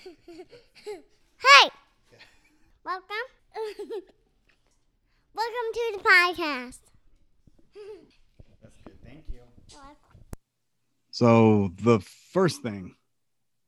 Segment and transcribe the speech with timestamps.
[1.40, 1.70] Hey!
[2.84, 3.06] Welcome.
[5.34, 6.78] Welcome to the podcast.
[8.62, 8.98] That's good.
[9.04, 9.40] Thank you.
[11.10, 12.00] So the
[12.32, 12.94] first thing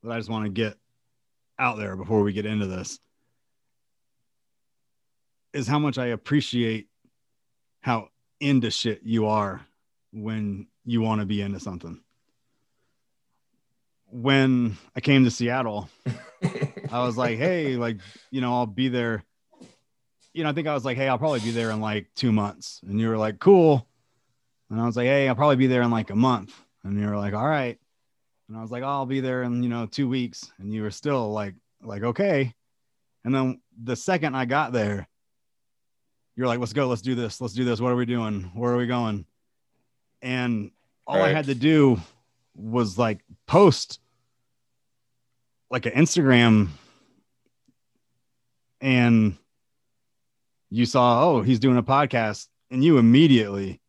[0.03, 0.77] that I just want to get
[1.59, 2.99] out there before we get into this
[5.53, 6.89] is how much I appreciate
[7.81, 8.09] how
[8.41, 9.61] into shit you are
[10.13, 12.01] when you want to be into something.
[14.13, 15.89] When I came to Seattle,
[16.93, 17.97] I was like, hey, like,
[18.31, 19.25] you know, I'll be there.
[20.35, 22.31] You know, I think I was like, hey, I'll probably be there in like two
[22.31, 22.81] months.
[22.87, 23.87] And you were like, cool.
[24.71, 26.55] And I was like, hey, I'll probably be there in like a month.
[26.85, 27.79] And you were like, all right.
[28.49, 30.53] And I was like, oh, I'll be there in, you know, two weeks.
[30.59, 32.55] And you were still like, like, okay.
[33.25, 35.09] And then the second I got there,
[36.37, 37.81] you're like, let's go, let's do this, let's do this.
[37.81, 38.51] What are we doing?
[38.55, 39.27] Where are we going?
[40.21, 40.71] And
[41.07, 42.01] all I had to do
[42.55, 44.01] was like post
[45.73, 46.69] like an Instagram
[48.81, 49.37] and
[50.71, 53.81] you saw, oh, he's doing a podcast, and you immediately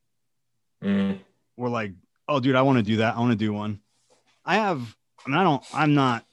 [0.84, 1.20] Mm.
[1.56, 1.94] were like,
[2.28, 3.16] oh, dude, I want to do that.
[3.16, 3.80] I want to do one.
[4.44, 6.26] I have, I mean, I don't, I'm not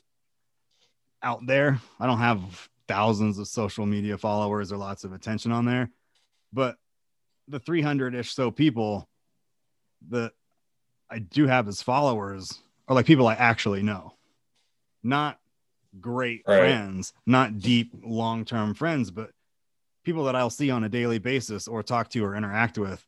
[1.23, 1.81] out there.
[2.01, 5.91] I don't have thousands of social media followers or lots of attention on there,
[6.53, 6.77] but
[7.47, 9.09] the 300 ish so people
[10.09, 10.33] that
[11.09, 14.15] I do have as followers are like people I actually know,
[15.05, 15.39] not
[15.99, 16.59] great Right.
[16.59, 19.31] friends, not deep long term friends, but
[20.05, 23.05] people that I'll see on a daily basis or talk to or interact with.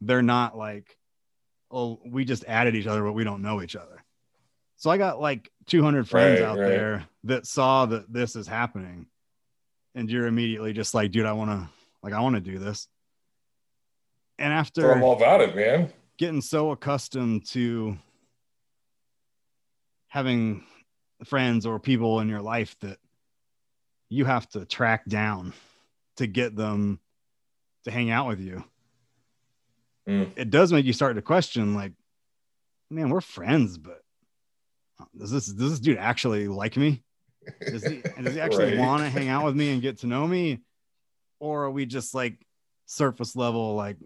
[0.00, 0.96] They're not like,
[1.70, 4.04] oh, we just added each other, but we don't know each other.
[4.76, 6.66] So I got like 200 friends Right, out right.
[6.66, 9.06] there that saw that this is happening.
[9.94, 11.68] And you're immediately just like, dude, I want to,
[12.02, 12.86] like, I want to do this.
[14.38, 15.90] And after I'm all about it, man.
[16.18, 17.96] getting so accustomed to
[20.08, 20.64] having
[21.24, 22.98] friends or people in your life that
[24.08, 25.52] you have to track down
[26.16, 27.00] to get them
[27.84, 28.62] to hang out with you.
[30.08, 30.30] Mm.
[30.36, 31.92] It does make you start to question, like,
[32.90, 34.02] man, we're friends, but
[35.18, 37.02] does this does this dude actually like me?
[37.60, 38.78] Does he does he actually Right.
[38.78, 40.60] want to hang out with me and get to know me?
[41.40, 42.38] Or are we just like
[42.86, 43.96] surface level, like,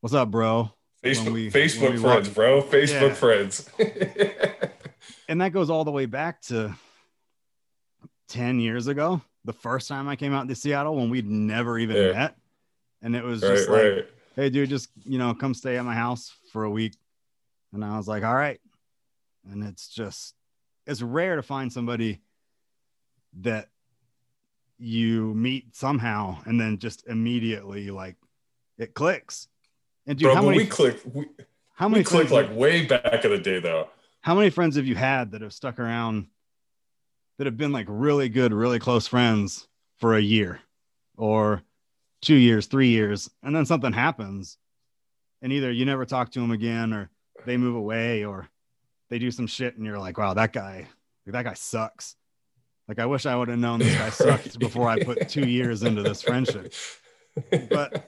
[0.00, 0.70] what's up, bro?
[1.04, 2.62] Facebook, we- Facebook friends, walk- bro.
[2.62, 3.14] Facebook Yeah.
[3.14, 3.68] friends.
[5.30, 6.74] and that goes all the way back to
[8.28, 11.96] 10 years ago the first time i came out to seattle when we'd never even
[11.96, 12.12] Yeah.
[12.12, 12.36] met
[13.02, 14.06] and it was right, just like right.
[14.36, 16.94] hey dude just you know come stay at my house for a week
[17.72, 18.60] and i was like all right
[19.50, 20.34] and it's just
[20.86, 22.20] it's rare to find somebody
[23.40, 23.68] that
[24.78, 28.16] you meet somehow and then just immediately like
[28.78, 29.48] it clicks
[30.06, 31.06] and dude Bro, how many we clicked.
[31.06, 31.26] We,
[31.74, 33.88] how we many clicked friends- like way back in the day, though.
[34.22, 36.26] How many friends have you had that have stuck around
[37.38, 39.66] that have been like really good, really close friends
[39.98, 40.60] for a year
[41.16, 41.62] or
[42.22, 44.58] two years, three years, and then something happens
[45.42, 47.10] and either you never talk to them again or
[47.46, 48.48] they move away or
[49.08, 50.86] they do some shit and you're like, wow, that guy,
[51.26, 52.16] that guy sucks.
[52.88, 55.82] Like, I wish I would have known this guy sucked before I put two years
[55.82, 56.74] into this friendship.
[57.70, 58.04] But-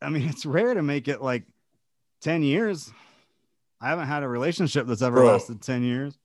[0.00, 1.44] I mean, it's rare to make it like
[2.22, 2.90] 10 years.
[3.82, 5.32] I haven't had a relationship that's ever Bro.
[5.32, 6.16] lasted 10 years.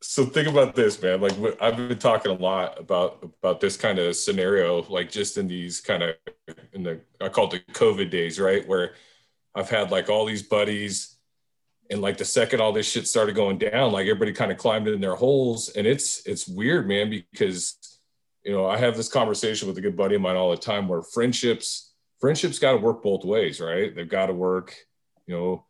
[0.00, 3.98] so think about this man like i've been talking a lot about about this kind
[3.98, 6.14] of scenario like just in these kind of
[6.72, 8.92] in the i call it the covid days right where
[9.56, 11.16] i've had like all these buddies
[11.90, 14.86] and like the second all this shit started going down like everybody kind of climbed
[14.86, 17.76] in their holes and it's it's weird man because
[18.44, 20.86] you know i have this conversation with a good buddy of mine all the time
[20.86, 24.76] where friendships friendships got to work both ways right they've got to work
[25.26, 25.64] you know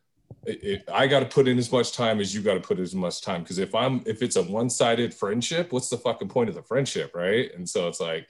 [0.45, 2.79] it, it, I got to put in as much time as you got to put
[2.79, 3.43] as much time.
[3.43, 6.63] Because if I'm if it's a one sided friendship, what's the fucking point of the
[6.63, 7.53] friendship, right?
[7.55, 8.29] And so it's like,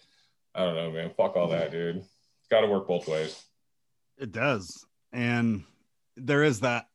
[0.55, 1.11] I don't know, man.
[1.17, 1.97] Fuck all that, dude.
[1.97, 3.45] It's got to work both ways.
[4.19, 4.85] It does.
[5.13, 5.65] And
[6.17, 6.89] there is that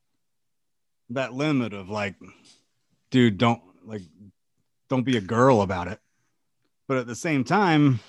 [1.10, 2.16] that limit of like,
[3.12, 4.02] dude, don't like
[4.90, 6.00] don't be a girl about it.
[6.88, 8.00] But at the same time,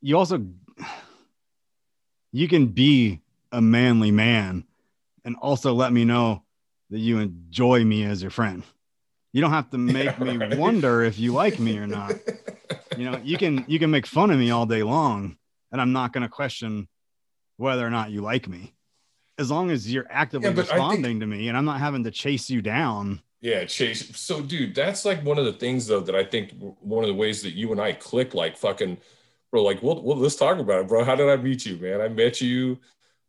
[0.00, 0.46] you also
[2.32, 4.64] you can be a manly man
[5.24, 6.42] and also let me know
[6.90, 8.62] that you enjoy me as your friend.
[9.32, 12.12] You don't have to make Yeah, me wonder if you like me or not.
[12.96, 15.36] You know, you can you can make fun of me all day long
[15.70, 16.88] and I'm not going to question
[17.56, 18.74] whether or not you like me.
[19.38, 22.04] As long as you're actively Yeah, I think- responding to me and I'm not having
[22.04, 23.20] to chase you down.
[23.40, 24.16] Yeah, Chase.
[24.18, 27.14] So, dude, that's like one of the things though that I think one of the
[27.14, 28.98] ways that you and I click, like fucking,
[29.52, 29.62] bro.
[29.62, 31.04] Like, well, well, let's talk about it, bro.
[31.04, 32.00] How did I meet you, man?
[32.00, 32.78] I met you,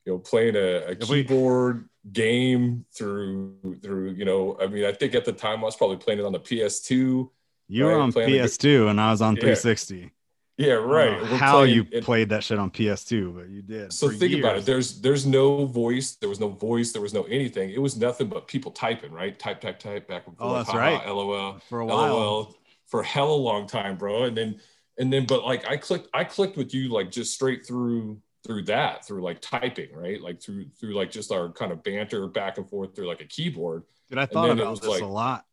[0.05, 4.85] you know, playing a, a If we- keyboard, game through through you know i mean
[4.85, 7.29] i think at the time i was probably playing it on the ps2
[7.67, 9.41] You were Right, on playing PS2 and I was on Yeah.
[9.41, 10.09] 360.
[10.57, 13.91] yeah right how playing- you played that shit on PS2, but you did.
[13.93, 17.23] so think about it there's there's no voice there was no voice there was no
[17.23, 20.59] anything it was nothing but people typing right type type type back and Oh, forth
[20.59, 21.07] that's haha, right.
[21.07, 22.13] lol for a while.
[22.15, 22.55] LOL
[22.87, 24.23] for hell a long time, bro.
[24.23, 24.59] And then
[24.97, 28.63] and then but like I clicked I clicked with you like just straight through through
[28.63, 30.21] that through like typing right?
[30.21, 33.25] Like through through like just our kind of banter back and forth through like a
[33.25, 33.83] keyboard.
[34.09, 35.45] Dude, I thought it about was this like- a lot,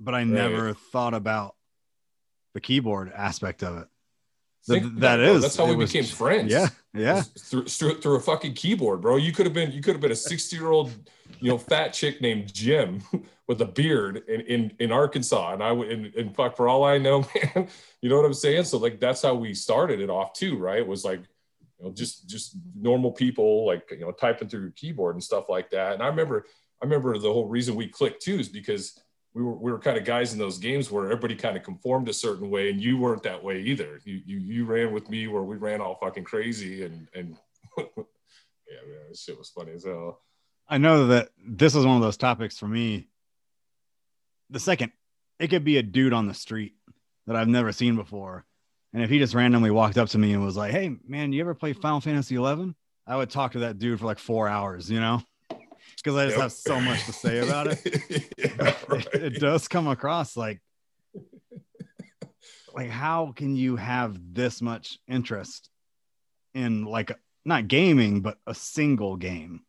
[0.00, 1.54] but I never thought about
[2.54, 3.88] the keyboard aspect of it.
[4.66, 5.38] Th- that it, bro.
[5.38, 6.50] that's how we was- became friends.
[6.50, 7.22] Yeah, yeah.
[7.38, 9.16] through, through through a fucking keyboard bro.
[9.16, 10.90] You could have been you could have been a 60 year old
[11.40, 13.02] you know fat chick named jim
[13.48, 16.84] with a beard in in, in arkansas and i would and, and fuck for all
[16.84, 17.68] i know man
[18.00, 18.64] you know what i'm saying?
[18.64, 20.78] So like that's how we started it off too right?
[20.78, 21.20] It was like
[21.78, 25.48] you know just just normal people like you know typing through your keyboard and stuff
[25.48, 26.46] like that and i remember
[26.82, 29.00] i remember the whole reason we clicked too is because
[29.34, 32.08] we were, we were kind of guys in those games where everybody kind of conformed
[32.08, 35.26] a certain way and you weren't that way either you you, you ran with me
[35.26, 37.36] where we ran all fucking crazy and and
[37.78, 37.84] yeah
[38.86, 40.20] man this shit was funny as hell
[40.68, 43.08] I know that this is one of those topics for me.
[44.50, 44.92] The second,
[45.38, 46.74] it could be a dude on the street
[47.26, 48.46] that I've never seen before.
[48.94, 51.40] And if he just randomly walked up to me and was like, Hey, man, you
[51.40, 52.74] ever play Final Fantasy 11?
[53.06, 55.20] I would talk to that dude for like four hours, you know,
[55.96, 56.42] because I just Yep.
[56.42, 58.30] have so much to say about it.
[58.38, 59.06] yeah, right.
[59.12, 60.62] it, it does come across like
[62.74, 65.68] like how can you have this much interest
[66.54, 67.12] in like
[67.44, 69.60] not gaming but a single game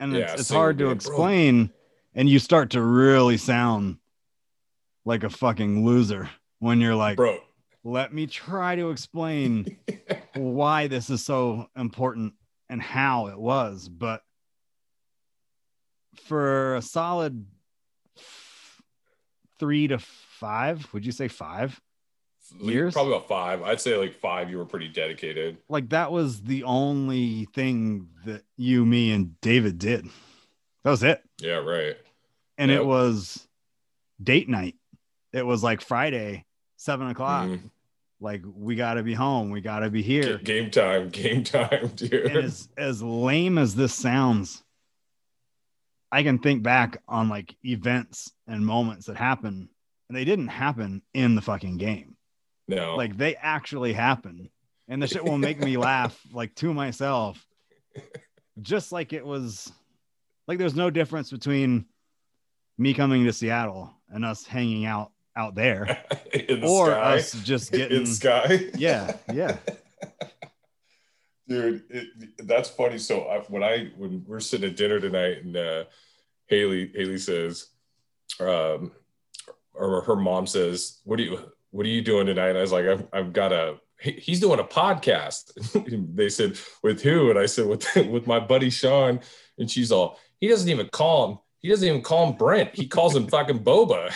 [0.00, 0.96] and Yeah, it's, it's hard to game, bro.
[0.96, 1.70] explain
[2.14, 3.98] and you start to really sound
[5.04, 6.28] like a fucking loser
[6.58, 7.38] when you're like bro
[7.84, 9.76] let me try to explain
[10.34, 12.34] why this is so important
[12.68, 14.22] and how it was but
[16.24, 17.46] for a solid
[19.58, 21.80] three to five would you say five
[22.58, 22.94] Years?
[22.94, 23.62] probably about five.
[23.62, 25.58] I'd say like five you were pretty dedicated.
[25.68, 30.06] Like that was the only thing that you me and david did.
[30.82, 31.22] That was it.
[31.38, 31.96] Yeah right.
[32.58, 32.80] And Yep.
[32.80, 33.46] it was
[34.20, 34.74] date night.
[35.32, 36.44] It was like friday
[36.80, 37.70] seven o'clock Mhm.
[38.20, 42.36] like we gotta be home we gotta be here game time game time dude and
[42.38, 44.62] as as lame as this sounds,
[46.10, 49.68] I can think back on like events and moments that happen,
[50.08, 52.16] and they didn't happen in the fucking game.
[52.66, 54.48] no Like they actually happen,
[54.88, 57.46] and the shit will make me laugh like to myself,
[58.62, 59.70] just like it was.
[60.48, 61.84] Like there's no difference between
[62.78, 67.16] me coming to Seattle and us hanging out out there, in the or sky?
[67.16, 68.00] us just getting.
[68.00, 68.66] in sky?
[68.76, 69.56] Yeah, yeah.
[71.48, 72.98] dude it, that's funny.
[72.98, 75.84] So I, when i when we're sitting at dinner tonight and uh
[76.46, 77.68] haley haley says
[78.38, 78.92] um
[79.74, 81.38] or her mom says what are you
[81.70, 82.50] what are you doing tonight?
[82.50, 85.52] And i was like i've, I've got a he's doing a podcast.
[86.16, 87.30] They said with who?
[87.30, 89.20] And i said with with my buddy sean.
[89.58, 92.74] And she's all he doesn't even call him he doesn't even call him Brent.
[92.74, 94.08] He calls him fucking Boba.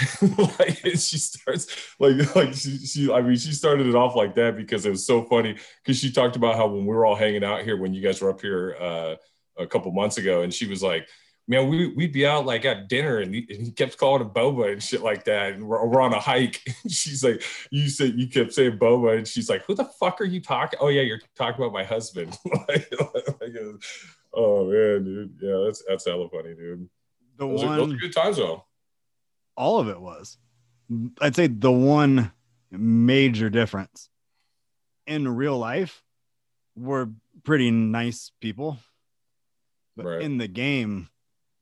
[0.58, 1.66] like she starts
[2.00, 5.06] like like she, she I mean she started it off like that because it was
[5.06, 7.92] so funny because she talked about how when we were all hanging out here when
[7.92, 9.14] you guys were up here uh,
[9.58, 11.06] a couple months ago and she was like
[11.46, 14.30] man we, we'd be out like at dinner and he, and he kept calling him
[14.30, 17.90] boba and shit like that and we're, we're on a hike And she's like you
[17.90, 20.88] said you kept saying boba and she's like who the fuck are you talking oh
[20.88, 22.36] yeah you're talking about my husband
[22.68, 23.54] like, like,
[24.32, 26.88] oh man dude yeah that's that's hella funny dude
[27.36, 28.64] The those, one are good times though
[29.56, 30.36] all of it was.
[31.20, 32.32] I'd say the one
[32.70, 34.08] major difference
[35.06, 36.02] in real life,
[36.76, 37.08] we're
[37.44, 38.78] pretty nice people,
[39.96, 40.22] but Right.
[40.22, 41.08] in the game,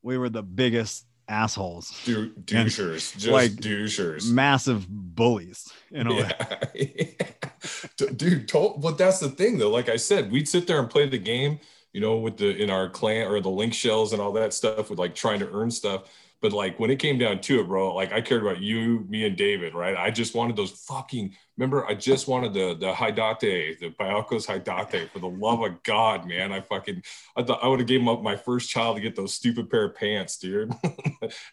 [0.01, 6.31] we were the biggest assholes, Du- douchers just like, douchers massive bullies in a way.
[6.75, 7.07] Yeah.
[7.97, 10.89] D- dude told, but that's the thing though like i said we'd sit there and
[10.89, 11.59] play the game
[11.93, 14.89] you know with the in our clan or the link shells and all that stuff
[14.89, 16.03] with like trying to earn stuff.
[16.41, 19.25] But like when it came down to it bro like i cared about you me
[19.25, 19.95] and david right?
[19.95, 25.09] I just wanted those fucking remember i just wanted the the haidate the Byakko's haidate
[25.11, 26.51] for the love of god man.
[26.51, 27.01] I fucking
[27.37, 29.85] i thought i would have gave up my first child to get those stupid pair
[29.85, 30.73] of pants dude.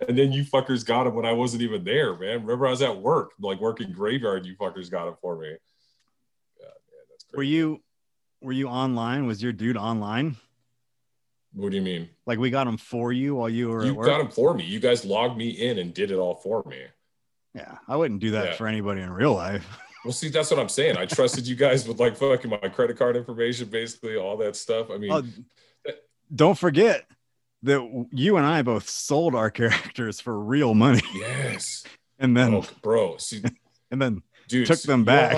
[0.08, 2.40] And then you fuckers got them when i wasn't even there man.
[2.42, 5.50] Remember i was at work like working graveyard you fuckers got it for me.
[5.50, 7.80] Yeah man that's Were you
[8.40, 9.26] were you online?
[9.26, 10.36] Was your dude online?
[11.52, 14.18] what do you mean Like we got him for you while you were you got
[14.18, 16.84] them for me you guys logged me in and did it all for me
[17.56, 18.52] yeah, I wouldn't do that Yeah.
[18.54, 19.66] for anybody in real life.
[20.04, 22.96] well see that's what i'm saying i trusted you guys with like fucking my credit
[22.96, 25.22] card information basically all that stuff i mean Oh,
[26.32, 27.04] don't forget,
[27.64, 31.82] that you and I both sold our characters for real money, Yes.
[32.20, 33.16] and then Oh, bro.
[33.16, 33.42] See,
[33.90, 35.32] and then dude Took them back.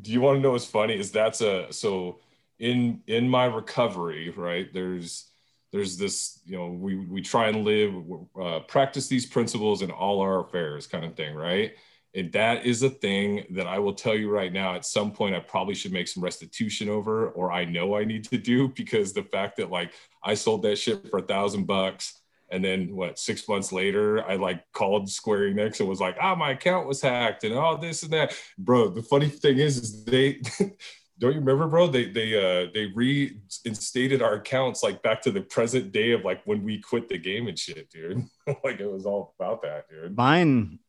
[0.00, 0.98] Do you want to know what's funny?
[0.98, 2.20] Is that's a so
[2.58, 5.30] in in my recovery right there's
[5.72, 7.94] there's this you know we we try and live
[8.40, 11.72] uh, practice these principles in all our affairs kind of thing right?
[12.14, 15.34] And that is a thing that i will tell you right now at some point
[15.34, 19.14] i probably should make some restitution over or i know i need to do because
[19.14, 22.20] the fact that like i sold that shit for a thousand bucks
[22.52, 26.34] and then what six months later i like called square enix and was like ah
[26.34, 28.34] my account was hacked and all this and that.
[28.58, 30.40] Bro the funny thing is, is they
[31.22, 31.86] don't you remember bro?
[31.86, 36.42] They they uh they reinstated our accounts like back to the present day of like
[36.46, 38.24] when we quit the game and shit dude.
[38.64, 40.16] Like it was all about that dude.
[40.16, 40.80] Mine,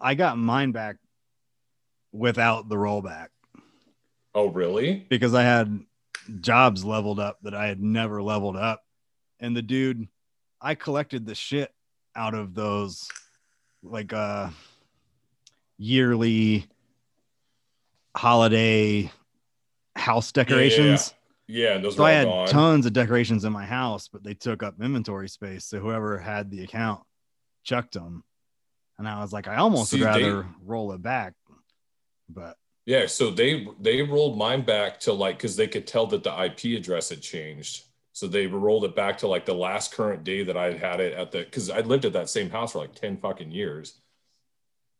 [0.00, 0.96] I got mine back
[2.10, 3.28] without the rollback.
[4.34, 5.06] Oh really?
[5.10, 5.84] Because I had
[6.40, 8.82] jobs leveled up that I had never leveled up,
[9.40, 10.08] and the dude,
[10.62, 11.72] I collected the shit
[12.14, 13.08] out of those,
[13.82, 14.50] like uh,
[15.78, 16.66] yearly
[18.16, 19.10] holiday
[19.96, 21.14] house decorations.
[21.48, 22.48] yeah and those So I had gone.
[22.48, 25.64] tons of decorations in my house, but they took up inventory space.
[25.64, 27.02] So whoever had the account
[27.64, 28.24] chucked them.
[28.98, 31.34] And I was like, I almost See, would they- rather roll it back.
[32.28, 36.22] But Yeah, so they they rolled mine back to like because they could tell that
[36.22, 37.84] the IP address had changed.
[38.12, 41.14] So they rolled it back to like the last current day that I had it
[41.14, 44.00] at the because I lived at that same house for like 10 fucking years.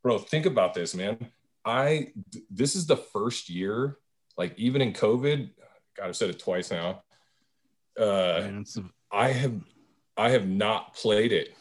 [0.03, 1.29] Bro, think about this, man.
[1.65, 3.99] I th- this is the first year,
[4.37, 5.51] like even in COVID,
[5.97, 7.03] God, I've said it twice now.
[7.99, 8.79] Uh man, it's
[9.11, 9.61] I have
[10.17, 11.55] I have not played it,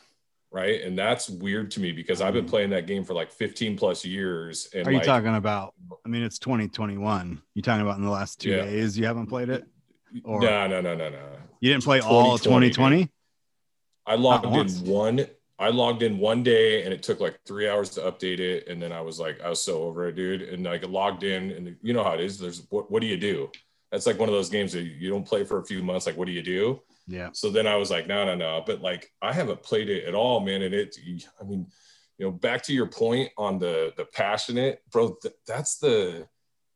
[0.51, 0.81] right?
[0.81, 2.50] And that's weird to me because I've been Mhm.
[2.50, 4.70] playing that game for like 15 plus years.
[4.74, 5.74] And Are you like, talking about?
[6.05, 7.41] I mean, it's 2021.
[7.53, 8.63] You talking about in the last two Yeah.
[8.63, 9.65] days you haven't played it?
[10.24, 11.20] Or- no, no, no, no, no.
[11.60, 13.12] You didn't play all 2020, 2020?
[14.06, 15.25] I logged in one.
[15.60, 18.68] I logged in one day and it took like three hours to update it.
[18.68, 20.41] And then I was like, I was so over it, dude.
[20.41, 22.39] And like I logged in and you know how it is.
[22.39, 23.51] There's what, what do you do?
[23.91, 26.08] That's like one of those games that you don't play for a few months.
[26.08, 26.82] Like, what do you do?
[27.08, 27.30] Yeah.
[27.34, 28.63] So then I was like, no, no, no.
[28.65, 30.63] But like, I haven't played it at all, man.
[30.63, 30.96] And it,
[31.39, 31.68] I mean,
[32.18, 35.15] you know, back to your point on the the passionate, bro.
[35.22, 36.27] Th- that's the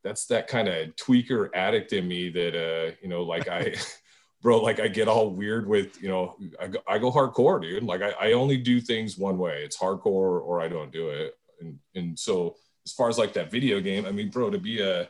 [0.06, 3.74] that's that kind of tweaker addict in me that uh, you know, like I,
[4.42, 7.84] bro, like I get all weird with, you know, I go, I go hardcore, dude.
[7.84, 9.64] Like I, I only do things one way.
[9.64, 10.06] It's hardcore
[10.42, 11.34] or I don't do it.
[11.60, 14.80] And and so as far as like that video game, I mean, bro, to be
[14.80, 15.10] a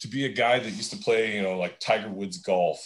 [0.00, 2.82] to be a guy that used to play, you know, like Tiger Woods golf,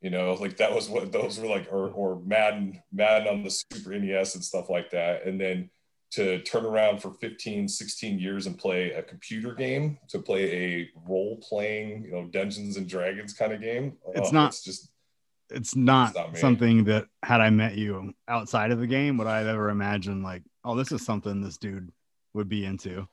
[0.00, 3.50] you know, like that was what those were like, or or Madden, Madden on the
[3.50, 5.26] Super NES and stuff like that.
[5.26, 5.70] And then
[6.12, 10.90] to turn around for 15, 16 years and play a computer game, to play a
[11.08, 13.96] role playing, you know, Dungeons and Dragons kind of game.
[14.06, 14.90] Uh, it's oh, not- It's just
[15.50, 19.26] It's not, It's not something that had I met you outside of the game would
[19.26, 21.90] I have ever imagined like, oh, this is something this dude
[22.34, 23.08] would be into.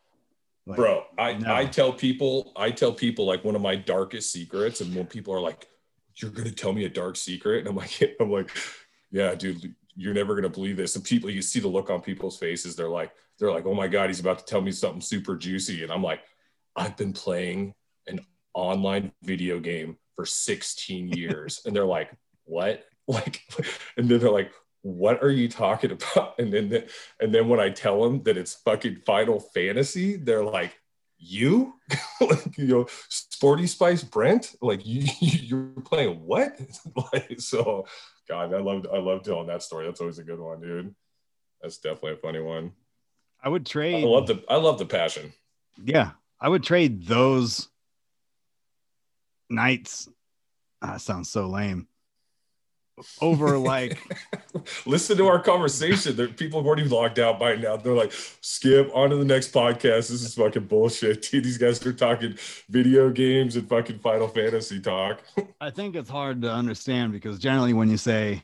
[0.65, 1.55] Like, bro i no.
[1.55, 5.33] i tell people i tell people like one of my darkest secrets and when people
[5.33, 5.67] are like
[6.17, 8.51] you're gonna tell me a dark secret and i'm like i'm like
[9.09, 10.95] yeah dude you're never gonna believe this.
[10.95, 12.75] And people you see the look on people's faces.
[12.75, 15.83] They're like they're like oh my god he's about to tell me something super juicy.
[15.83, 16.21] And i'm like
[16.75, 17.73] i've been playing
[18.07, 18.21] an
[18.53, 21.61] online video game for 16 years.
[21.65, 22.11] And they're like
[22.45, 22.85] what?
[23.09, 23.41] Like
[23.97, 24.51] and then they're like
[24.83, 26.35] what are you talking about?
[26.39, 26.83] And then
[27.19, 30.79] and then when i tell them that it's fucking final fantasy they're like
[31.17, 31.73] you?
[32.21, 34.55] Like you know sporty spice brent?
[34.61, 36.59] Like you you're playing what?
[37.13, 37.85] Like so
[38.29, 40.93] god i love i love telling that story that's always a good one dude
[41.61, 42.71] that's definitely a funny one
[43.43, 44.03] I would trade.
[44.03, 45.33] i love the i love the passion
[45.85, 47.69] yeah, I would trade those
[49.49, 50.09] nights.
[50.81, 51.87] Ah, sounds so lame.
[53.21, 53.97] Over like
[54.85, 56.15] listen to our conversation.
[56.15, 57.77] There people have already logged out by now.
[57.77, 60.09] They're like skip on to the next podcast.
[60.09, 61.43] This is fucking bullshit dude.
[61.43, 62.35] These guys are talking
[62.69, 65.21] video games and fucking final fantasy talk.
[65.61, 68.43] I think it's hard to understand because generally when you say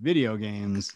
[0.00, 0.94] video games,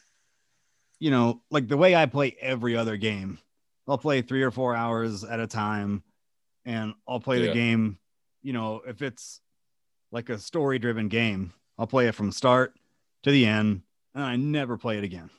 [0.98, 3.38] you know, like the way I play every other game,
[3.86, 6.02] I'll play three or four hours at a time
[6.64, 7.46] and I'll play Yeah.
[7.46, 7.98] the game,
[8.42, 9.40] you know, if it's
[10.10, 12.74] like a story driven game, I'll play it from start
[13.22, 13.82] to the end
[14.14, 15.30] and I never play it again.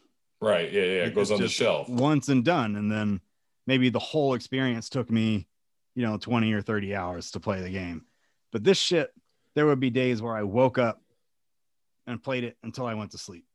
[0.42, 2.76] right yeah yeah it goes on the shelf Once and done.
[2.76, 3.22] And then
[3.68, 5.48] maybe the whole experience took me,
[5.96, 8.06] you know, 20 or 30 hours to play the game.
[8.52, 9.12] But this shit,
[9.56, 11.02] there would be days where I woke up
[12.08, 13.46] and played it until I went to sleep.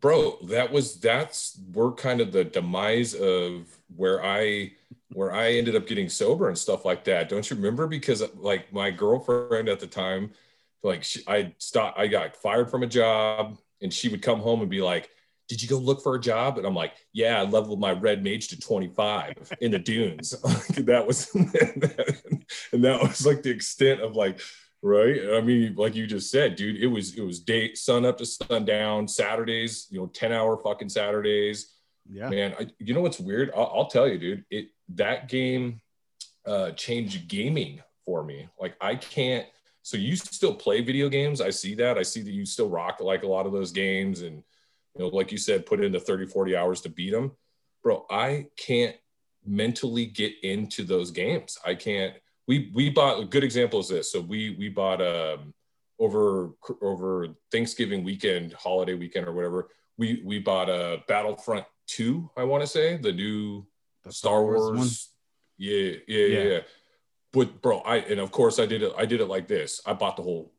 [0.00, 4.70] bro that was that's we're kind of the demise of where i
[5.12, 8.72] where i ended up getting sober and stuff like that don't you remember because like
[8.72, 10.30] my girlfriend at the time
[10.84, 14.60] like she, I stopped, I got fired from a job, and she would come home
[14.60, 15.10] and be like,
[15.48, 18.22] "Did you go look for a job?" And I'm like, "Yeah, I leveled my red
[18.22, 20.30] mage to 25 in the dunes."
[20.76, 24.40] that was, and that was like the extent of like,
[24.82, 25.20] right?
[25.34, 28.26] I mean, like you just said, dude, it was it was day sun up to
[28.26, 31.72] sundown, Saturdays, you know, 10 hour fucking Saturdays.
[32.08, 32.28] Yeah.
[32.28, 33.50] Man, I, you know what's weird?
[33.56, 34.44] I'll, I'll tell you, dude.
[34.50, 35.80] It that game
[36.46, 38.48] uh, changed gaming for me.
[38.60, 39.46] Like I can't.
[39.84, 41.42] So you still play video games?
[41.42, 41.98] I see that.
[41.98, 44.42] I see that you still rock like a lot of those games, and
[44.96, 47.32] you know, like you said, put in the 30, 40 hours to beat them.
[47.82, 48.96] Bro, I can't
[49.44, 51.58] mentally get into those games.
[51.66, 52.14] I can't.
[52.48, 54.10] We we bought a good example is this.
[54.10, 55.52] So we we bought um
[55.98, 59.68] over over Thanksgiving weekend, holiday weekend or whatever.
[59.98, 63.66] We we bought a Battlefront 2, I want to say, the new
[64.02, 64.78] The Star Wars.
[64.78, 64.88] one?
[65.58, 66.60] Yeah, yeah, yeah, Yeah.
[67.34, 68.92] But bro, I and of course I did it.
[68.96, 69.80] I did it like this.
[69.84, 70.52] I bought the whole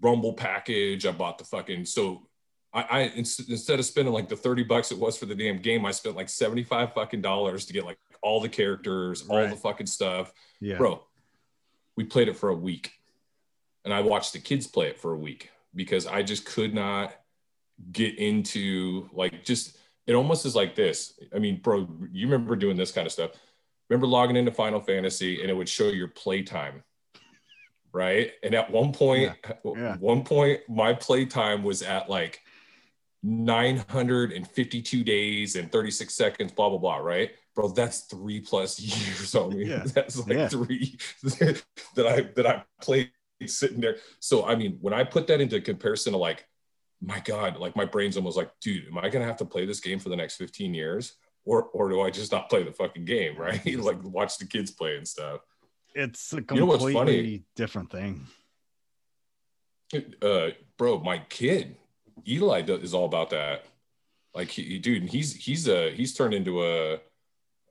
[0.00, 1.06] Rumble package.
[1.06, 2.26] I bought the fucking so.
[2.74, 5.86] I, I instead of spending like the 30 bucks it was for the damn game,
[5.86, 9.86] I spent like 75 fucking dollars to get like all the characters, all the fucking
[9.86, 10.32] stuff.
[10.60, 10.78] Yeah.
[10.78, 11.04] Bro,
[11.96, 12.92] we played it for a week.
[13.84, 17.14] And I watched the kids play it for a week because I just could not
[17.90, 21.18] get into like just it almost is like this.
[21.34, 23.32] I mean, bro, you remember doing this kind of stuff.
[23.90, 26.82] Remember logging into Final Fantasy and it would show your playtime.
[27.92, 28.32] Right.
[28.42, 29.96] And at one point, Yeah.
[29.98, 32.40] one point, my playtime was at like
[33.22, 36.96] 952 days and 36 seconds, blah, blah, blah.
[36.96, 37.32] Right.
[37.54, 39.66] Bro, that's three plus years on me.
[39.66, 39.84] Yeah.
[39.86, 40.48] That's like Yeah.
[40.48, 43.10] three that I that I played
[43.46, 43.96] sitting there.
[44.20, 46.46] So I mean, when I put that into comparison to like,
[47.00, 49.80] my God, like my brain's almost like, dude, am I gonna have to play this
[49.80, 51.14] game for the next 15 years?
[51.44, 53.60] Or or do I just not play the fucking game, right?
[53.78, 55.40] like watch the kids play and stuff.
[55.94, 58.26] It's a You know completely different thing.
[60.22, 61.76] uh bro my kid
[62.26, 63.66] eli do- is all about that
[64.34, 66.94] like he, he- dude he's he's a he's turned into a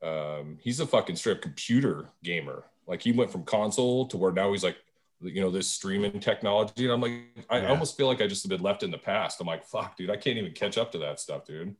[0.06, 4.52] um he's a fucking straight computer gamer like he went from console to where now
[4.52, 4.76] he's like
[5.20, 7.12] you know this streaming technology and i'm like
[7.50, 7.70] i Yeah.
[7.70, 10.10] almost feel like i just have been left in the past i'm like fuck dude
[10.10, 11.74] i can't even catch up to that stuff dude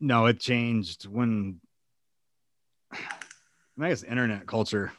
[0.00, 1.60] No, it changed when
[2.92, 4.92] I guess internet culture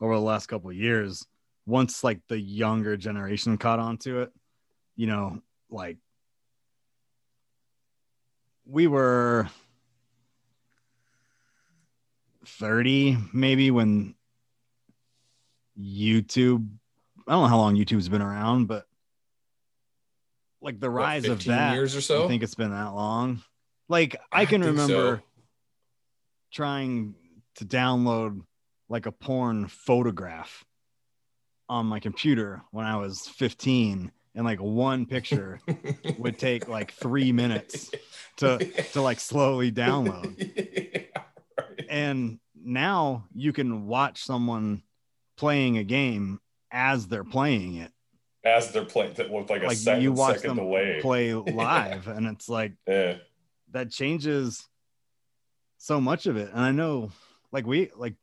[0.00, 1.26] over the last couple of years.
[1.66, 4.32] Once like the younger generation caught on to it,
[4.96, 5.96] you know, like
[8.66, 9.48] we were
[12.46, 14.14] 30 maybe when
[15.80, 16.68] YouTube
[17.26, 18.86] I don't know how long YouTube's been around, but
[20.60, 22.24] like the What, rise of 15 that years or so.
[22.24, 23.42] I think it's been that long.
[23.88, 24.68] Like I can so.
[24.68, 25.22] remember
[26.52, 27.14] trying
[27.56, 28.40] to download
[28.88, 30.64] like a porn photograph
[31.68, 35.60] on my computer when I was 15 and like one picture
[36.18, 37.90] would take like 3 minutes
[38.38, 38.58] to
[38.92, 40.34] to like slowly download.
[41.16, 41.22] Yeah,
[41.58, 41.86] right.
[41.88, 44.82] And now you can watch someone
[45.36, 47.92] playing a game as they're playing it.
[48.44, 52.08] as they're playing with like a Like second, you watch second them delay play live
[52.08, 53.16] and it's like yeah
[53.74, 54.66] that changes
[55.78, 56.48] so much of it.
[56.50, 57.10] And I know
[57.52, 58.14] like we like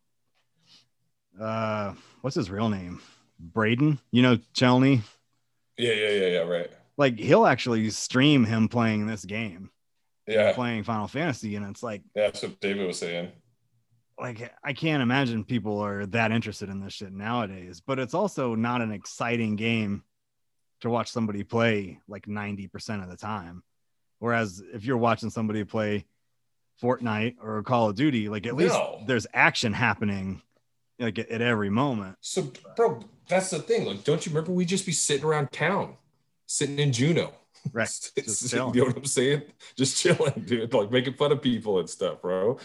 [1.39, 3.01] uh what's his real name?
[3.39, 5.01] Braden, you know, Chelney.
[5.77, 9.69] yeah yeah yeah yeah right Like he'll actually stream him playing this game,
[10.27, 13.31] yeah playing Final Fantasy, and it's like Yeah, that's what David was saying.
[14.19, 17.81] like I can't imagine people are that interested in this shit nowadays.
[17.85, 20.03] But it's also not an exciting game
[20.81, 23.63] to watch somebody play like 90% of the time.
[24.21, 26.05] Whereas if you're watching somebody play
[26.79, 30.43] Fortnite or Call of Duty, like at least there's action happening
[30.99, 32.17] like at, every moment.
[32.21, 33.83] So, bro, that's the thing.
[33.83, 35.95] Like, don't you remember we just be sitting around town,
[36.45, 37.33] sitting in Juneau?
[37.73, 37.87] Right.
[38.15, 38.77] Just you chilling.
[38.77, 39.41] know what I'm saying?
[39.75, 40.71] Just chilling, dude.
[40.71, 42.59] Like making fun of people and stuff, bro.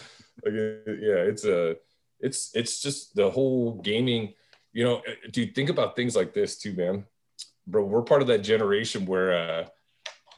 [0.44, 1.76] Like, uh, yeah, it's a,
[2.20, 4.34] it's, it's just the whole gaming.
[4.72, 7.04] You know, uh, dude, think about things like this too, man.
[7.66, 9.66] Bro, we're part of that generation where uh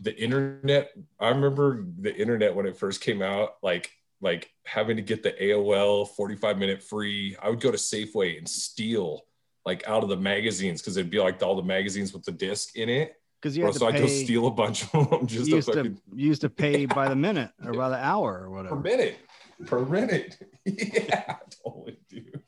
[0.01, 0.91] the internet.
[1.21, 5.33] I remember the internet when it first came out, like like having to get the
[5.33, 7.37] AOL 45 minute free.
[7.41, 9.25] I would go to Safeway and steal
[9.65, 12.77] like out of the magazines because it'd be like all the magazines with the disc
[12.77, 13.15] in it.
[13.41, 15.57] Because you Bro, to so I'd go steal a bunch of them just you to
[15.57, 18.51] used to, fucking you used to pay by the minute or by the hour or
[18.51, 18.77] whatever.
[18.77, 19.19] per minute.
[19.67, 20.39] Per minute.
[20.65, 22.43] yeah, totally, dude.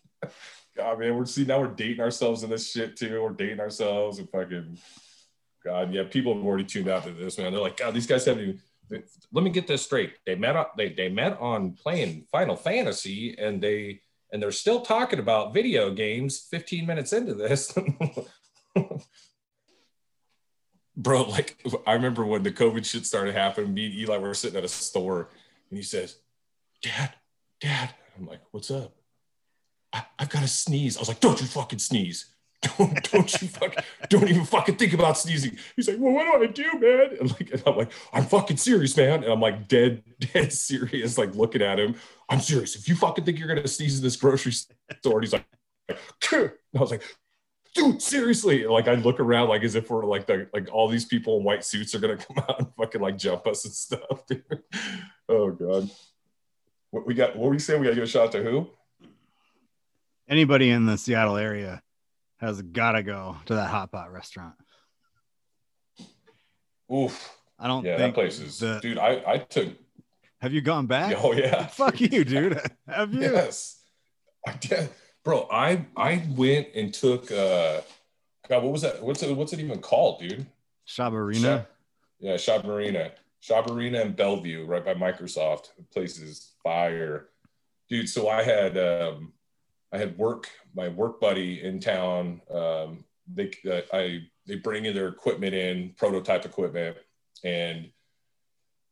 [0.77, 3.23] God, man, we're see now we're dating ourselves in this shit too.
[3.23, 4.79] We're dating ourselves and fucking
[5.65, 7.53] God, yeah, people have already tuned out to this, man.
[7.53, 8.61] They're like, God, these guys haven't even
[9.33, 10.15] let me get this straight.
[10.27, 14.01] They met on they they met on playing Final Fantasy and they
[14.33, 17.77] and they're still talking about video games 15 minutes into this.
[20.97, 24.59] bro, like I remember when the COVID shit started happening, me and Eli were sitting
[24.59, 25.31] at a store
[25.71, 26.17] and he says,
[26.83, 27.15] Dad,
[27.61, 27.95] Dad.
[28.19, 28.95] I'm like, what's up?
[29.93, 30.97] I, I've got to sneeze.
[30.97, 32.35] I was like, don't you fucking sneeze.
[32.63, 35.57] Don't, don't you fucking, don't even fucking think about sneezing.
[35.77, 37.17] He's like, well, what do I do, man?
[37.19, 39.25] And like, and I'm like, I'm fucking serious, man.
[39.25, 40.03] And I'm like, dead,
[40.35, 41.95] dead serious, like looking at him.
[42.29, 42.77] I'm serious.
[42.77, 45.47] If you fucking think you're gonna sneeze in this grocery store, he's like,
[45.89, 45.99] and
[46.77, 47.03] I was like,
[47.75, 48.67] dude, seriously.
[48.67, 51.45] Like I look around like as if we're like the like all these people in
[51.45, 54.27] white suits are gonna come out and fucking like jump us and stuff.
[54.27, 54.45] Dude.
[55.29, 55.91] Oh god.
[56.91, 57.37] What we got?
[57.37, 57.81] What were you saying?
[57.81, 58.69] We got to give a shot to who?
[60.29, 61.83] Anybody in the Seattle area
[62.41, 64.55] has got to go to that hot pot restaurant.
[66.93, 67.37] Oof.
[67.59, 68.99] I don't Yeah, think that place is, the- dude.
[68.99, 69.69] I I took.
[70.41, 71.17] Have you gone back?
[71.23, 71.67] Oh yeah.
[71.69, 72.59] Fuck you, dude.
[72.89, 73.21] Have you?
[73.21, 73.83] Yes.
[74.47, 74.89] I did,
[75.23, 75.47] bro.
[75.53, 77.31] I I went and took.
[77.31, 77.83] uh
[78.49, 79.03] God, what was that?
[79.03, 79.37] What's it?
[79.37, 80.47] What's it even called, dude?
[80.89, 81.67] Shabarina.
[82.19, 83.13] Yeah, Shop Marina.
[83.41, 85.69] Shop Marina and Bellevue, right by Microsoft.
[85.77, 87.29] The place is fire.
[87.89, 89.33] Dude, so I had um
[89.93, 92.41] I had work, my work buddy in town.
[92.51, 96.97] Um they uh, I they bring in their equipment in, prototype equipment.
[97.45, 97.91] And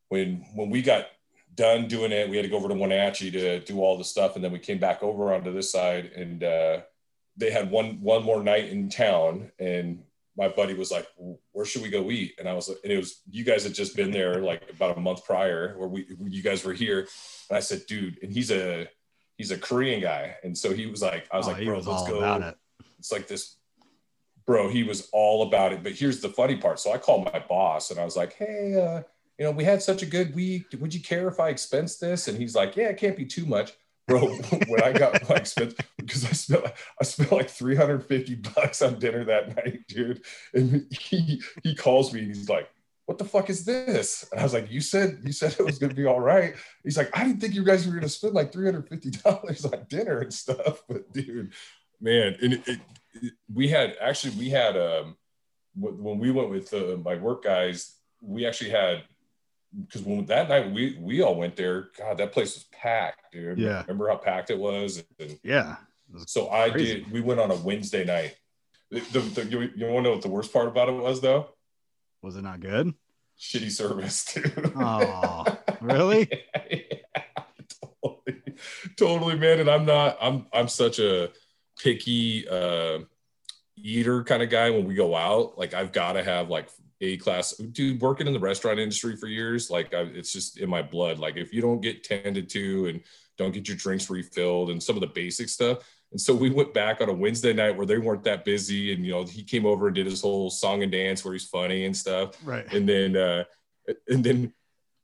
[0.08, 1.06] when when we got
[1.54, 4.36] done doing it, we had to go over to Wenatchee to do all the stuff,
[4.36, 6.80] and then we came back over onto this side and uh
[7.36, 10.02] they had one one more night in town and
[10.38, 11.06] my buddy was like,
[11.50, 13.74] "Where should we go eat?" And I was like, and it was you guys had
[13.74, 17.08] just been there like about a month prior, where we you guys were here,
[17.50, 18.88] and I said, "Dude," and he's a
[19.38, 21.86] he's a Korean guy, and so he was like, I was Oh, like, "Bro, was
[21.86, 22.56] let's go." it.
[22.98, 23.56] It's like this,
[24.46, 24.68] bro.
[24.68, 25.82] He was all about it.
[25.82, 26.78] But here's the funny part.
[26.80, 29.02] So I called my boss, and I was like, "Hey, uh,
[29.38, 30.66] you know, we had such a good week.
[30.78, 33.46] Would you care if I expense this?" And he's like, "Yeah, it can't be too
[33.46, 33.72] much."
[34.08, 34.20] Bro,
[34.68, 36.64] when I got my expense, because I spent
[37.00, 40.22] I spent like 350 bucks on dinner that night, dude.
[40.54, 42.68] And he he calls me and he's like,
[43.08, 44.28] What the fuck is this?
[44.30, 46.54] And I was like, You said you said it was gonna be all right.
[46.84, 50.32] He's like, I didn't think you guys were gonna spend like $350 on dinner and
[50.34, 50.82] stuff.
[50.86, 51.54] But dude,
[52.02, 52.80] man, and it, it,
[53.14, 55.16] it- we had actually we had um
[55.74, 59.04] when we went with uh, my work guys, we actually had
[59.86, 63.58] because when that night we we all went there, God, that place was packed, dude.
[63.58, 63.80] Yeah.
[63.88, 65.02] Remember how packed it was?
[65.18, 65.76] And Yeah.
[66.26, 67.10] so I did.
[67.10, 68.36] We went on a Wednesday night.
[68.90, 71.22] The, the, the- you, you want to know what the worst part about it was,
[71.22, 71.48] though?
[72.22, 72.94] Was it not good?
[73.38, 74.72] Shitty service, dude.
[74.76, 75.44] Oh,
[75.80, 76.28] really?
[76.70, 77.42] yeah,
[78.02, 78.42] totally,
[78.96, 79.60] totally, man.
[79.60, 80.18] And I'm not.
[80.20, 81.30] I'm I'm such a
[81.78, 83.00] picky uh,
[83.76, 84.70] eater kind of guy.
[84.70, 86.68] When we go out, like I've got to have like
[87.00, 87.52] a class.
[87.52, 91.18] Dude, working in the restaurant industry for years, like I, it's just in my blood.
[91.20, 93.00] Like if you don't get tended to and
[93.36, 95.78] don't get your drinks refilled and some of the basic stuff.
[96.10, 99.04] And so we went back on a Wednesday night where they weren't that busy, and
[99.04, 101.84] you know he came over and did his whole song and dance where he's funny
[101.84, 102.34] and stuff.
[102.44, 102.66] Right.
[102.72, 103.44] and then uh
[104.08, 104.52] and then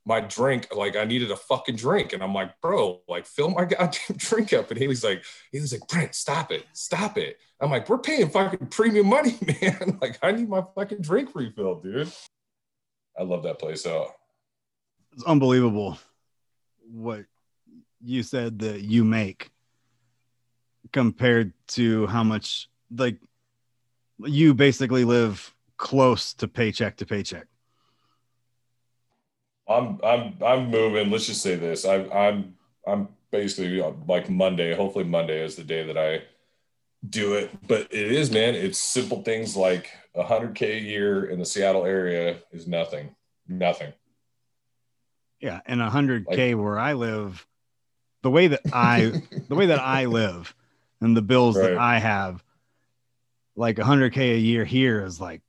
[0.06, 2.12] my drink like i needed a fucking drink.
[2.12, 4.70] And i'm like bro like fill my goddamn drink up.
[4.70, 7.38] And haley's like he was like brent stop it stop it.
[7.60, 9.98] I'm like we're paying fucking premium money man.
[10.02, 12.10] Like i need my fucking drink refilled dude.
[13.18, 14.08] I love that place out
[15.12, 15.98] It's unbelievable
[16.90, 17.24] what
[18.02, 19.50] you said that you make
[20.94, 23.18] compared to how much like
[24.20, 27.46] you basically live close to paycheck to paycheck.
[29.68, 31.10] i'm i'm i'm moving.
[31.10, 31.84] Let's just say this.
[31.84, 32.54] I, i'm
[32.86, 36.22] i'm basically like monday hopefully monday is the day that i
[37.10, 37.50] do it.
[37.66, 42.38] But it is man it's simple things like 100k a year in the seattle area
[42.52, 43.16] is nothing.
[43.48, 43.92] Nothing.
[45.40, 47.46] Yeah, and a hundred K where I live,
[48.22, 49.12] the way that I
[49.48, 50.54] the way that I live
[51.04, 52.42] and the bills that I have,
[53.56, 55.42] like hundred K a year here is like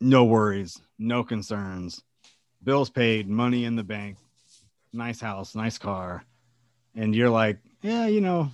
[0.00, 2.02] no worries, no concerns,
[2.62, 4.16] bills paid, money in the bank,
[4.92, 6.24] nice house, nice car.
[6.94, 8.50] And you're like, yeah, you know,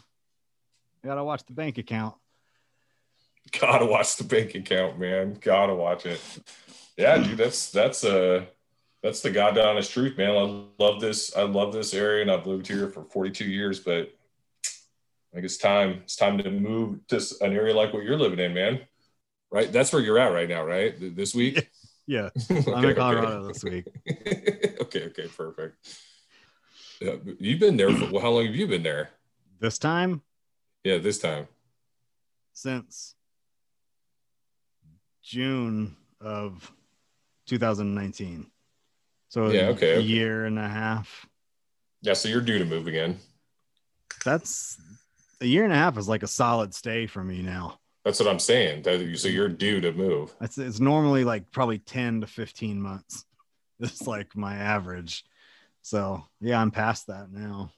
[1.05, 2.15] gotta watch the bank account.
[3.61, 5.37] Gotta watch the bank account, man.
[5.41, 6.21] Gotta watch it.
[6.97, 8.47] Yeah, dude, that's that's uh
[9.03, 10.31] that's the god honest truth, man.
[10.31, 11.37] I love this.
[11.37, 13.81] I love this area, and I've lived here for 42 years.
[13.81, 14.15] But
[15.33, 16.01] I think it's time.
[16.05, 18.81] It's time to move to an area like what you're living in, man.
[19.51, 19.73] Right?
[19.73, 20.95] That's where you're at right now, right?
[20.99, 21.71] This week.
[22.07, 22.95] Yeah, Okay, I'm in okay.
[22.95, 23.87] Colorado this week.
[24.81, 25.05] okay.
[25.07, 25.29] Okay.
[25.29, 25.77] Perfect.
[27.01, 29.11] Yeah, you've been there for well, how long have you been there?
[29.61, 30.23] This time
[30.85, 31.47] Yeah, this time.
[32.53, 33.14] since
[35.23, 36.71] June of
[37.47, 38.51] 2019.
[39.29, 40.01] So Yeah, okay, a okay.
[40.01, 41.27] year and a half.
[42.03, 43.18] Yeah, so you're due to move again.
[44.25, 44.77] That's
[45.42, 47.78] a year and a half is like a solid stay for me now.
[48.05, 48.85] That's what I'm saying.
[49.16, 50.35] So you're due to move.
[50.40, 53.24] It's, it's normally like probably 10 to 15 months.
[53.81, 55.24] It's like my average.
[55.81, 57.72] So yeah, I'm past that now.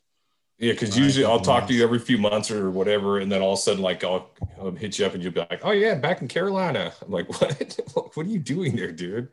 [0.59, 3.55] Yeah, because usually I'll talk to you every few months or whatever, and then all
[3.55, 5.95] of a sudden, like I'll, I'll hit you up and you'll be like, "Oh yeah,
[5.95, 7.81] back in Carolina." I'm like, "What?
[8.15, 9.31] what are you doing there, dude?"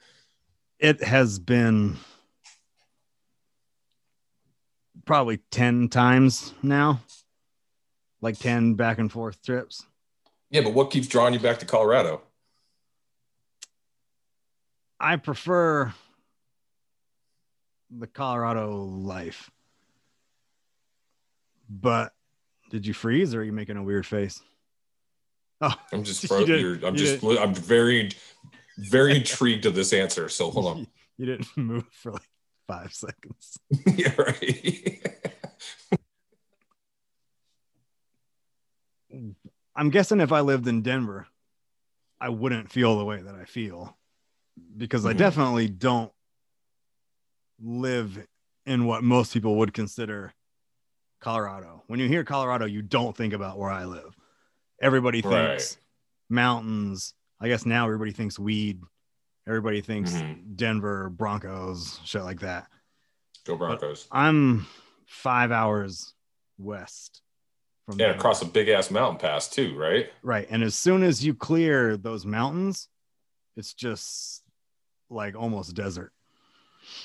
[0.80, 1.98] It has been
[5.06, 7.02] probably 10 times now,
[8.22, 9.86] like 10 back and forth trips.
[10.50, 12.22] Yeah, but what keeps drawing you back to Colorado?
[15.00, 15.94] I prefer
[17.90, 19.50] the Colorado life.
[21.70, 22.14] But
[22.70, 24.42] did you freeze or are you making a weird face?
[25.64, 27.38] Oh, I'm just, You fro- you're, I'm you just, did.
[27.38, 28.10] I'm very,
[28.80, 30.28] very intrigued of this answer.
[30.28, 30.88] So hold on.
[31.20, 32.28] you didn't move for like
[32.68, 33.60] five seconds.
[33.96, 35.21] yeah, right.
[39.76, 41.28] I'm guessing if I lived in Denver,
[42.20, 43.98] I wouldn't feel the way that I feel
[44.78, 45.18] because I Mhm.
[45.18, 46.14] definitely don't
[47.60, 48.28] live
[48.66, 50.34] in what most people would consider
[51.20, 51.84] Colorado.
[51.88, 54.16] When you hear Colorado, you don't think about where I live.
[54.82, 55.78] Everybody thinks Right.
[56.30, 57.14] mountains.
[57.40, 58.82] I guess now everybody thinks weed.
[59.48, 60.56] Everybody thinks Mhm.
[60.56, 62.70] Denver Broncos, shit like that.
[63.46, 64.08] Go Broncos.
[64.12, 64.68] I'm
[65.08, 66.14] five hours
[66.58, 67.21] west
[67.92, 70.10] from Yeah, across a big ass mountain pass too, right?
[70.24, 70.48] Right.
[70.50, 72.88] And as soon as you clear those mountains,
[73.56, 74.44] it's just
[75.10, 76.14] like almost desert.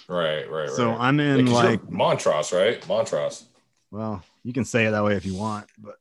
[0.09, 0.69] Right, right, right.
[0.71, 2.87] So I'm Yeah, in like, Montrose, right?
[2.89, 3.45] Montrose.
[3.91, 5.97] well, you can say it that way if you want, but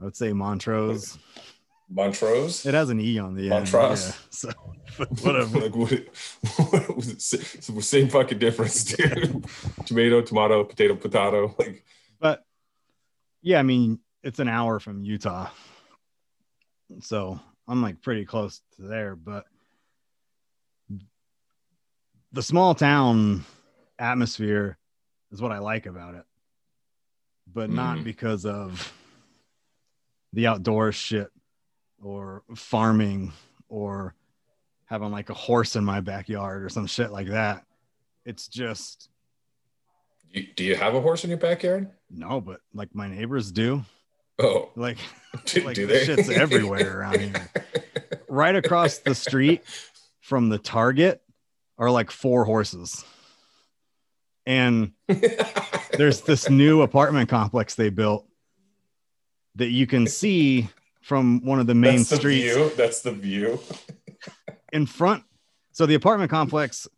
[0.00, 1.18] I would say Montrose.
[1.90, 2.64] Montrose.
[2.64, 3.50] It has an E on the end.
[3.50, 4.08] Montrose?
[4.08, 4.14] Yeah.
[4.30, 4.50] So
[5.22, 5.60] whatever.
[5.60, 5.90] like what,
[6.70, 7.62] what was it?
[7.84, 9.44] Same fucking difference, dude.
[9.86, 11.54] tomato, tomato, potato, potato.
[11.58, 11.84] Like
[12.18, 12.44] but
[13.42, 15.50] yeah, I mean, it's an hour from Utah.
[17.00, 19.44] So I'm like pretty close to there, but
[22.32, 23.44] the small town
[23.98, 24.78] atmosphere
[25.30, 26.24] is what I like about it,
[27.46, 28.04] but not Mhm.
[28.04, 28.92] because of
[30.32, 31.30] the outdoor shit
[32.00, 33.32] or farming
[33.68, 34.14] or
[34.86, 37.66] having like a horse in my backyard or some shit like that.
[38.24, 39.10] It's just
[40.32, 41.88] you, do you have a horse in your backyard?
[42.10, 43.84] no, but like my neighbors do.
[44.38, 44.98] Oh, Like
[45.44, 46.04] do, Like, do the they?
[46.04, 47.50] shit's everywhere around here.
[48.28, 49.62] right across the street
[50.20, 51.22] from the Target
[51.78, 53.04] are like four horses.
[54.46, 54.92] And
[55.96, 58.26] there's this new apartment complex they built
[59.54, 60.68] that you can see
[61.02, 62.70] from one of the main That's the streets view.
[62.76, 63.60] That's the view.
[64.72, 65.24] in front.
[65.72, 66.88] So the apartment complex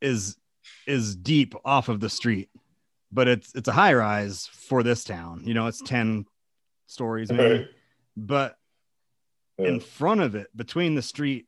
[0.00, 0.36] is
[0.86, 2.48] is deep off of the street,
[3.12, 5.42] but it's it's a high rise for this town.
[5.44, 6.24] You know, it's 10
[6.86, 7.58] stories maybe.
[7.60, 7.68] Right.
[8.16, 8.56] But
[9.58, 9.68] Yeah.
[9.68, 11.46] in front of it, between the street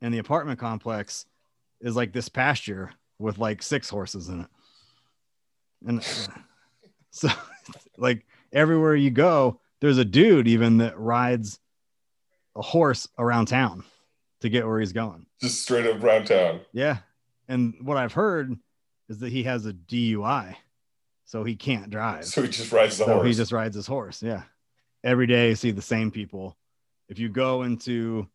[0.00, 1.26] and the apartment complex,
[1.80, 4.46] is like this pasture with like six horses in it.
[5.86, 6.02] And
[7.10, 7.28] so,
[7.98, 11.58] like, everywhere you go, there's a dude even that rides
[12.56, 13.84] a horse around town
[14.40, 15.26] to get where he's going.
[15.40, 16.60] Just straight up around town.
[16.72, 16.98] Yeah.
[17.48, 18.56] And what I've heard
[19.08, 20.54] is that he has a DUI,
[21.24, 22.24] so he can't drive.
[22.26, 23.26] So he just rides the so horse.
[23.26, 24.22] he just rides his horse.
[24.22, 24.42] Yeah.
[25.02, 26.56] Every day you see the same people.
[27.08, 28.26] If you go into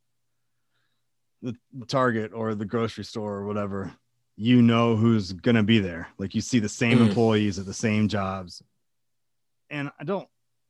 [1.41, 1.55] the
[1.87, 3.93] Target or the grocery store or whatever,
[4.35, 6.07] you know who's gonna be there.
[6.17, 7.07] Like you see the same Mm.
[7.07, 8.61] employees at the same jobs.
[9.69, 10.27] And I don't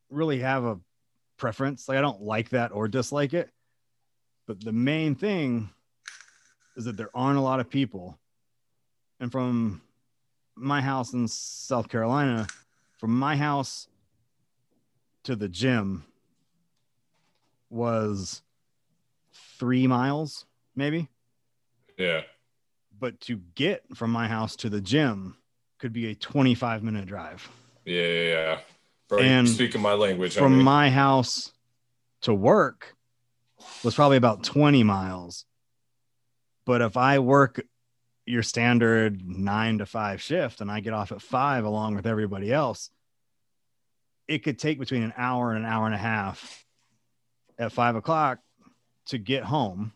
[0.09, 0.79] really have a
[1.37, 1.87] preference.
[1.87, 3.49] Like I don't like that or dislike it.
[4.47, 5.69] But the main thing
[6.75, 8.17] is that there aren't a lot of people.
[9.19, 9.81] And from
[10.59, 12.47] my house in South Carolina,
[12.97, 13.87] from my house
[15.23, 16.03] to the gym
[17.69, 18.41] was
[19.57, 20.45] three miles,
[20.75, 21.07] maybe.
[21.97, 22.21] yeah.
[22.99, 25.37] But to get from my house to the gym
[25.77, 27.47] could be a 25 minute drive.
[27.85, 28.59] Yeah, yeah, yeah.
[29.07, 30.35] Bro, And speaking my language.
[30.35, 30.63] From homie.
[30.63, 31.53] my house
[32.23, 32.95] to work
[33.83, 35.45] was probably about 20 miles.
[36.65, 37.61] But if I work
[38.29, 42.53] your standard nine to five shift and I get off at five along with everybody
[42.53, 42.91] else,
[44.27, 46.63] it could take between an hour and an hour and a half
[47.57, 48.39] at five o'clock
[49.07, 49.91] to get home.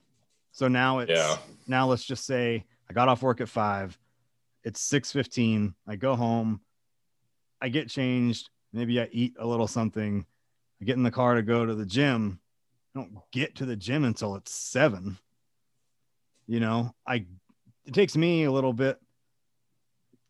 [0.52, 1.38] So now it's Yeah.
[1.68, 3.98] now let's just say I got off work at five.
[4.64, 5.76] It's six fifteen.
[5.88, 6.62] I go home.
[7.62, 8.50] I get changed.
[8.72, 10.26] Maybe I eat a little something.
[10.82, 12.40] I get in the car to go to the gym.
[12.96, 15.18] I don't get to the gym until it's seven.
[16.48, 17.26] You know, I
[17.86, 19.00] it takes me a little bit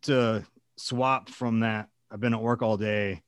[0.03, 0.45] to
[0.77, 3.23] swap from that I've been at work all day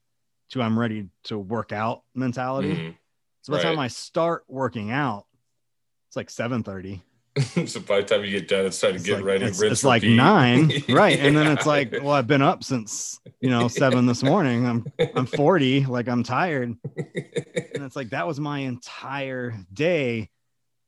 [0.52, 2.76] to I'm ready to work out mentality.
[2.76, 2.98] Mhm.
[3.42, 5.26] So by the time I start working out,
[6.08, 7.02] it's like 7:30.
[7.68, 9.46] so by the time you get done, it's time to It's get like, ready.
[9.46, 11.20] It's, it's like nine, right?
[11.20, 14.66] And then it's like, well, I've been up since you know seven this morning.
[14.66, 14.86] I'm
[15.16, 20.30] I'm 40, like I'm tired, and it's like that was my entire day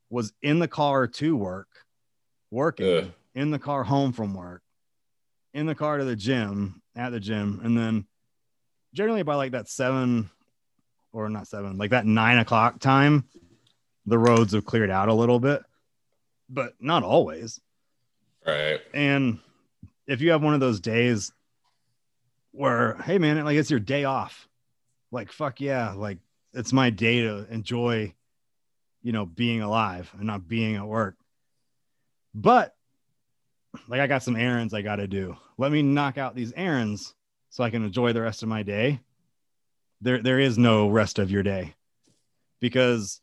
[0.10, 1.68] was in the car to work,
[2.50, 3.12] working Ugh.
[3.38, 4.64] In the car home from work,
[5.54, 8.08] in the car to the gym, at the gym, and then
[8.96, 10.32] generally by like that seven
[11.14, 13.26] or not seven, like that nine o'clock time,
[14.08, 15.62] the roads have cleared out a little bit,
[16.50, 17.62] but not always.
[18.46, 18.82] right.
[18.92, 19.38] And
[20.08, 21.32] if you have one of those days
[22.54, 24.50] where, hey man, like it's your day off,
[25.12, 26.18] like fuck yeah, like
[26.54, 28.16] it's my day to enjoy,
[29.04, 31.18] you know, being alive and not being at work.
[32.34, 32.74] But
[33.88, 35.36] like I got some errands I got to do.
[35.58, 37.14] Let me knock out these errands
[37.50, 39.00] so I can enjoy the rest of my day.
[40.02, 41.74] There, there is no rest of your day
[42.60, 43.20] because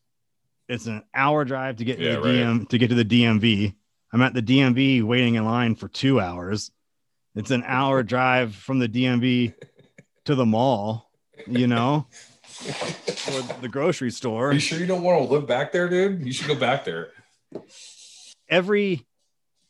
[0.69, 2.27] it's an hour drive to get to the right.
[2.27, 3.75] DM to get to the DMV.
[4.13, 6.71] I'm at the DMV waiting in line for two hours.
[7.35, 9.55] It's an hour drive from the DMV
[10.25, 11.11] to the mall,
[11.47, 12.07] you know,
[12.67, 14.51] or the grocery store.
[14.51, 14.55] Are store.
[14.55, 16.25] you sure you don't want to live back there, dude?
[16.25, 17.11] You should go back there.
[18.49, 19.07] Every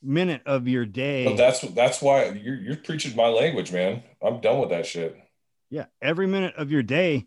[0.05, 1.25] minute of your day.
[1.25, 4.03] But that's that's why you're you're preaching my language, man.
[4.23, 5.17] I'm done with that shit.
[5.71, 7.27] yeah every minute of your day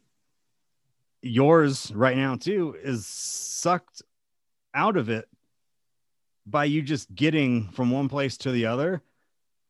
[1.22, 4.02] yours right now too is sucked
[4.74, 5.28] out of it
[6.46, 9.02] by you just getting from one place to the other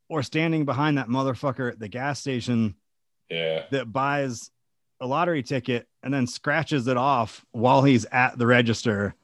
[0.10, 2.76] or standing behind that motherfucker at the gas station
[3.30, 3.63] Yeah.
[3.72, 4.52] that buys
[5.00, 9.15] a lottery ticket and then scratches it off while he's at the register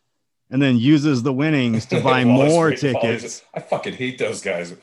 [0.54, 4.74] and then uses the winnings to buy more tickets I fucking hate those guys.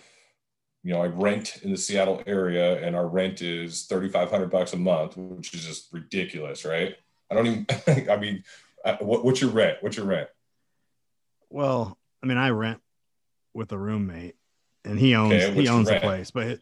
[0.83, 4.51] You know, I rent in the Seattle area, and our rent is thirty five hundred
[4.51, 6.97] bucks a month, which is just ridiculous, right?
[7.31, 7.67] I don't even.
[8.11, 8.43] I mean,
[8.85, 9.79] uh, what, what's your rent?
[9.81, 10.29] What's your rent?
[11.51, 12.81] Well, I mean, I rent
[13.55, 14.37] with a roommate,
[14.85, 16.31] and he owns Okay, he owns the place.
[16.31, 16.59] But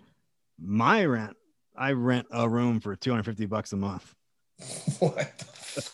[0.60, 1.36] my rent,
[1.76, 4.14] I rent a room for two hundred fifty bucks a month.
[4.98, 5.44] What?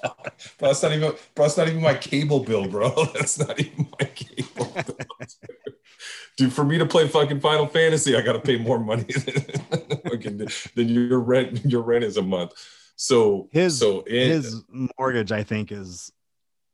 [0.01, 0.11] Bro,
[0.59, 1.13] that's not even.
[1.35, 2.91] Bro, that's not even my cable bill, bro.
[3.15, 4.97] That's not even my cable bill.
[6.37, 10.49] Dude, for me to play fucking Final Fantasy, I got to pay more money than,
[10.75, 11.65] than your rent.
[11.65, 12.53] Your rent is a month.
[12.97, 14.63] So His so it, his
[14.99, 16.13] mortgage, I think, is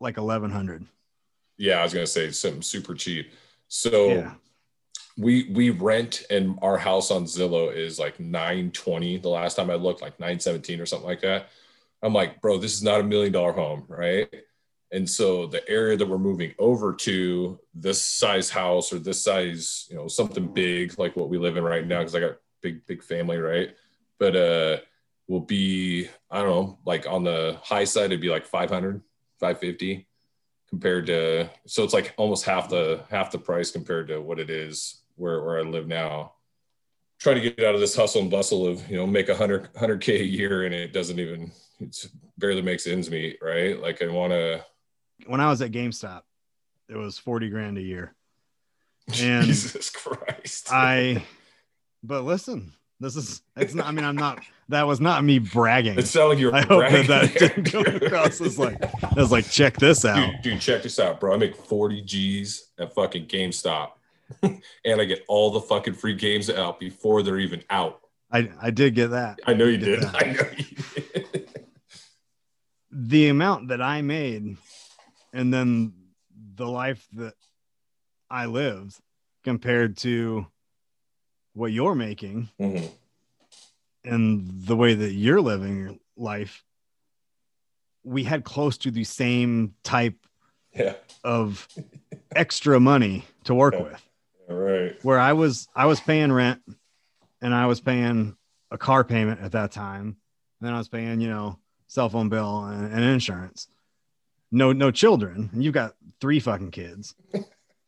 [0.01, 0.87] like eleven hundred.
[1.59, 3.33] yeah, I was gonna say something super cheap.
[3.69, 4.35] So Yeah,
[5.19, 9.75] we we rent and our house on Zillow is like 920 the last time I
[9.75, 11.51] looked, like 917 or something like that.
[12.03, 14.29] I'm like, bro, this is not a million dollar home, right?
[14.93, 19.87] And so the area that we're moving over to, this size house or this size,
[19.89, 22.85] you know, something big like what we live in right now, because I got big,
[22.87, 23.75] big family, right?
[24.19, 24.77] But uh
[25.29, 29.01] will be, I don't know, like on the high side, it'd be like 500,
[29.39, 30.09] 550
[30.69, 34.51] compared to so it's like almost half the half the price compared to what it
[34.51, 36.33] is where, where I live now.
[37.19, 39.69] Try to get out of this hustle and bustle of you know make a hundred
[39.77, 44.03] hundred k a year and it doesn't even it's barely makes ends meet right like
[44.03, 44.65] I want to
[45.27, 46.23] when I was at GameStop,
[46.89, 48.15] it was forty grand a year,
[49.21, 51.25] and Jesus Christ I.
[52.03, 53.87] But listen, this is it's not.
[53.87, 54.41] I mean, I'm not.
[54.71, 55.99] That was not me bragging.
[55.99, 59.21] It's sounded like you're I hope that bragging that didn't come across as like I
[59.21, 60.17] was like, check this out.
[60.17, 63.91] dude, dude check this out bro I make 40 G's at fucking GameStop
[64.43, 68.71] and I get all the fucking free games out before they're even out I I
[68.71, 69.41] did get that.
[69.45, 70.05] I know you Did did.
[70.15, 70.65] I know you
[70.95, 71.40] did
[72.93, 74.57] The amount that I made,
[75.33, 75.93] and then
[76.57, 77.35] the life that
[78.29, 78.99] I lived
[79.45, 80.47] compared to
[81.55, 82.91] what you're making Mhm.
[84.05, 86.65] and the way that you're living your life,
[88.03, 90.27] we had close to the same type
[90.73, 91.69] yeah of
[92.35, 93.83] extra money to work Yeah.
[93.83, 94.09] with.
[94.49, 96.63] all right where I was I was paying rent
[97.41, 98.37] and I was paying
[98.71, 100.07] a car payment at that time.
[100.07, 101.59] And then I was paying, you know,
[101.91, 103.67] cell phone bill and, and insurance.
[104.53, 105.51] No, no children.
[105.53, 107.17] And you've got three fucking kids.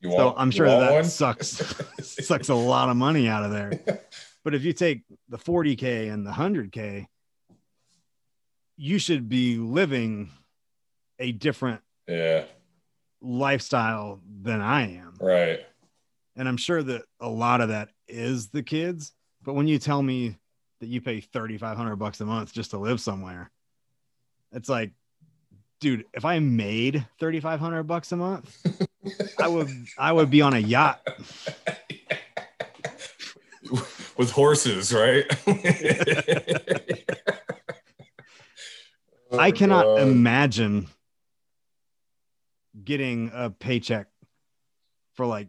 [0.00, 1.62] You So I'm sure that, that sucks
[2.26, 3.80] sucks a lot of money out of there.
[4.42, 7.06] But if you take the 40k and the 100k,
[8.76, 10.30] you should be living
[11.20, 12.44] a different Yeah,
[13.20, 15.14] lifestyle than I am.
[15.20, 15.60] right.
[16.34, 19.12] And I'm sure that a lot of that is the kids.
[19.44, 20.38] But when you tell me
[20.80, 23.50] that you pay 3,500 bucks a month just to live somewhere,
[24.52, 24.90] it's like,
[25.80, 28.56] dude, if I made 3,500 bucks a month,
[29.40, 31.00] I would, I would be on a yacht.
[34.18, 35.24] With horses, right?
[39.32, 40.08] I oh, cannot Oh, God.
[40.08, 40.86] imagine
[42.84, 44.08] getting a paycheck
[45.14, 45.48] for like,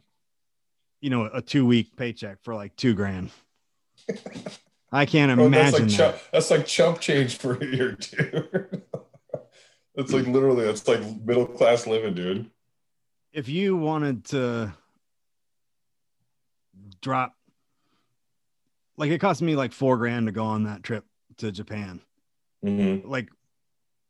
[1.02, 3.32] you know, a two week paycheck for like two grand.
[4.94, 6.12] I can't Bro, that's imagine like that.
[6.14, 8.84] chump, that's like chump change for a year, dude.
[9.96, 12.50] That's like literally that's like middle class living, dude.
[13.32, 14.74] if you wanted to
[17.00, 17.36] drop
[18.98, 21.06] like it cost me like four grand to go on that trip
[21.38, 22.00] to Japan.
[22.66, 23.08] Mm-hmm.
[23.08, 23.30] Like,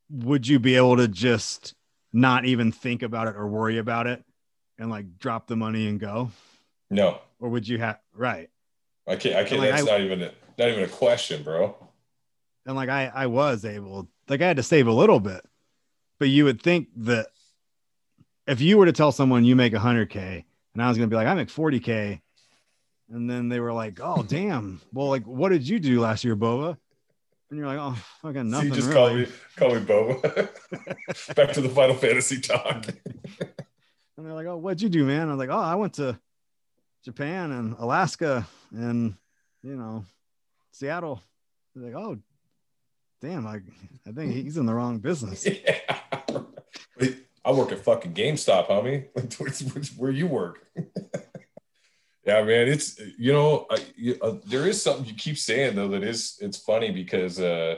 [0.10, 1.74] would you be able to just
[2.14, 4.24] not even think about it or worry about it
[4.78, 6.32] and like drop the money and go?
[6.90, 8.50] No, Or would you have right?
[9.08, 9.36] I can't.
[9.36, 9.60] I can't.
[9.62, 11.76] Like, that's I- not even a, not even a question, bro.
[12.66, 15.41] And like I I was able like I had to save a little bit.
[16.20, 17.28] But you would think that
[18.47, 20.43] if you were to tell someone you make 100k
[20.74, 22.22] and I was going to be like I make 40k
[23.10, 24.82] and then they were like, "Oh, damn.
[24.93, 26.78] Well, like what did you do last year, Bova?"
[27.49, 29.26] And you're like, "Oh, fucking So nothing you just really."
[29.58, 31.36] call me call me Boba.
[31.36, 32.86] Back to the Final Fantasy talk.
[34.16, 36.18] And they're like, "Oh, what'd you do, man?" I was like, "Oh, I went to
[37.04, 39.16] Japan and Alaska and
[39.64, 40.06] you know,
[40.74, 41.22] Seattle."
[41.76, 42.18] Like, "Oh,
[43.22, 43.64] damn, like
[44.06, 45.80] I think he's in the wrong business." yeah.
[47.46, 49.98] I work at fucking GameStop, homie.
[49.98, 50.66] Where you work?
[52.26, 52.70] yeah, man.
[52.70, 56.38] It's you know, I, you, uh, there is something you keep saying though that is
[56.40, 57.78] it's funny because uh,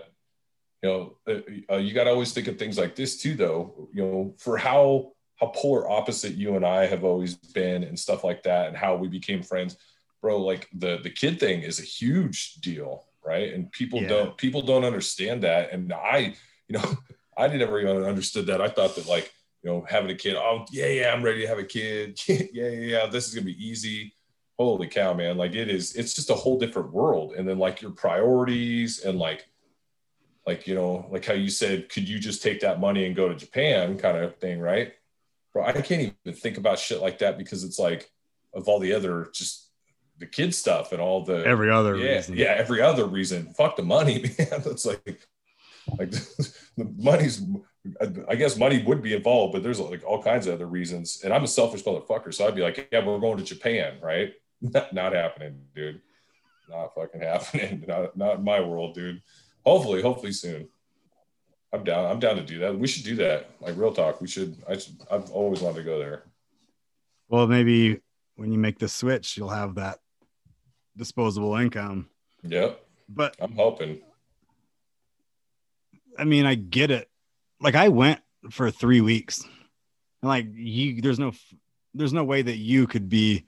[0.83, 3.89] you know uh, uh, you got to always think of things like this too, though.
[3.91, 8.23] You know, for how how polar opposite you and I have always been and stuff
[8.23, 9.77] like that, and how we became friends,
[10.25, 10.41] bro.
[10.41, 13.53] Like the the kid thing is a huge deal, right?
[13.53, 14.07] And people Yeah.
[14.07, 16.33] don't people don't understand that, and I,
[16.67, 16.83] you know.
[17.37, 18.61] I never even understood that.
[18.61, 19.29] I thought that like,
[19.61, 22.17] you know, having a kid, oh yeah, yeah, I'm ready to have a kid.
[22.29, 24.13] yeah, yeah, yeah, this is gonna be easy.
[24.57, 25.37] Holy cow, man.
[25.37, 27.33] Like it is, it's just a whole different world.
[27.33, 29.49] And then like your priorities and like
[30.47, 33.27] like you know, like how you said, could you just take that money and go
[33.27, 34.93] to Japan kind of thing, right?
[35.51, 38.09] Bro, I can't even think about shit like that because it's like
[38.53, 39.64] of all the other just
[40.19, 42.37] the kid stuff and all the Every other yeah, reason.
[42.37, 43.53] yeah, every other reason.
[43.53, 44.61] Fuck the money, man.
[44.63, 45.27] That's like,
[45.97, 46.11] like
[46.77, 47.41] the money's.
[48.27, 51.21] I guess money would be involved, but there's like all kinds of other reasons.
[51.23, 54.33] And I'm a selfish motherfucker, so I'd be like, yeah, we're going to Japan, right?
[54.61, 56.01] Not, not happening, dude.
[56.69, 57.83] Not fucking happening.
[57.87, 59.21] Not not in my world, dude.
[59.65, 60.69] Hopefully, hopefully soon.
[61.73, 62.05] I'm down.
[62.05, 62.79] I'm down to do that.
[62.79, 63.51] We should do that.
[63.59, 64.21] Like real talk.
[64.21, 64.55] We should.
[64.67, 64.95] I should.
[65.11, 66.23] I've always wanted to go there.
[67.27, 67.99] Well, maybe
[68.37, 69.99] when you make the switch, you'll have that
[70.97, 72.09] disposable income.
[72.43, 72.81] Yep.
[73.09, 74.01] But I'm hoping.
[76.17, 77.09] I mean, I get it.
[77.59, 78.19] Like I went
[78.51, 79.41] for three weeks,
[80.21, 81.33] and like you, there's no,
[81.93, 83.45] there's no way that you could be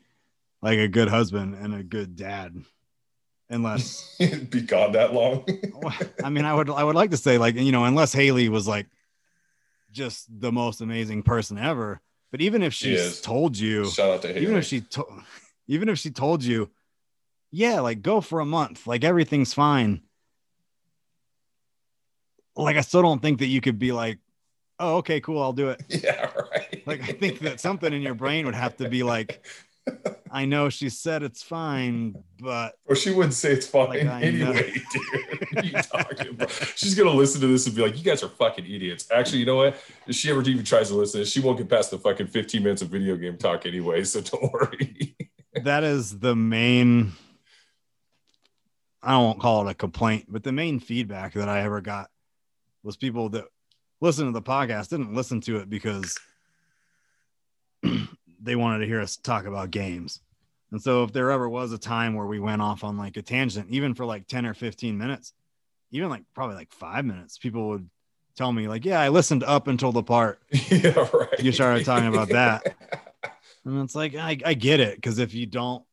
[0.61, 2.55] like a good husband and a good dad,
[3.49, 4.15] unless.
[4.49, 5.45] be gone that long.
[6.23, 8.67] I mean, I would, I would like to say like you know, unless Haley was
[8.67, 8.87] like
[9.91, 12.01] just the most amazing person ever.
[12.31, 14.41] But even if She she told you, Shout out to Haley.
[14.41, 15.07] even if she told,
[15.67, 16.69] even if she told you,
[17.51, 20.01] yeah, like go for a month, like everything's fine.
[22.55, 24.19] Like I still don't think that you could be like,
[24.79, 25.81] oh, okay, cool, I'll do it.
[26.03, 26.83] Yeah, right.
[26.85, 29.45] Like I think that something in your brain would have to be like,
[30.31, 34.73] I know she said it's fine, but Or she wouldn't say it's fine Like, anyway,
[34.91, 35.03] dude.
[35.53, 36.51] What are you talking about?
[36.75, 39.45] She's gonna listen to this and be like, "You guys are fucking idiots." Actually, you
[39.45, 39.77] know what?
[40.05, 42.81] If she ever even tries to listen, she won't get past the fucking 15 minutes
[42.81, 44.03] of video game talk anyway.
[44.03, 45.15] So don't worry.
[45.63, 47.13] that is the main.
[49.07, 52.09] I don't call it a complaint, but the main feedback that I ever got
[52.83, 53.45] was people that
[54.01, 56.19] listen to the podcast didn't listen to it because
[58.41, 60.19] they wanted to hear us talk about games.
[60.71, 63.21] And so if there ever was a time where we went off on like a
[63.21, 65.31] tangent, even for like 10 or 15 minutes,
[65.91, 67.89] even like probably like five minutes, people would
[68.35, 70.41] tell me, like, yeah, I listened up until the part.
[70.69, 71.39] yeah, right.
[71.39, 72.75] You started talking about that.
[73.65, 75.01] And it's like, I, I get it.
[75.01, 75.83] Cause if you don't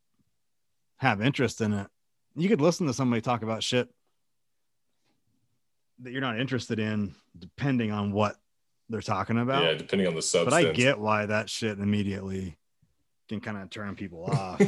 [0.98, 1.88] have interest in it,
[2.36, 3.88] you could listen to somebody talk about shit
[6.00, 8.36] that you're not interested in, depending on what
[8.88, 9.62] they're talking about.
[9.64, 10.54] yeah, depending on the substance.
[10.54, 12.56] but I get why that shit immediately
[13.28, 14.60] can kind of turn people off.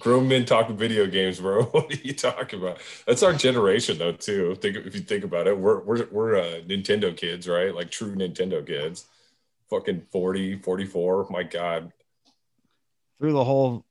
[0.00, 1.62] Grown men talking video games, bro.
[1.72, 2.78] What are you talking about?
[3.06, 4.56] That's our generation, though, too.
[4.56, 7.72] Think if you think about it, we're we're we're uh, Nintendo kids, right?
[7.74, 9.06] Like true Nintendo kids.
[9.70, 11.28] Fucking 40, 44.
[11.30, 11.92] My God.
[13.18, 13.86] Through the whole,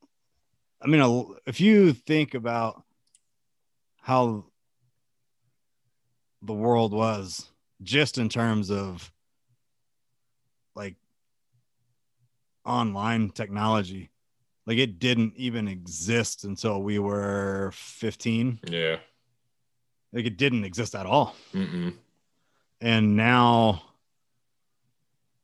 [0.82, 2.82] I mean, if you think about
[4.00, 4.46] how
[6.42, 7.48] the world was
[7.82, 9.12] just in terms of
[10.74, 10.96] like
[12.64, 14.10] online technology,
[14.66, 18.60] like it didn't even exist until we were 15.
[18.68, 18.96] Yeah.
[20.12, 21.36] Like it didn't exist at all.
[21.54, 21.94] Mm-mm.
[22.80, 23.82] and now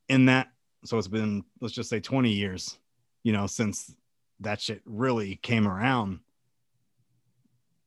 [0.09, 0.51] in that
[0.83, 2.77] so it's been let's just say 20 years
[3.23, 3.95] you know since
[4.41, 6.19] that shit really came around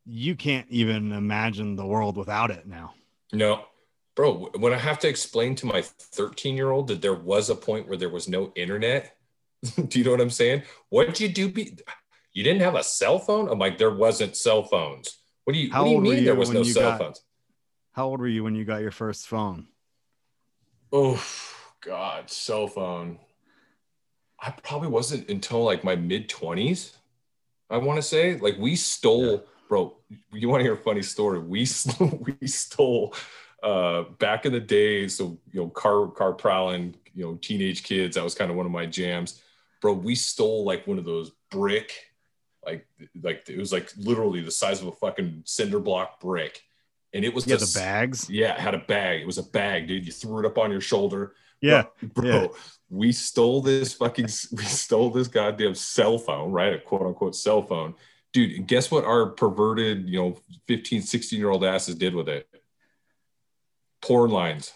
[0.04, 2.92] you can't even imagine the world without it now
[3.32, 3.64] No,
[4.16, 7.54] bro, when I have to explain to my 13 year old that there was a
[7.54, 9.16] point where there was no internet,
[9.88, 10.62] do you know what I'm saying?
[10.88, 11.48] What did you do?
[11.48, 11.78] Be-
[12.32, 13.48] you didn't have a cell phone?
[13.48, 15.18] I'm like, there wasn't cell phones.
[15.44, 17.20] What do you, How what do you mean there was no cell got- phones?
[17.92, 19.68] how old were you when you got your first phone
[20.92, 21.22] Oh,
[21.80, 23.18] God, cell phone.
[24.42, 26.96] I probably wasn't until like my mid 20s.
[27.70, 29.96] I want to say, like, we stole, bro.
[30.32, 31.38] You want to hear a funny story?
[31.38, 31.60] We
[32.40, 33.14] we stole
[33.62, 35.06] uh, back in the day.
[35.08, 38.16] So you know, car car prowling, you know, teenage kids.
[38.16, 39.40] That was kind of one of my jams,
[39.80, 39.92] bro.
[39.92, 41.92] We stole like one of those brick,
[42.66, 42.86] like
[43.22, 46.62] like it was like literally the size of a fucking cinder block brick,
[47.14, 49.22] and it was yeah just the bags yeah, it had a bag.
[49.22, 50.04] It was a bag, dude.
[50.04, 51.34] You threw it up on your shoulder.
[51.62, 52.26] Yeah bro.
[52.26, 52.46] yeah.
[52.90, 54.28] We stole this fucking.
[54.52, 56.74] We stole this goddamn cell phone, right?
[56.74, 57.94] A quote unquote cell phone,
[58.34, 58.66] dude.
[58.66, 59.06] Guess what?
[59.06, 60.38] Our perverted, you know,
[60.68, 62.46] 15, 16 year old asses did with it.
[64.02, 64.74] Porn lines.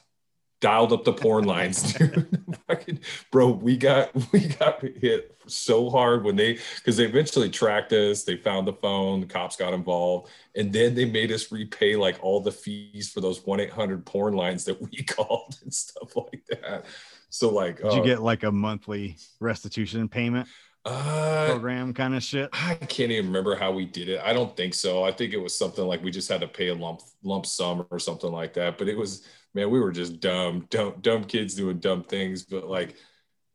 [0.66, 3.00] Dialed up the porn lines, dude.
[3.30, 8.24] Bro, we got we got hit so hard when they because they eventually tracked us.
[8.24, 9.20] They found the phone.
[9.20, 13.20] The cops got involved, and then they made us repay like all the fees for
[13.20, 16.84] those one eight hundred porn lines that we called and stuff like that.
[17.28, 20.48] So like, did you uh, get like a monthly restitution payment
[20.86, 24.20] uh, program kind of shit I can't even remember how we did it.
[24.24, 25.02] I don't think so.
[25.02, 27.86] I think it was something like we just had to pay a lump lump sum
[27.90, 28.78] or something like that.
[28.78, 32.44] But it was man, we were just dumb, dumb, dumb kids doing dumb things.
[32.44, 32.96] But like,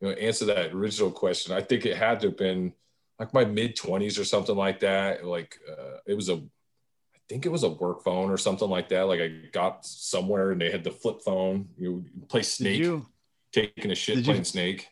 [0.02, 1.54] you know, answer that original question.
[1.54, 2.74] I think it had to have been
[3.20, 5.26] like my mid twenties or something like that.
[5.26, 8.90] Like uh, it was a, I think it was a work phone or something like
[8.90, 9.04] that.
[9.04, 11.70] Like I got somewhere and they had the flip phone.
[11.78, 13.06] You know, play Snake, you
[13.54, 14.88] taking a shit did you- playing Snake.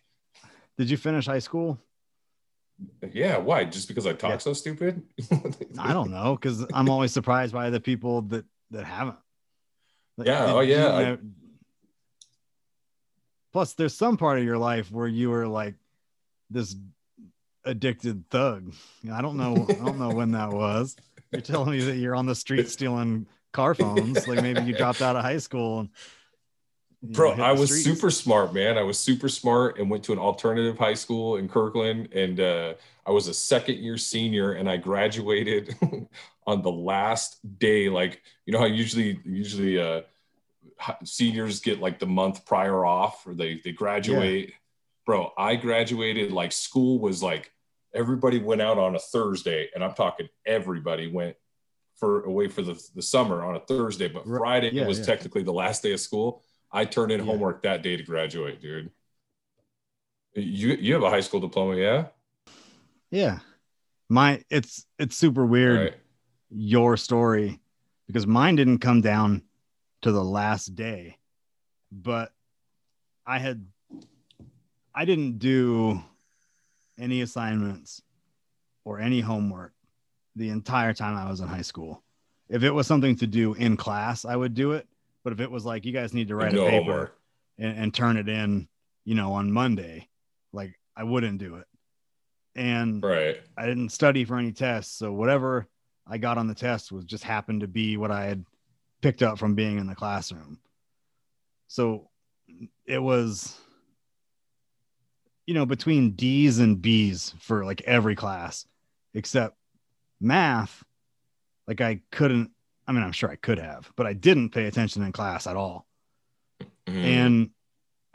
[0.78, 1.80] did you finish high school
[3.12, 3.66] Yeah, why?
[3.66, 4.38] Just because I talk Yeah.
[4.38, 5.02] so stupid?
[5.80, 9.18] I don't know because I'm always surprised by the people that that haven't.
[10.18, 11.18] Like, Yeah, oh, you yeah, I-
[13.52, 15.74] Plus, there's some part of your life where you were like
[16.52, 16.76] this
[17.66, 18.74] addicted thug.
[19.12, 19.66] I don't know.
[19.70, 20.96] I don't know when that was.
[21.32, 24.28] You're telling me that you're on the street stealing car phones.
[24.28, 25.90] Like maybe you dropped out of high school and.
[27.02, 27.86] Bro, I was streets.
[27.86, 28.78] super smart, man.
[28.78, 32.10] I was super smart and went to an alternative high school in Kirkland.
[32.12, 32.74] And uh,
[33.06, 35.76] I was a second year senior and I graduated
[36.48, 37.88] on the last day.
[37.88, 40.02] Like, you know how usually, usually uh,
[41.06, 44.54] seniors get like the month prior off or they, they graduate.
[45.06, 47.54] Bro, I graduated like school was like
[47.96, 49.70] everybody went out on a Thursday.
[49.74, 51.38] And I'm talking everybody went
[51.96, 54.26] for away for the, the summer on a Thursday, but.
[54.26, 55.06] Friday Yeah, was yeah.
[55.06, 56.44] technically the last day of school.
[56.72, 57.26] I turned in Yeah.
[57.26, 58.92] homework that day to graduate, dude.
[60.36, 62.08] You you have a high school diploma, yeah?
[63.12, 63.40] Yeah,
[64.10, 65.80] my it's it's super weird.
[65.80, 65.96] Right.
[66.52, 67.60] your story
[68.08, 69.44] because mine didn't come down
[70.02, 71.16] to the last day
[71.92, 72.32] but
[73.28, 73.64] i had
[74.96, 76.02] i didn't do
[76.98, 78.02] any assignments
[78.84, 79.74] or any homework
[80.36, 82.02] the entire time i was in high school
[82.50, 84.88] if it was something to do in class i would do it
[85.24, 87.12] but if it was like you guys need to write a paper
[87.58, 88.68] and, and turn it in
[89.06, 90.08] you know on monday
[90.54, 91.66] like i wouldn't do it
[92.56, 93.42] and Right.
[93.58, 94.98] I didn't study for any tests.
[94.98, 95.68] So whatever
[96.06, 98.44] I got on the test was just happened to be what I had
[99.02, 100.60] picked up from being in the classroom.
[101.68, 102.10] So
[102.86, 103.58] it was,
[105.46, 108.66] you know, between D's and B's for like every class
[109.14, 109.56] except
[110.20, 110.84] math.
[111.68, 112.52] Like I couldn't,
[112.90, 115.56] I mean, I'm sure I could have, but I didn't pay attention in class at
[115.56, 115.86] all.
[116.88, 117.04] Mhm.
[117.04, 117.50] And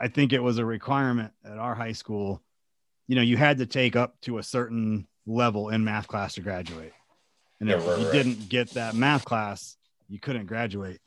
[0.01, 2.43] I think it was a requirement at our high school.
[3.07, 6.41] You know, you had to take up to a certain level in math class to
[6.41, 6.91] graduate.
[7.61, 8.11] And Yeah, if right, you right.
[8.13, 9.77] didn't get that math class,
[10.09, 10.99] you couldn't graduate.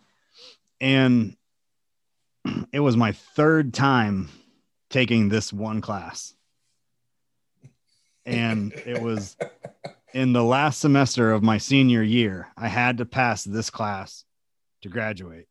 [0.80, 1.36] And
[2.72, 4.30] it was my third time
[4.88, 6.34] taking this one class.
[8.24, 9.36] And it was
[10.14, 14.24] in the last semester of my senior year, I had to pass this class
[14.82, 15.46] to graduate.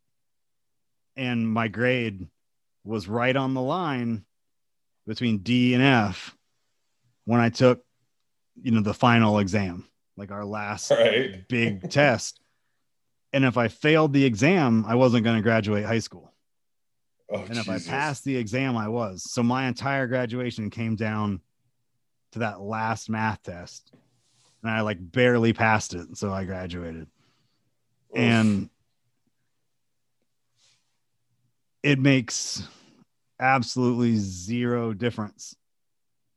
[1.16, 2.28] And my grade
[2.84, 4.26] was right on the line
[5.06, 6.36] between D and F
[7.26, 7.84] when I took,
[8.62, 11.48] you know, the final exam, like our last right.
[11.48, 12.40] big test.
[13.34, 16.34] And if I failed the exam, I wasn't going to graduate high school.
[17.30, 19.30] Oh, And if I passed the exam, I was.
[19.30, 21.42] So my entire graduation came down
[22.32, 23.92] to that last math test.
[24.64, 26.18] And I like barely passed it.
[26.18, 27.08] So I graduated.
[28.12, 28.18] Oof.
[28.18, 28.70] And
[31.84, 32.64] it makes
[33.40, 35.56] absolutely zero difference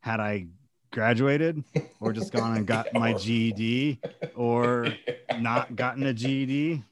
[0.01, 0.47] had I
[0.91, 1.63] graduated
[1.99, 3.99] or just gone and got my GED
[4.35, 4.93] or
[5.39, 6.83] not gotten a GED.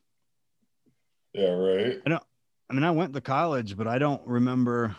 [1.34, 2.01] Yeah, right.
[2.69, 4.95] I mean, I went to college, but I don't remember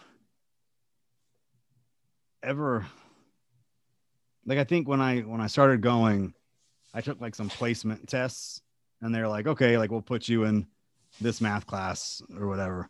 [2.42, 2.86] ever
[4.46, 6.34] like I think when I when I started going,
[6.94, 8.62] I took like some placement tests
[9.00, 10.66] and they're like, okay, like we'll put you in
[11.20, 12.88] this math class or whatever.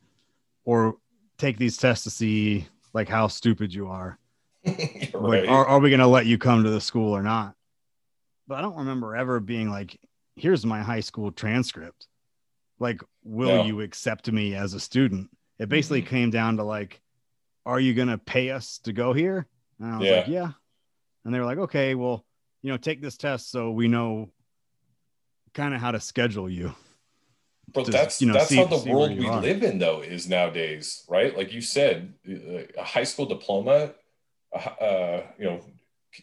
[0.65, 0.97] Or
[1.39, 4.19] take these tests to see like how stupid you are.
[4.67, 5.15] right.
[5.15, 7.55] Like, are, are we gonna let you come to the school or not?
[8.47, 9.99] But I don't remember ever being like,
[10.37, 12.07] here's my high school transcript.
[12.79, 15.31] Like, will you accept me as a student?
[15.59, 16.11] It basically mm-hmm.
[16.11, 17.01] came down to like,
[17.67, 19.47] are you gonna pay us to go here?
[19.79, 20.53] And I was like, yeah.
[21.25, 22.25] And they were like, okay, well,
[22.63, 24.31] you know, take this test so we know
[25.55, 26.75] kind of how to schedule you.
[27.73, 29.41] But to, that's you know, that's see- how the world we are.
[29.41, 31.37] live in, though, is nowadays, right?
[31.37, 33.93] Like you said, uh, a high school diploma.
[34.53, 35.61] Uh, you know,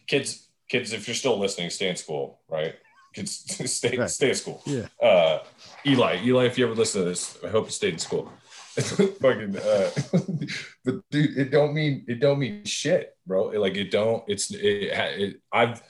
[0.08, 2.76] kids, kids, if you're still listening, stay in school, right?
[3.14, 3.32] Kids,
[3.72, 4.10] stay Right.
[4.10, 4.62] stay in school.
[4.66, 4.88] Yeah.
[5.02, 5.40] Uh,
[5.86, 8.30] Eli, Eli, if you ever listen to this, I hope you stayed in school.
[9.22, 9.90] Fucking, uh,
[10.86, 13.46] but dude, it don't mean it don't mean shit, bro.
[13.48, 14.24] Like it don't.
[14.28, 15.42] It's it, it.
[15.52, 15.82] I've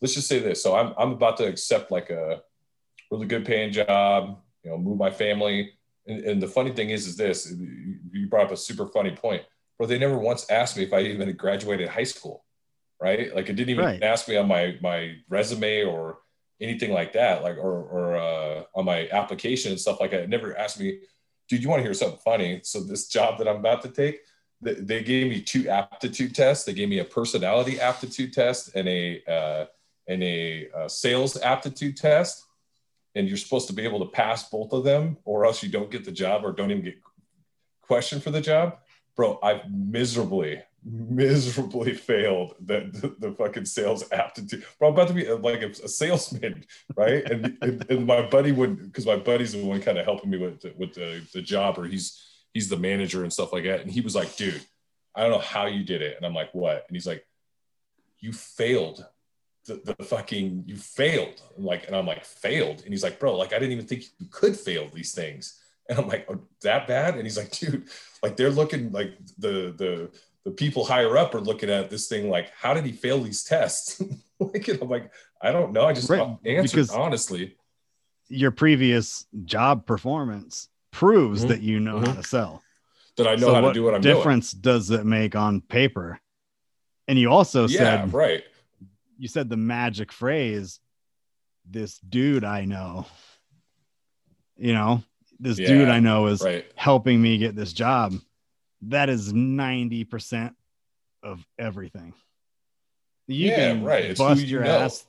[0.00, 0.62] let's just say this.
[0.62, 2.42] So I'm I'm about to accept like a
[3.10, 4.38] really good paying job.
[4.62, 5.72] You know, move my family.
[6.06, 7.52] And, and the funny thing is, is this.
[8.12, 9.42] You brought up a super funny point,
[9.76, 9.86] bro.
[9.88, 12.44] They never once asked me if I even graduated high school,
[13.00, 13.34] right?
[13.34, 14.02] Like it didn't even Right.
[14.02, 16.18] ask me on my my resume or
[16.60, 20.20] anything like that, like or or uh, on my application and stuff like that.
[20.22, 21.00] It never asked me,
[21.48, 22.60] dude, you want to hear something funny?
[22.62, 24.20] So this job that I'm about to take,
[24.64, 26.64] th- they gave me two aptitude tests.
[26.64, 29.66] They gave me a personality aptitude test and a uh,
[30.08, 32.44] and a uh, sales aptitude test.
[33.14, 35.90] And you're supposed to be able to pass both of them, or else you don't
[35.90, 36.98] get the job or don't even get
[37.80, 38.78] questioned for the job.
[39.14, 44.64] Bro, I've miserably, miserably failed the, the, the fucking sales aptitude.
[44.78, 46.64] Bro, I'm about to be uh, like a, a salesman,
[46.96, 47.24] right?
[47.24, 50.38] And, and, and my buddy would, because my buddy's the one kind of helping me
[50.38, 52.22] with the, with the, the job, or he's
[52.54, 53.80] he's the manager and stuff like that.
[53.80, 54.64] And he was like, dude,
[55.14, 56.16] I don't know how you did it.
[56.16, 56.84] And I'm like, what?
[56.88, 57.26] And he's like,
[58.20, 59.04] you failed
[59.66, 61.42] the, the fucking, you failed.
[61.58, 62.82] Like, and I'm like, failed.
[62.82, 65.60] And he's like, bro, like, I didn't even think you could fail these things.
[65.88, 67.14] And I'm like, oh, that bad?
[67.14, 67.88] And he's like, dude,
[68.22, 70.10] like they're looking like the, the,
[70.46, 73.42] the people higher up are looking at this thing like, how did he fail these
[73.42, 74.00] tests?
[74.38, 75.10] like, I'm like,
[75.42, 75.84] I don't know.
[75.84, 77.56] I just Right, answered because- honestly.
[78.28, 81.48] Your previous job performance proves Mhm.
[81.48, 82.16] that you know how Mhm.
[82.16, 82.62] to sell.
[83.16, 84.14] That I know So how to do what I'm doing.
[84.16, 86.20] difference does it make on paper?
[87.08, 88.44] And you also Yeah, said right.
[89.18, 90.78] you said the magic phrase,
[91.68, 93.06] this dude I know.
[94.56, 95.02] You know,
[95.40, 96.70] this dude I know is Right.
[96.76, 98.14] helping me get this job.
[98.82, 100.54] That is 90%
[101.22, 102.14] of everything.
[103.26, 104.16] You Yeah, can right.
[104.16, 104.78] Bust you your know.
[104.78, 105.06] ass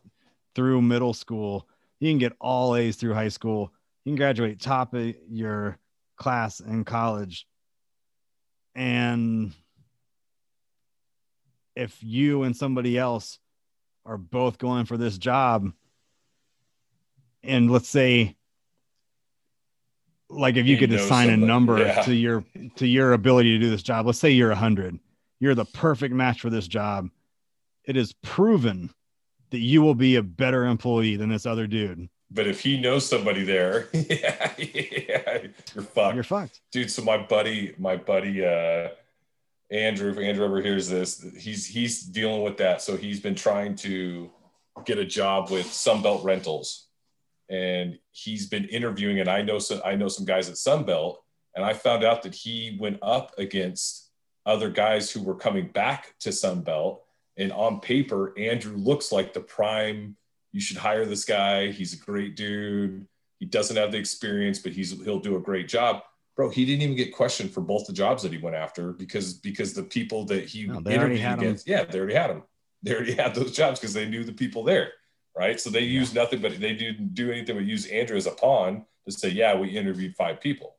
[0.56, 1.68] through middle school.
[2.00, 3.72] You can get all A's through high school.
[4.06, 5.78] You can graduate top of your
[6.16, 7.46] class in college.
[8.74, 9.54] And
[11.76, 13.38] if you and somebody else
[14.06, 15.72] are both going for this job,
[17.44, 18.37] and let's say,
[20.30, 22.02] like if you could assign a number Yeah.
[22.04, 22.44] to your
[22.76, 25.00] to your ability to do this job, let's say you're a hundred,
[25.40, 27.10] you're the perfect match for this job.
[27.86, 28.90] It is proven
[29.52, 32.10] that you will be a better employee than this other dude.
[32.30, 36.16] But if he knows somebody there, yeah, yeah, you're fucked.
[36.16, 36.60] You're fucked.
[36.74, 38.90] dude so my buddy my buddy uh
[39.72, 43.76] andrew if andrew ever hears this he's he's dealing with that so he's been trying
[43.76, 44.30] to
[44.86, 46.87] get a job with sunbelt rentals
[47.50, 51.18] and he's been interviewing and i know some i know some guys at sunbelt
[51.56, 54.10] and i found out that he went up against
[54.46, 57.00] other guys who were coming back to sunbelt
[57.38, 60.16] and on paper andrew looks like the prime
[60.52, 63.08] you should hire this guy he's a great dude
[63.40, 66.02] he doesn't have the experience but he's he'll do a great job.
[66.36, 69.34] Bro he didn't even get questioned for both the jobs that he went after because
[69.34, 72.44] because the people that he No, interviewed against yeah they already had him.
[72.84, 74.92] They already had those jobs because they knew the people there
[75.38, 75.60] right?
[75.60, 76.00] So they Yeah.
[76.00, 79.30] used nothing but they didn't do anything but use andrew as a pawn to say
[79.30, 80.76] yeah we interviewed five people.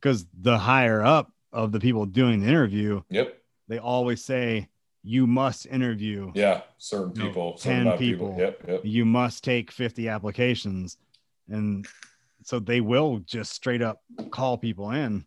[0.00, 3.38] Because the higher up of the people doing the interview, yep.
[3.68, 4.68] they always say
[5.02, 8.36] you must interview yeah certain people 10 certain amount of people.
[8.38, 8.80] yep yep.
[8.84, 10.96] You must take 50 applications.
[11.48, 11.86] And
[12.44, 15.24] so they will just straight up call people in.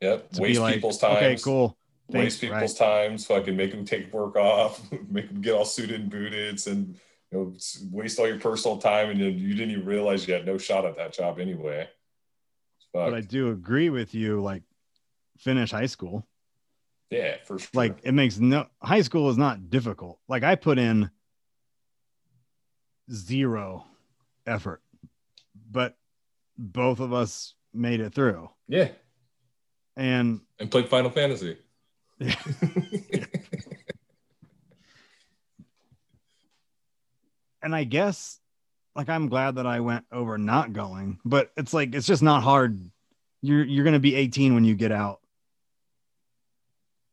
[0.00, 1.76] Yep waste like people's time okay cool.
[2.08, 5.64] Waste people's time so I can make them take work off, make them get all
[5.64, 6.96] suited and booted, and
[7.32, 7.54] you know,
[7.90, 10.96] waste all your personal time, and you didn't even realize you had no shot at
[10.96, 11.88] that job anyway.
[12.92, 14.62] but i do agree with you like
[15.38, 16.26] finish high school
[17.10, 17.70] Yeah, for sure.
[17.74, 20.18] Like it makes no high school is not difficult.
[20.28, 21.10] Like I put in
[23.10, 23.84] zero
[24.46, 24.82] effort,
[25.70, 25.96] but
[26.58, 28.48] both of us made it through.
[28.68, 28.88] yeah,
[29.96, 31.56] And and played Final Fantasy.
[32.18, 32.34] Yeah.
[37.62, 38.38] and I guess
[38.94, 42.42] like I'm glad that I went over not going, but it's like it's just not
[42.42, 42.78] hard.
[43.40, 45.20] You're you're gonna be 18 when you get out.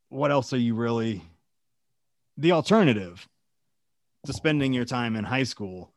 [0.09, 1.23] What else are you really
[2.37, 3.27] the alternative
[4.25, 5.91] to spending your time in high school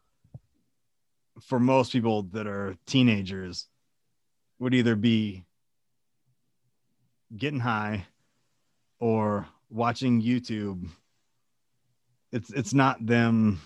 [1.41, 3.67] for most people that are teenagers
[4.59, 5.45] would either be
[7.37, 8.07] getting high
[9.01, 10.89] or watching YouTube.
[12.31, 13.61] It's it's not them.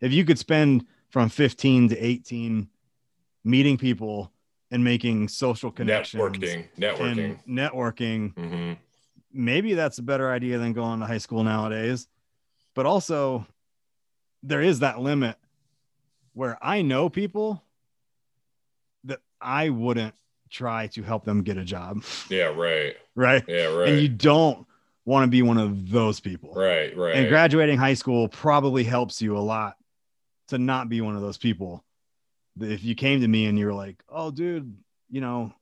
[0.00, 2.68] If you could spend from 15 to 18
[3.44, 4.32] meeting people
[4.70, 7.38] and making social connections networking, networking.
[7.46, 8.72] networking, hmm
[9.32, 12.08] maybe that's a better idea than going to high school nowadays.
[12.74, 13.46] But also
[14.42, 15.36] there is that limit
[16.32, 17.62] where I know people
[19.04, 20.14] that I wouldn't
[20.48, 22.96] try to help them get a job, Yeah, right.
[23.14, 23.44] right?
[23.46, 23.88] Yeah, right.
[23.88, 24.66] And you don't
[25.04, 26.52] want to be one of those people.
[26.54, 27.14] right, right.
[27.14, 29.76] And graduating high school probably helps you a lot
[30.50, 31.84] to not be one of those people.
[32.60, 34.76] If you came to me and you're like, "Oh, dude,
[35.10, 35.52] you know,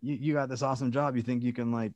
[0.00, 1.16] you, you got this awesome job.
[1.16, 1.92] You think you can like,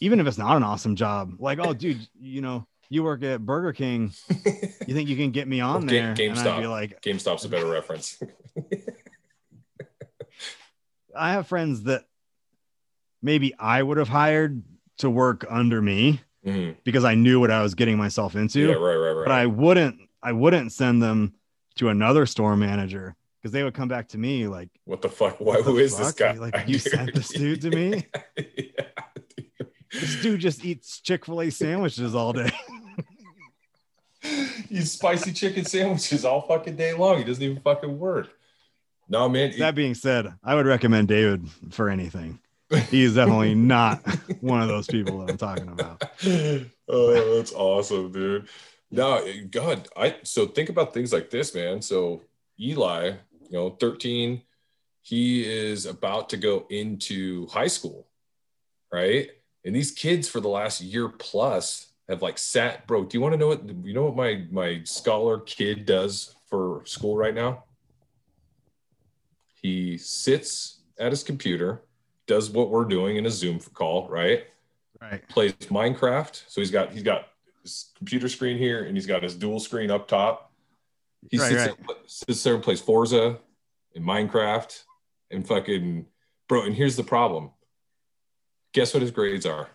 [0.00, 3.44] even if it's not an awesome job, like, oh, dude, you know, you work at
[3.44, 4.12] Burger King.
[4.86, 6.60] You think you can get me on there?" And I'd GameStop.
[6.60, 8.20] be like, GameStop's a better reference.
[11.16, 12.04] I have friends that
[13.22, 14.62] maybe I would have hired
[14.98, 16.76] to work under me Mhm.
[16.84, 18.60] because I knew what I was getting myself into.
[18.60, 19.24] Yeah, right, right, right.
[19.26, 21.34] but I wouldn't I wouldn't send them
[21.76, 25.38] to another store manager because they would come back to me like what the fuck?
[25.38, 25.56] Why?
[25.56, 26.32] What Who is this guy?
[26.32, 28.06] Like, you sent this dude to me?
[28.36, 28.84] yeah,
[29.36, 29.68] dude.
[29.92, 32.50] this dude just eats Chick-fil-A sandwiches all day.
[34.22, 37.18] He eats spicy chicken sandwiches all fucking day long.
[37.18, 38.30] He doesn't even fucking work.
[39.06, 39.52] No, man.
[39.58, 42.38] that being said, I would recommend David for anything.
[42.88, 44.00] He is definitely not
[44.40, 46.02] one of those people that I'm talking about.
[46.88, 48.48] oh, that's awesome, dude.
[48.94, 51.82] No, God, I so think about things like this, man.
[51.82, 52.22] So
[52.60, 54.42] Eli, you know, 13,
[55.02, 58.06] he is about to go into high school,
[58.92, 59.30] right?
[59.64, 63.04] And these kids for the last year plus have like sat, bro.
[63.04, 66.82] Do you want to know what you know what my my scholar kid does for
[66.86, 67.64] school right now?
[69.60, 71.82] He sits at his computer,
[72.26, 74.44] does what we're doing in a Zoom call, right?
[75.00, 75.26] Right.
[75.28, 76.44] plays Minecraft.
[76.48, 77.28] So he's got he's got
[77.64, 80.52] his computer screen here and he's got his dual screen up top.
[81.30, 81.86] He Right, sits, right.
[81.88, 83.38] There, sits there and plays Forza
[83.96, 84.82] and Minecraft
[85.30, 86.06] and fucking
[86.48, 86.62] bro.
[86.64, 87.50] And here's the problem.
[88.72, 89.68] Guess what his grades are?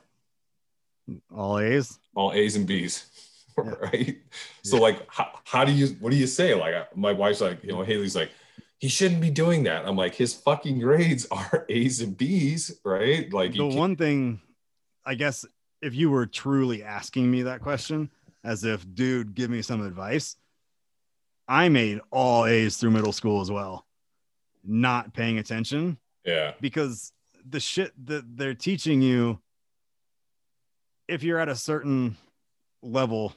[1.36, 2.00] All A's.
[2.16, 3.06] All A's and B's.
[3.58, 3.72] Yeah.
[3.82, 4.18] right.
[4.64, 4.84] So Yeah.
[4.84, 6.54] like how, how do you what do you say?
[6.56, 8.32] Like my wife's like, you know, Haley's like,
[8.78, 9.86] he shouldn't be doing that.
[9.86, 13.30] I'm like, his fucking grades are A's and B's, right?
[13.34, 14.40] Like The one thing,
[15.06, 15.46] I guess,
[15.82, 18.10] if you were truly asking me that question,
[18.44, 20.36] as if, dude, give me some advice,
[21.48, 23.86] I made all A's through middle school as well,
[24.64, 27.12] not paying attention yeah, because
[27.50, 29.40] the shit that they're teaching you,
[31.08, 32.18] if you're at a certain
[32.84, 33.34] level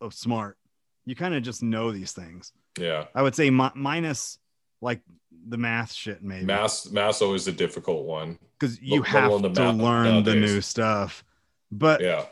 [0.00, 0.56] of smart,
[1.04, 2.52] you kind of just know these things.
[2.78, 3.06] yeah.
[3.14, 4.38] I would say mi- minus
[4.80, 5.00] like
[5.48, 8.38] the math shit, maybe math mass always a difficult one.
[8.58, 11.24] because you let have to math learn the new stuff.
[11.72, 12.26] But Yeah.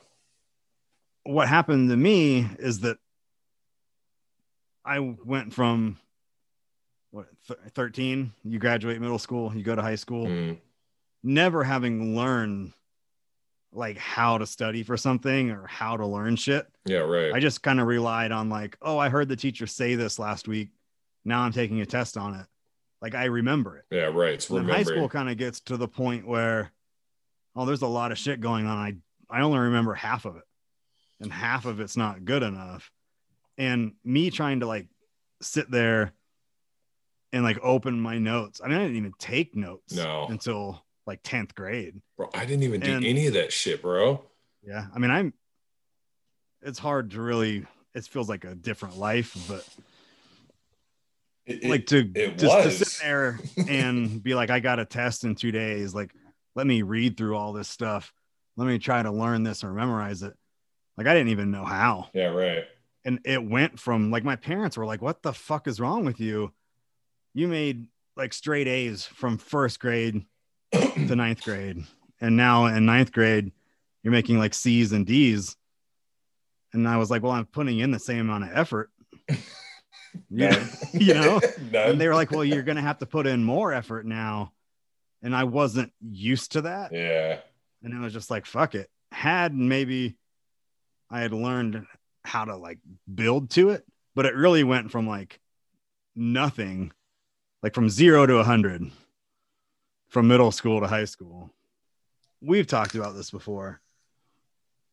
[1.25, 2.99] what happened to me is that
[4.85, 5.99] I went from
[7.11, 10.61] what th- 13, you graduate middle school, you go to high school, Mm,
[11.23, 12.73] never having learned
[13.73, 16.67] like how to study for something or how to learn shit.
[16.87, 17.33] yeah, right.
[17.33, 20.49] I just kind of relied on like, oh, I heard the teacher say this last
[20.49, 20.71] week.
[21.25, 22.47] Now I'm taking a test on it.
[23.01, 23.85] Like I remember it.
[23.91, 24.35] yeah, right.
[24.35, 26.73] It's high school kind of gets to the point where,
[27.55, 28.77] oh, there's a lot of shit going on.
[28.77, 28.97] I
[29.31, 30.43] I only remember half of it,
[31.21, 32.91] and half of it's not good enough.
[33.59, 34.89] And me trying to like
[35.43, 36.13] sit there
[37.33, 38.61] and like open my notes.
[38.65, 40.27] I mean, I didn't even take notes No.
[40.29, 42.01] until like tenth grade.
[42.17, 44.25] Bro, I didn't even do any of that shit, bro.
[44.63, 45.33] Yeah, I mean, I'm.
[46.63, 47.67] It's hard to really.
[47.95, 49.67] It feels like a different life, but
[51.47, 55.25] It- like to it just to sit there and be like, I got a test
[55.25, 55.95] in two days.
[55.95, 56.13] Like,
[56.55, 58.13] let me read through all this stuff.
[58.61, 60.35] Let me try to learn this or memorize it.
[60.99, 62.09] Like, I didn't even know how.
[62.13, 62.65] yeah, right.
[63.07, 66.21] And it went from like my parents were like, What the fuck is wrong with
[66.21, 66.53] you?
[67.33, 67.87] You made
[68.17, 70.27] like straight A's from first grade
[70.73, 71.79] to ninth grade.
[72.21, 73.53] And now in ninth grade,
[74.03, 75.57] you're making like C's and D's.
[76.75, 78.91] And I was like, well, I'm putting in the same amount of effort.
[80.29, 80.67] Yeah.
[80.93, 81.41] You know?
[81.71, 81.91] None.
[81.91, 84.53] and they were like, well, you're going to have to put in more effort now.
[85.23, 86.93] And I wasn't used to that.
[86.93, 87.39] yeah.
[87.83, 88.89] And it was just like, fuck it.
[89.13, 90.17] Had maybe
[91.11, 91.87] I had learned
[92.25, 92.79] how to like
[93.13, 95.41] build to it, but it really went from like
[96.15, 96.93] nothing,
[97.63, 98.91] like from zero to a hundred
[100.09, 101.51] from middle school to high school.
[102.41, 103.81] We've talked about this before,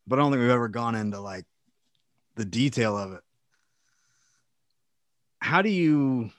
[0.06, 1.44] but I don't think we've ever gone into like
[2.36, 3.20] the detail of it.
[5.40, 6.30] How do you?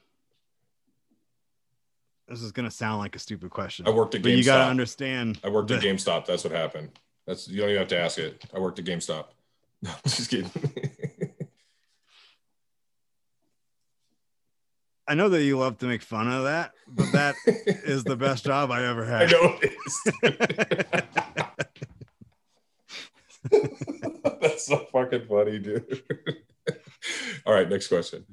[2.29, 4.69] This is gonna sound like a stupid question, I worked at but you got to
[4.69, 5.39] understand.
[5.43, 6.27] I worked at GameStop.
[6.27, 6.91] That's what happened.
[7.25, 8.45] That's you don't even have to ask it.
[8.55, 9.25] I worked at GameStop.
[9.81, 10.51] No, just kidding.
[15.07, 18.43] I know that you love to make fun of that, but that is the best
[18.43, 19.21] job I ever had.
[19.21, 19.73] I know it
[23.51, 23.63] is.
[24.41, 26.03] That's so fucking funny, dude.
[27.45, 28.25] All right, next question.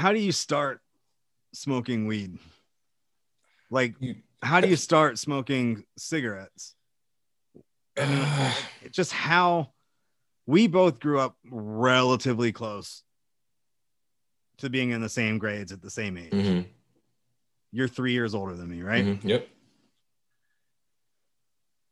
[0.00, 0.80] How do you start
[1.52, 2.38] smoking weed?
[3.70, 3.96] Like,
[4.40, 6.74] how do you start smoking cigarettes?
[7.98, 8.26] I mean,
[8.92, 9.74] just how
[10.46, 13.02] we both grew up relatively close
[14.56, 16.32] to being in the same grades at the same age.
[16.32, 16.66] Mhm,
[17.70, 19.04] You're three years older than me, right?
[19.04, 19.48] mhm, Yep.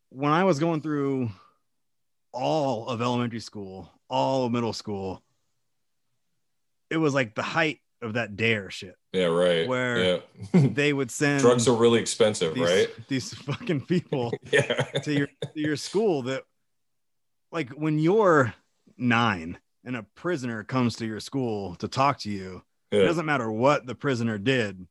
[0.08, 1.28] when I was going through
[2.32, 5.22] all of elementary school, all of middle school,
[6.88, 8.94] it was like the height of that DARE shit.
[9.12, 9.24] Yeah.
[9.26, 9.66] Right.
[9.66, 10.18] Where- yeah.
[10.68, 12.88] They would send drugs are really expensive, these, right?
[13.08, 14.82] these fucking people Yeah.
[15.02, 16.44] to your to your school that
[17.50, 18.54] like when you're
[18.96, 23.50] nine and a prisoner comes to your school to talk to you, it doesn't matter
[23.50, 24.86] what the prisoner did,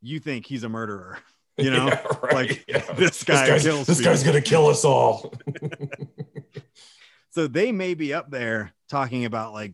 [0.00, 1.18] you think he's a murderer.
[1.58, 2.34] You know, Yeah, right.
[2.34, 2.80] like, Yeah.
[2.94, 5.32] this guy guy's, kills this guy's gonna kill us all.
[7.30, 9.72] so they may be up there talking about like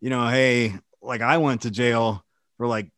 [0.00, 2.24] you know hey like i went to jail
[2.56, 2.90] for like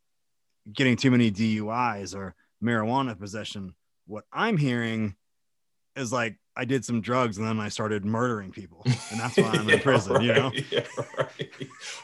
[0.72, 3.74] getting too many duis or marijuana possession
[4.06, 5.14] what i'm hearing
[5.96, 9.44] is like i did some drugs and then i started murdering people and that's why
[9.44, 10.52] i'm in Yeah, prison you know.
[10.70, 10.84] Yeah,
[11.18, 11.50] right.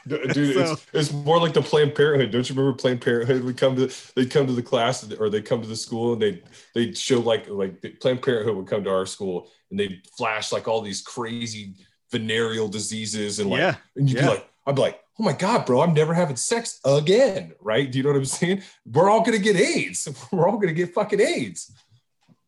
[0.07, 2.31] Dude, dude, So- it's, it's more like the Planned Parenthood.
[2.31, 3.43] Don't you remember Planned Parenthood?
[3.45, 6.23] We come to they come to the class or they come to the school and
[6.23, 6.43] they
[6.75, 10.69] they show like like Planned Parenthood would come to our school and they'd flash like
[10.69, 11.75] all these crazy
[12.13, 14.23] venereal diseases and like yeah and you'd yeah.
[14.23, 17.91] be like I'd be like oh my god bro I'm never having sex again right?
[17.91, 18.63] Do you know what I'm saying?
[18.85, 20.09] We're all gonna get AIDS.
[20.33, 21.73] We're all gonna get fucking AIDS.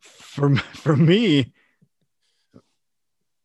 [0.00, 1.52] For for me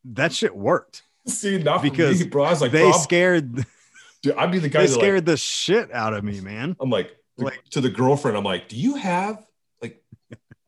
[0.05, 1.03] that shit worked.
[1.27, 2.43] See not Because me, bro.
[2.43, 3.65] I was like they scared
[4.23, 6.75] dude, I'd be the guy they that like scared the shit out of me man.
[6.79, 9.45] I'm like, Like- to the girlfriend, I'm like, do you have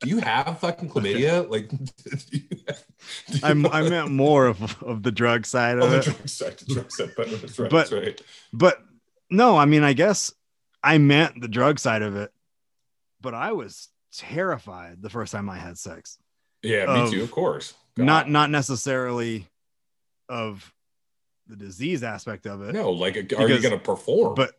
[0.06, 1.50] do you have fucking chlamydia?
[1.50, 1.78] Like, do
[2.32, 2.84] you have-
[3.28, 6.28] do you I'm, i meant more of, of the drug side of the it drug
[6.28, 8.22] side, the drug side, but that's right, But- that's right.
[8.54, 8.82] but
[9.30, 10.34] no, I mean, I guess
[10.84, 12.32] I meant the drug side of it,
[13.22, 16.18] but I was terrified the first time I had sex.
[16.64, 17.74] Yeah, me too, of course.
[17.98, 18.06] God.
[18.06, 19.48] Not not necessarily
[20.30, 20.74] of
[21.48, 24.34] the disease aspect of it, no, like, are you gonna perform?
[24.36, 24.52] but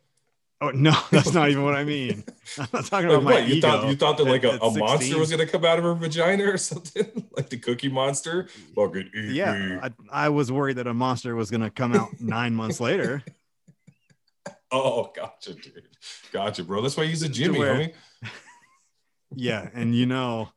[0.61, 2.23] oh no, that's not even what I mean.
[2.57, 3.67] I'm not talking like, about my what you ego.
[3.67, 5.83] thought you thought that like a, at- a at monster was gonna come out of
[5.83, 8.47] her vagina or something, like the Cookie Monster.
[8.75, 12.53] Fucking yeah, I, I was worried that a monster was going to come out nine
[12.55, 13.23] months later.
[14.71, 15.83] Oh, gotcha, dude.
[16.31, 16.81] Gotcha, bro.
[16.81, 17.93] That's why he's a Jimmy, where- homie.
[19.35, 20.49] Yeah, and you know,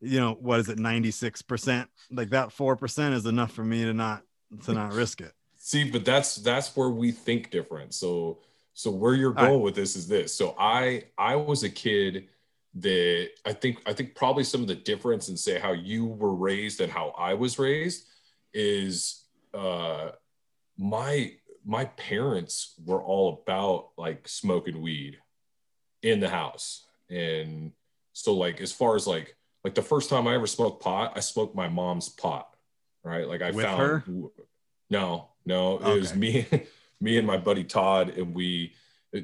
[0.00, 0.78] you know what is it?
[0.78, 1.88] Ninety six percent.
[2.10, 4.22] Like that four percent is enough for me to not
[4.64, 5.32] to not risk it.
[5.58, 7.92] See, but that's that's where we think different.
[7.92, 8.38] So
[8.78, 9.64] so where your goal right.
[9.64, 10.32] with this is this.
[10.32, 12.28] So I I was a kid
[12.76, 16.32] that I think I think probably some of the difference in say how you were
[16.32, 18.06] raised and how I was raised
[18.54, 20.10] is uh
[20.76, 21.32] my
[21.66, 25.18] my parents were all about like smoking weed
[26.04, 26.86] in the house.
[27.10, 27.72] And
[28.12, 31.20] so like as far as like like the first time I ever smoked pot, I
[31.20, 32.54] smoked my mom's pot.
[33.02, 33.26] Right.
[33.26, 34.04] Like I With found her?
[34.88, 36.46] no, no, it was me,
[37.00, 38.74] me and my buddy Todd, and we,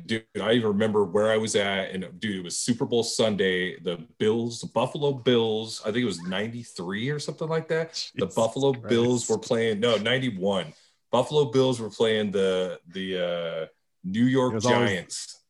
[0.07, 0.25] dude.
[0.41, 3.79] I even remember where I was at, and dude, it was Super Bowl Sunday.
[3.81, 5.81] The Bills, the Buffalo Bills.
[5.83, 8.11] I think it was '93 or something like that.
[8.15, 8.89] the Buffalo Christ.
[8.89, 9.81] Bills were playing.
[9.81, 10.73] No, '91.
[11.11, 13.67] Buffalo Bills were playing the the uh,
[14.05, 15.41] New York was always- Giants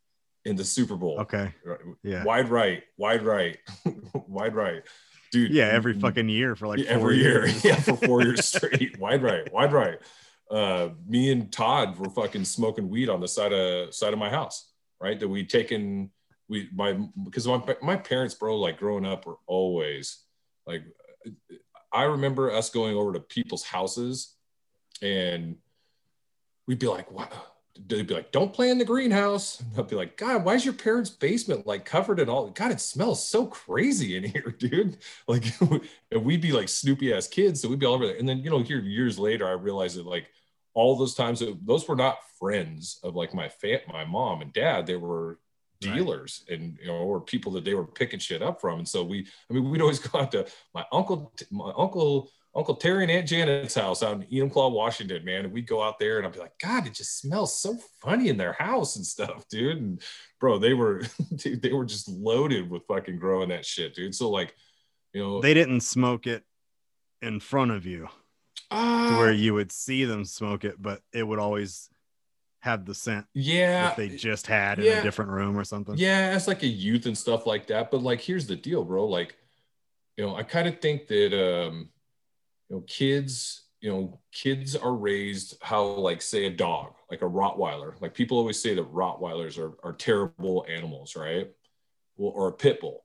[0.44, 1.20] in the Super Bowl.
[1.20, 1.52] Okay.
[2.02, 2.22] Yeah.
[2.24, 3.56] Wide right, wide right,
[4.28, 4.82] wide right,
[5.32, 5.50] dude.
[5.52, 8.98] Yeah, every fucking year for like every year, yeah, for four years straight.
[8.98, 9.98] Wide right, wide right.
[10.54, 14.30] Uh, me and Todd were fucking smoking weed on the side of side of my
[14.30, 15.18] house, right?
[15.18, 16.10] That we'd taken
[16.48, 20.22] we my because my my parents, bro, like growing up, were always
[20.64, 20.84] Like
[21.92, 24.34] I remember us going over to people's houses
[25.02, 25.56] and
[26.66, 27.28] we'd be like, wow.
[27.88, 29.58] They'd be like, don't play in the greenhouse.
[29.58, 32.48] And I'd be like, God, why is your parents' basement like covered in all?
[32.50, 34.98] God, it smells so crazy in here, dude.
[35.26, 35.44] Like,
[36.12, 37.60] and we'd be like Snoopy ass kids.
[37.60, 38.16] So we'd be all over there.
[38.16, 40.30] And then, you know, here years later, I realized that like
[40.74, 44.86] all those times, those were not friends of like my fam, my mom and dad.
[44.86, 45.38] They were
[45.80, 46.58] dealers right.
[46.58, 48.80] and you know or people that they were picking shit up from.
[48.80, 52.76] And so we i mean we'd always go out to my uncle my uncle uncle
[52.76, 55.44] terry and aunt janet's house out in enumclaw washington man.
[55.44, 58.28] And we'd go out there and i'd be like god it just smells so funny
[58.28, 59.78] in their house and stuff dude.
[59.78, 60.02] And
[60.40, 61.02] bro they were
[61.36, 64.14] dude, they were just loaded with fucking growing that shit dude.
[64.14, 64.54] So like
[65.12, 66.44] you know they didn't smoke it
[67.22, 68.08] in front of you
[68.70, 71.90] uh, where you would see them smoke it but it would always
[72.60, 73.88] have the scent yeah.
[73.88, 75.96] that they just had yeah, in a different room or something.
[75.98, 79.06] Yeah it's like a youth and stuff like that but like here's the deal bro
[79.06, 79.36] like
[80.16, 81.90] you know i kind of think that um
[82.68, 87.26] you know kids you know kids are raised how like say a dog like a
[87.26, 91.50] rottweiler like people always say that rottweilers are, are terrible animals right?
[92.16, 93.03] Well, or a pit bull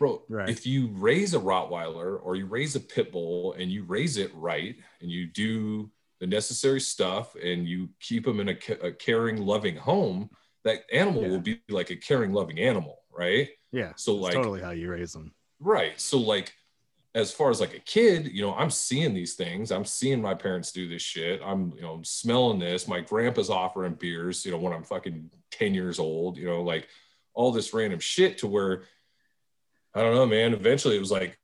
[0.00, 0.48] bro right.
[0.48, 4.32] if you raise a rottweiler or you raise a pit bull and you raise it
[4.34, 5.90] right and you do
[6.20, 10.30] the necessary stuff and you keep them in a, a caring, loving home,
[10.64, 11.28] that animal yeah.
[11.28, 13.48] will be like a caring, loving animal, right?
[13.72, 13.92] Yeah.
[13.96, 15.32] So like totally how you raise them.
[15.58, 15.98] Right.
[16.00, 16.52] So like
[17.14, 19.72] as far as like a kid, you know, I'm seeing these things.
[19.72, 21.40] I'm seeing my parents do this shit.
[21.44, 22.86] I'm, you know, smelling this.
[22.86, 26.88] My grandpa's offering beers, you know, when I'm fucking 10 years old, you know, like
[27.34, 28.84] all this random shit to where
[29.94, 30.54] I don't know, man.
[30.54, 31.38] Eventually it was like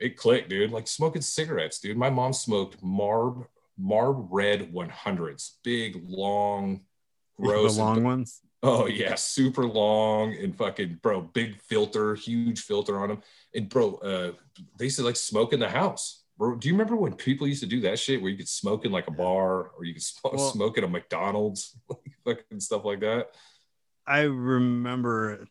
[0.00, 0.70] it clicked, dude.
[0.70, 1.96] Like smoking cigarettes, dude.
[1.96, 3.46] My mom smoked Marb
[3.78, 6.82] Marb Red 100s, big, long,
[7.40, 7.76] gross.
[7.76, 8.40] The long and, ones?
[8.62, 13.22] Oh, yeah, super long and fucking, bro, big filter, huge filter on them.
[13.54, 14.32] And, bro, uh,
[14.78, 16.24] they used to like smoke in the house.
[16.38, 18.84] Bro, do you remember when people used to do that shit where you could smoke
[18.84, 21.78] in like a bar or you could smoke, well, smoke at a McDonald's,
[22.24, 23.28] fucking stuff like that?
[24.06, 25.46] I remember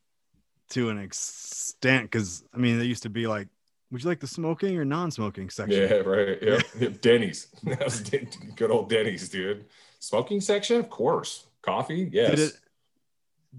[0.69, 3.47] to an extent because I mean, they used to be like
[3.91, 5.81] would you like the smoking or non-smoking section?
[5.81, 6.37] Yeah, right.
[6.79, 7.47] Yeah, Denny's.
[7.63, 8.01] That was
[8.55, 9.65] good old Denny's, dude.
[9.99, 11.47] Smoking section, of course.
[11.61, 12.31] Coffee, yes.
[12.31, 12.53] Did it,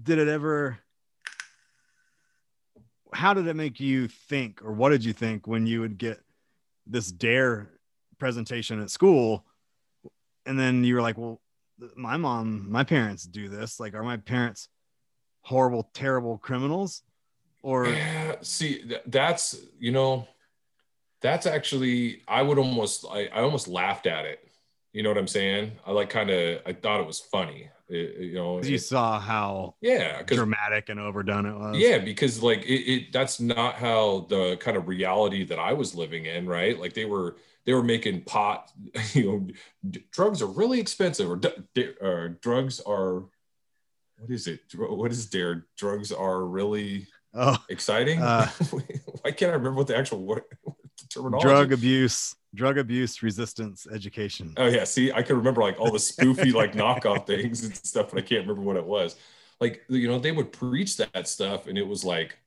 [0.03, 0.79] did it ever?
[3.13, 6.19] How did it make you think, or what did you think when you would get
[6.85, 7.69] this DARE
[8.17, 9.45] presentation at school,
[10.45, 11.41] and then you were like, "Well,
[11.95, 13.79] my mom, my parents do this.
[13.79, 14.69] Like, are my parents
[15.47, 17.03] horrible, terrible criminals?"
[17.67, 20.27] or yeah, see that's you know
[21.21, 24.39] that's actually i would almost I, I almost laughed at it.
[24.93, 25.73] You know what i'm saying?
[25.85, 27.69] I like kind of i thought it was funny.
[27.89, 31.77] It, you know you saw how yeah dramatic and overdone it was.
[31.77, 35.95] Yeah because like it, it that's not how the kind of reality that i was
[35.95, 36.79] living in right?
[36.79, 38.71] Like they were they were making pot
[39.13, 39.47] you know
[39.89, 43.23] d- drugs are really expensive or d- d- uh, drugs are
[44.17, 47.07] what is it what is there drugs are really
[47.39, 48.19] Oh, exciting.
[48.19, 48.47] Uh,
[49.21, 50.43] Why can't I remember what the actual word
[51.09, 51.47] terminology?
[51.47, 54.53] Drug abuse, drug abuse resistance education.
[54.57, 58.09] Oh yeah, see, I can remember like all the spoofy like knockoff things and stuff,
[58.11, 59.15] but I can't remember what it was.
[59.59, 62.37] Like you know, they would preach that stuff, and it was like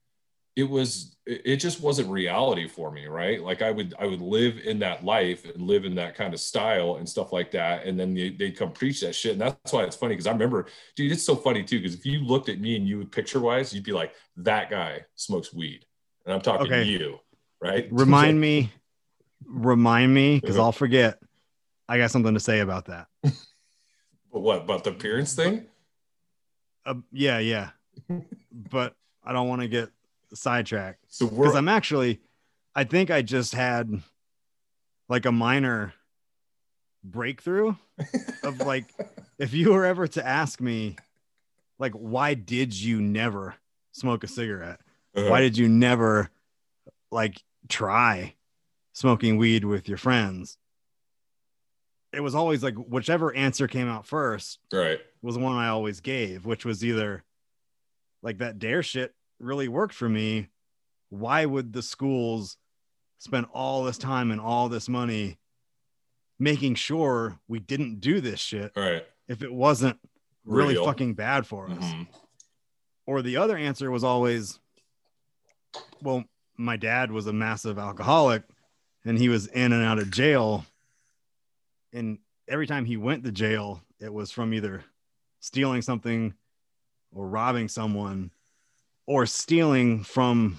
[0.57, 3.43] it was it just wasn't reality for me right?
[3.43, 6.41] Like i would i would live in that life and live in that kind of
[6.41, 7.87] style and stuff like that.
[7.87, 9.33] And then they, would come preach that shit.
[9.33, 12.05] And that's why it's funny because i remember dude it's so funny too because if
[12.05, 15.85] you looked at me and you picture wise you'd be like that guy smokes weed.
[16.25, 16.85] And i'm talking okay.
[16.85, 17.19] you
[17.61, 17.89] right?
[17.91, 18.73] Remind me
[19.47, 21.19] remind me because i'll forget.
[21.89, 23.07] I got something to say about that.
[24.33, 25.67] But what about the appearance thing?
[26.87, 27.71] Uh, yeah yeah.
[28.53, 28.95] But
[29.25, 29.91] i don't want to get
[30.35, 30.99] sidetrack.
[31.09, 32.21] So because I'm actually,
[32.75, 34.03] I think I just had
[35.09, 35.95] like a minor
[37.03, 37.75] breakthrough
[38.45, 38.87] of like,
[39.39, 40.97] if you were ever to ask me,
[41.79, 43.55] like, why did you never
[43.93, 44.81] smoke a cigarette?
[45.15, 45.31] Uh-huh.
[45.31, 46.31] Why did you never
[47.11, 48.35] like try
[48.93, 50.57] smoking weed with your friends?
[52.13, 56.01] It was always like whichever answer came out first, right, was the one I always
[56.01, 57.23] gave, which was either
[58.23, 60.49] like that DARE shit really worked for me,
[61.09, 62.57] why would the schools
[63.19, 65.39] spend all this time and all this money
[66.39, 69.07] making sure we didn't do this shit right.
[69.29, 69.99] if it wasn't
[70.45, 70.85] really Real.
[70.85, 71.79] fucking bad for us?
[71.79, 72.03] Mm-hmm.
[73.07, 74.59] Or the other answer was always,
[76.01, 76.25] well,
[76.57, 78.45] my dad was a massive alcoholic
[79.05, 80.65] and he was in and out of jail.
[81.93, 82.19] And
[82.49, 84.85] every time he went to jail, it was from either
[85.41, 86.35] stealing something
[87.13, 88.31] or robbing someone
[89.11, 90.57] or stealing from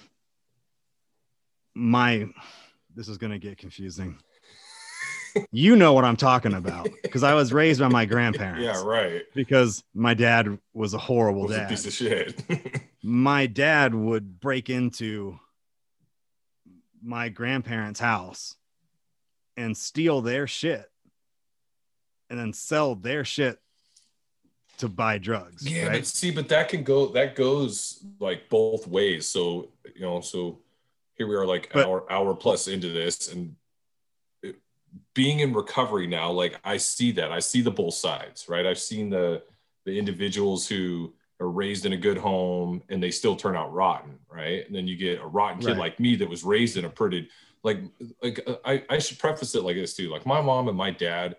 [1.74, 2.28] my
[2.94, 4.18] this is going to get confusing.
[5.54, 8.62] you know what I'm talking about because I was raised by my grandparents.
[8.62, 9.22] Yeah, right.
[9.34, 11.70] Because my dad was a horrible Was a dad.
[11.70, 12.44] piece of shit.
[13.02, 15.40] my dad would break into
[17.02, 18.58] my grandparents' house
[19.56, 20.92] and steal their shit
[22.30, 23.62] and then sell their shit
[24.82, 25.68] to buy drugs.
[25.68, 25.92] Yeah, right?
[25.94, 29.26] but see, but that can go that goes like both ways.
[29.28, 30.60] So you know, so
[31.16, 33.56] here we are, like But- hour hour plus into this, and
[34.44, 34.58] it-
[35.14, 38.66] being in recovery now, like I see that I see the both sides, right?
[38.66, 39.44] I've seen the
[39.86, 44.20] the individuals who are raised in a good home and they still turn out rotten,
[44.30, 44.64] right?
[44.68, 45.78] And then you get a rotten kid Right.
[45.78, 47.30] like me that was raised in a pretty
[47.64, 47.80] like
[48.22, 50.10] like uh, I I should preface it like this too.
[50.10, 51.38] Like my mom and my dad,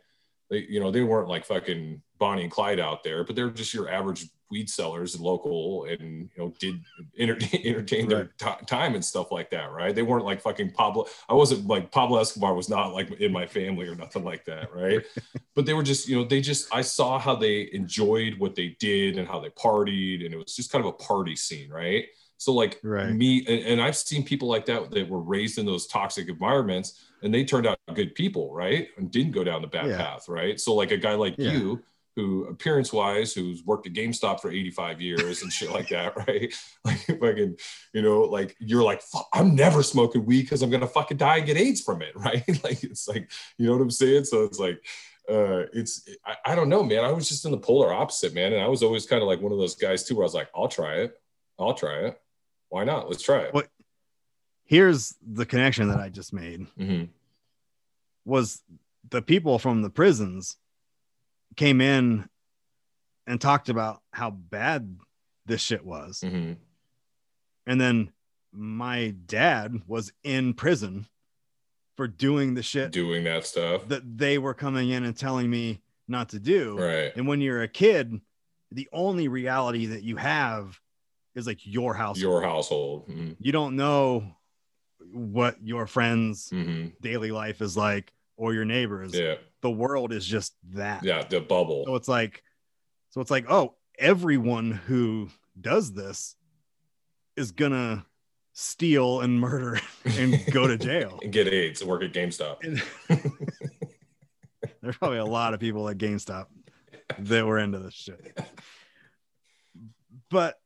[0.53, 3.75] they you know they weren't like fucking Bonnie and Clyde out there, but they're just
[3.75, 6.79] your average weed sellers and local and you know did
[7.19, 9.95] entertain, entertain their ti- time and stuff like that, right?
[9.95, 11.07] They weren't like fucking Pablo.
[11.29, 14.73] I wasn't like Pablo Escobar was not like in my family or nothing like that,
[14.75, 15.03] right?
[15.57, 18.77] but they were just you know they just I saw how they enjoyed what they
[18.79, 22.05] did and how they partied and it was just kind of a party scene, right?
[22.37, 23.09] So like Right.
[23.15, 27.01] me and, and I've seen people like that that were raised in those toxic environments
[27.23, 28.89] and they turned out good people, right?
[28.97, 29.97] And didn't go down the bad Yeah.
[29.99, 30.59] path, right?
[30.61, 31.53] So like a guy like Yeah.
[31.53, 31.83] you
[32.16, 36.53] who appearance wise who's worked at GameStop for 85 years and shit like that, right?
[36.85, 37.57] Like fucking,
[37.95, 41.39] you know, like you're like, Fuck, I'm never smoking weed because I'm gonna fucking die
[41.39, 42.47] and get AIDS from it, right?
[42.64, 44.25] like it's like, you know what I'm saying?
[44.25, 44.85] So it's like
[45.29, 47.05] uh it's I, I don't know, man.
[47.05, 48.53] I was just in the polar opposite, man.
[48.53, 50.35] And I was always kind of like one of those guys too, where I was
[50.35, 51.14] like, I'll try it,
[51.59, 52.18] I'll try it.
[52.68, 53.09] Why not?
[53.09, 53.55] Let's try it.
[53.55, 53.68] What-
[54.73, 57.11] Here's the connection that I just made Mhm.
[58.25, 58.62] was
[59.11, 60.57] the people from the prisons
[61.57, 62.27] came in
[63.27, 64.99] and talked about how bad
[65.45, 66.20] this shit was.
[66.23, 66.57] Mhm.
[67.66, 68.14] And then
[68.51, 71.07] my dad was in prison
[71.95, 73.87] for doing the shit Doing that stuff.
[73.89, 76.79] that they were coming in and telling me not to do.
[76.79, 77.12] Right.
[77.14, 78.23] And when you're a kid,
[78.70, 80.81] the only reality that you have
[81.35, 82.18] is like your house.
[82.18, 83.07] Your household.
[83.09, 83.37] Mhm.
[83.39, 84.35] You don't know
[85.13, 86.93] what your friends' Mhm.
[87.01, 89.15] daily life is like or your neighbors.
[89.15, 89.37] Yeah.
[89.61, 91.05] The world is just that.
[91.05, 91.23] Yeah.
[91.25, 91.85] The bubble.
[91.87, 92.43] So it's like,
[93.11, 95.29] so it's like, oh, everyone who
[95.61, 96.35] does this
[97.37, 98.05] is gonna
[98.55, 101.19] steal and murder and go to jail.
[101.23, 102.59] and get AIDS and work at GameStop.
[104.83, 106.47] There's probably a lot of people at GameStop
[107.21, 108.37] that were into this shit.
[110.31, 110.59] But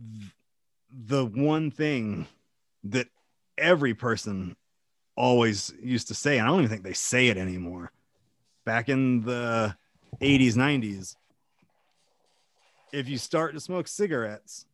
[0.00, 0.30] th-
[0.90, 2.26] the one thing
[2.84, 3.08] that
[3.58, 4.56] every person
[5.16, 7.92] always used to say, and I don't even think they say it anymore,
[8.64, 9.76] back in the
[10.20, 11.16] 80s, 90s,
[12.92, 14.66] if you start to smoke cigarettes,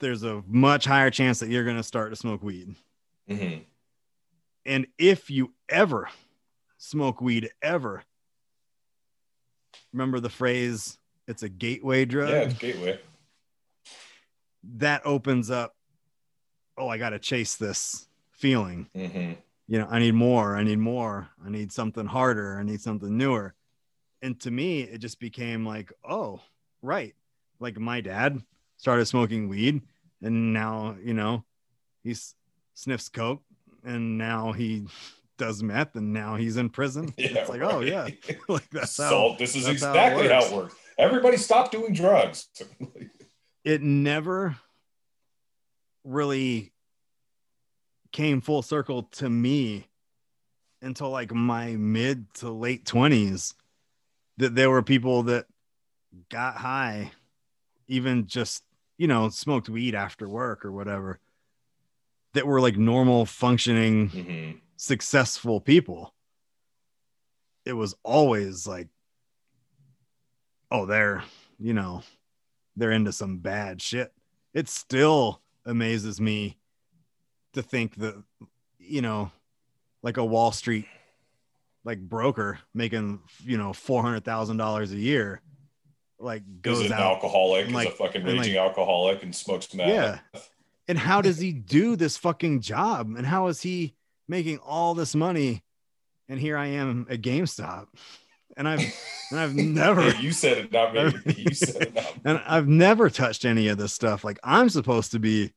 [0.00, 2.74] there's a much higher chance that you're going to start to smoke weed.
[3.28, 3.64] Mhm.
[4.64, 6.08] And if you ever
[6.76, 8.04] smoke weed, ever
[9.92, 13.00] remember the phrase, it's a gateway drug Yeah, it's gateway.
[14.62, 15.74] that opens up,
[16.78, 18.88] oh, I got to chase this feeling.
[18.94, 19.32] hmm
[19.66, 23.16] You know, I need more, I need more, I need something harder, I need something
[23.16, 23.54] newer.
[24.22, 26.40] And to me, it just became like, oh,
[26.82, 27.14] right.
[27.60, 28.40] Like my dad
[28.76, 29.82] started smoking weed,
[30.22, 31.44] and now, you know,
[32.02, 32.14] he
[32.74, 33.42] sniffs coke,
[33.84, 34.86] and now he
[35.36, 37.12] does meth, and now he's in prison.
[37.18, 38.08] Yeah, it's like, oh, yeah.
[38.48, 40.74] like that's how so this is that's how it exactly how it works.
[40.98, 42.48] Everybody stop doing drugs.
[43.64, 44.56] it never
[46.08, 46.72] really
[48.12, 49.86] came full circle to me
[50.80, 53.54] until like my mid to late 20s
[54.38, 55.46] that there were people that
[56.30, 57.10] got high
[57.86, 58.64] even just
[58.96, 61.18] you know smoked weed after work or whatever
[62.32, 66.14] that were like normal functioning hmm successful people.
[67.66, 68.88] It was always like
[70.70, 71.22] oh they're
[71.58, 72.02] you know
[72.76, 74.12] they're into some bad shit.
[74.54, 76.56] It's still amazes me
[77.52, 78.14] to think that
[78.78, 79.30] you know
[80.02, 80.86] like a wall street
[81.84, 85.40] like broker making you know $400000 a year
[86.20, 89.34] like Is goes an out alcoholic, and is like- a fucking raging like- alcoholic and
[89.34, 89.88] smokes meth.
[89.88, 90.18] Yeah.
[90.88, 93.94] and how does he do this fucking job and how is he
[94.26, 95.62] making all this money
[96.28, 97.86] and here i am at gamestop
[98.56, 98.80] and i've
[99.30, 101.12] and i've never you said it, not me.
[101.36, 102.22] You said it, not me.
[102.24, 105.52] and i've never touched any of this stuff like i'm supposed to be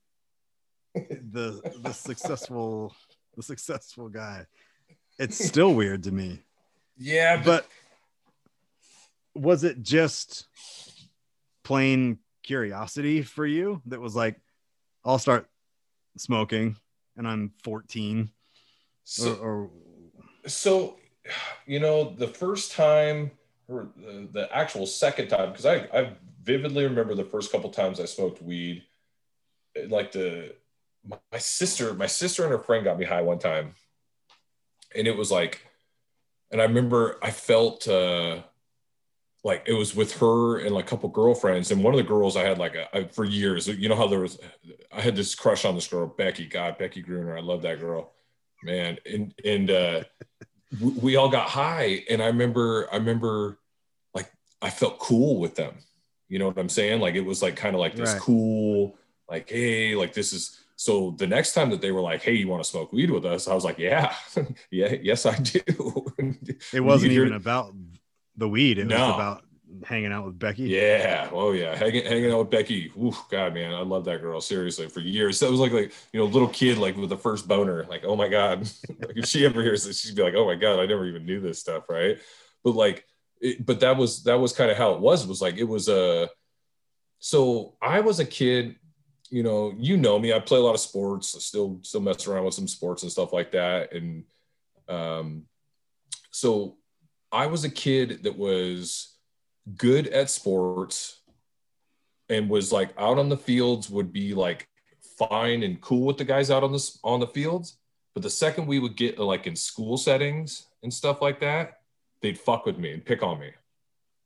[0.94, 2.94] the the successful
[3.36, 4.46] the successful guy
[5.18, 6.40] it's still weird to me
[6.98, 7.66] Yeah, but
[9.34, 10.48] but was it just
[11.64, 14.36] plain curiosity for you that was like
[15.06, 15.48] i'll start
[16.18, 16.76] smoking
[17.18, 18.28] and I'm 14 or,
[19.04, 19.70] So, or
[20.48, 20.98] so
[21.66, 23.32] you know, the first time
[23.68, 26.14] or the, the actual second time, because I, I
[26.44, 28.84] vividly remember the first couple times I smoked weed.
[29.88, 30.56] Like the
[31.06, 33.74] my, my sister, my sister and her friend got me high one time.
[34.96, 35.66] And it was like,
[36.52, 38.42] and I remember I felt uh
[39.44, 41.72] like it was with her and like a couple girlfriends.
[41.72, 44.08] And one of the girls I had like a, I, for years, you know how
[44.08, 44.38] there was
[44.92, 46.46] I had this crush on this girl, Becky.
[46.46, 47.38] God, Becky Gruner.
[47.38, 48.12] I love that girl.
[48.64, 48.98] Man.
[49.06, 50.04] And and uh
[50.82, 52.04] we, we all got high.
[52.10, 53.58] And I remember, I remember
[54.14, 55.76] like I felt cool with them.
[56.28, 57.02] You know what I'm saying?
[57.02, 58.22] Like it was like kind of like this Right.
[58.22, 58.98] cool,
[59.30, 62.48] like, hey, like this is so the next time that they were like, hey, you
[62.48, 63.48] want to smoke weed with us?
[63.48, 64.16] I was like, yeah,
[64.72, 65.62] yeah, yes, I do.
[66.74, 67.76] it wasn't even about
[68.36, 68.80] the weed.
[68.80, 68.96] It No.
[69.10, 69.44] was about
[69.86, 70.64] hanging out with Becky.
[70.64, 71.30] Yeah.
[71.32, 71.76] Oh yeah.
[71.76, 72.92] Hanging, hanging out with Becky.
[73.00, 74.42] Oof, God, man, I love that girl.
[74.42, 75.40] Seriously, for years.
[75.40, 77.86] That was like like you know, little kid like with the first boner.
[77.88, 78.62] Like, oh my God.
[78.90, 81.28] like if she ever hears this, she'd be like, oh my God, I never even
[81.28, 82.18] knew this stuff, right?
[82.64, 83.06] But like,
[83.40, 85.26] it, but that was that was kind of how it was.
[85.26, 86.28] It was like it was a.
[87.20, 88.78] so I was a kid.
[89.32, 90.34] You know, you know me.
[90.34, 91.36] I play a lot of sports.
[91.36, 93.94] I still still mess around with some sports and stuff like that.
[93.94, 94.26] And
[94.88, 95.46] um,
[96.32, 96.78] so
[97.32, 99.16] I was a kid that was
[99.78, 101.22] good at sports
[102.30, 104.68] and was like out on the fields would be like
[105.18, 107.78] fine and cool with the guys out on the on the fields
[108.14, 111.82] but the second we would get like in school settings and stuff like that
[112.22, 113.52] they'd fuck with me and pick on me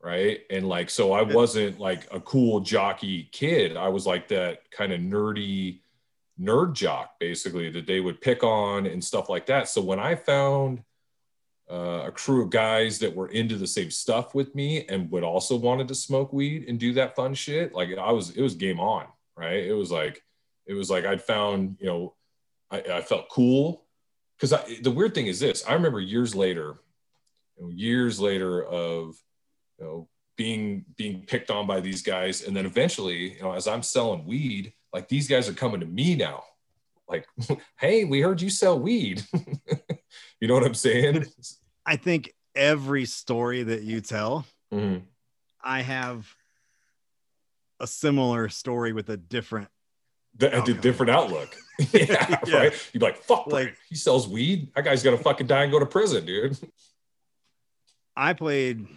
[0.02, 0.42] right?
[0.50, 3.78] And like so i wasn't like a cool jockey kid.
[3.78, 5.80] I was like that kind of nerdy
[6.40, 9.70] nerd jock basically that they would pick on and stuff like that.
[9.70, 10.84] So when i found
[11.72, 15.24] uh, a crew of guys that were into the same stuff with me and would
[15.24, 18.54] also wanted to smoke weed and do that fun shit like i was it was
[18.54, 19.08] game on
[19.38, 19.66] right?
[19.66, 20.24] It was like
[20.66, 22.14] it was like i'd found you know
[22.72, 23.84] i, I felt cool.
[24.38, 26.76] Because the weird thing is this i remember years later
[27.58, 29.16] you know, years later of
[29.80, 30.08] you know
[30.38, 34.26] being being picked on by these guys and then eventually you know as i'm selling
[34.26, 36.44] weed like these guys are coming to me now
[37.08, 37.26] like
[37.80, 39.24] hey we heard you sell weed
[40.40, 41.26] you know what i'm saying
[41.88, 44.44] I think every story that you tell,
[44.74, 45.04] Mhm.
[45.64, 46.28] I have
[47.80, 49.68] a similar story with a different.
[50.36, 51.56] The, a different outlook.
[51.94, 52.58] yeah, Yeah.
[52.58, 52.90] right.
[52.92, 54.72] You'd be like, fuck, Like- like he sells weed.
[54.76, 56.58] That guy's gonna fucking die and go to prison, dude.
[58.18, 58.88] I played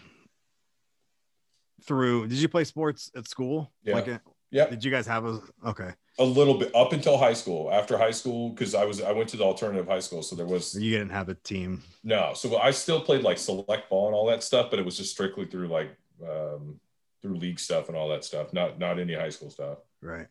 [1.88, 2.28] through.
[2.28, 3.72] Did you play sports at school?
[3.82, 3.94] Yeah.
[3.94, 4.20] Like, a,
[4.50, 4.70] Yep.
[4.70, 5.40] did you guys have a?
[5.66, 7.70] Okay, A little bit up until high school.
[7.70, 10.46] After high school, because I was I went to the alternative high school, so there
[10.46, 11.82] was you didn't have a team.
[12.02, 12.32] no.
[12.34, 15.10] So I still played like select ball and all that stuff, but it was just
[15.10, 15.90] strictly through like
[16.26, 16.80] um,
[17.20, 18.54] through league stuff and all that stuff.
[18.54, 19.78] Not not any high school stuff.
[20.00, 20.28] Right.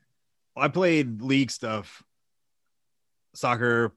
[0.55, 2.01] Well, I played league stuff,
[3.35, 3.93] soccer,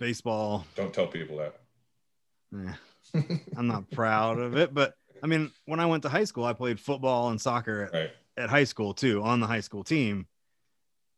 [0.00, 0.64] baseball.
[0.74, 1.60] Don't tell people that.
[3.14, 3.24] Eh,
[3.58, 4.94] I'm not proud of it, but
[5.24, 8.10] I mean, when I went to high school, I played football and soccer at, right.
[8.36, 10.26] at high school too, on the high school team.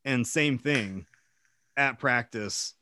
[0.04, 1.06] And same thing
[1.76, 2.74] at practice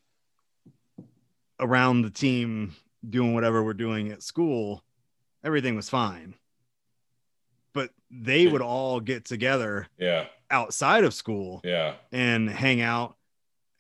[1.58, 2.74] around the team
[3.08, 4.84] doing whatever we're doing at school,
[5.42, 6.34] everything was fine.
[7.72, 10.26] But they would all get together Yeah.
[10.50, 11.94] outside of school Yeah.
[12.12, 13.16] and hang out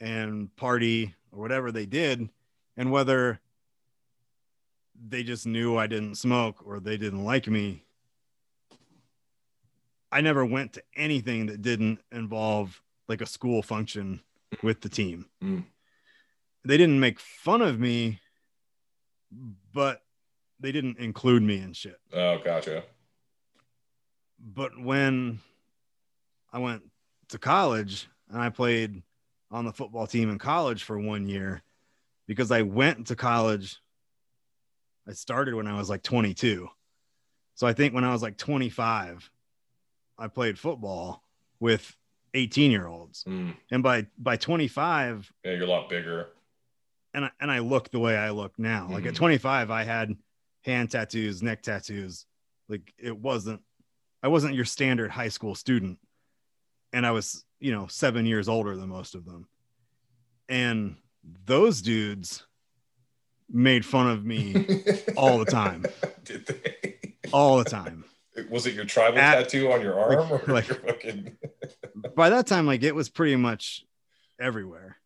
[0.00, 2.30] and party or whatever they did.
[2.78, 3.38] And whether
[5.06, 7.84] they just knew I didn't smoke or they didn't like me,
[10.10, 14.20] I never went to anything that didn't involve like a school function
[14.62, 15.26] with the team.
[15.42, 15.64] Mm.
[16.64, 18.20] They didn't make fun of me,
[19.72, 20.02] but
[20.60, 22.84] they didn't include me in shit Oh, gotcha.
[24.38, 25.40] but when
[26.52, 26.82] I went
[27.30, 29.02] to college and I played
[29.50, 31.62] on the football team in college for one year
[32.26, 33.78] because I went to college.
[35.08, 36.68] I started when I was like 22.
[37.54, 39.30] So I think when I was like 25,
[40.18, 41.22] I played football
[41.60, 41.96] with
[42.34, 43.24] 18 year olds.
[43.24, 43.54] Mm.
[43.70, 46.28] And by by 25, Yeah, you're a lot bigger.
[47.12, 48.88] and I, and I look the way I look now.
[48.90, 49.18] Like at Mhm.
[49.18, 50.16] 25, I had
[50.62, 52.26] hand tattoos, neck tattoos.
[52.68, 53.60] Like it wasn't,
[54.22, 55.98] I wasn't your standard high school student,
[56.92, 59.46] and I was, you know, seven years older than most of them.
[60.48, 60.96] And
[61.44, 62.46] those dudes
[63.50, 64.82] made fun of me
[65.16, 65.84] All the time.
[66.24, 67.14] Did they?
[67.32, 68.04] all the time.
[68.50, 71.36] Was it your tribal At- tattoo on your arm or like- your fucking?
[72.16, 73.84] By that time, like it was pretty much
[74.40, 74.96] everywhere.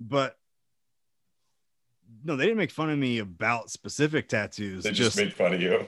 [0.00, 0.36] But
[2.24, 4.82] no, they didn't make fun of me about specific tattoos.
[4.84, 5.86] They just, made fun of you.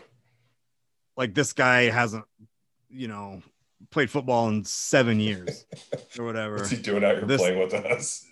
[1.17, 2.25] like this guy hasn't,
[2.91, 3.43] you know,
[3.91, 5.65] played football in seven years
[6.19, 6.57] or whatever.
[6.57, 8.25] What's he doing out here This- playing with us?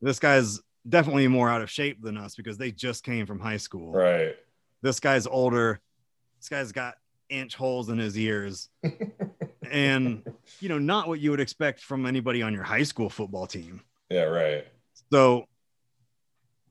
[0.00, 3.56] this guy's definitely more out of shape than us because they just came from high
[3.56, 3.92] school.
[3.92, 4.36] Right.
[4.82, 5.80] This guy's older.
[6.38, 6.94] This guy's got
[7.28, 8.68] inch holes in his ears.
[9.70, 10.22] and,
[10.60, 13.80] you know, not what you would expect from anybody on your high school football team.
[14.10, 14.66] Yeah, right.
[15.10, 15.46] So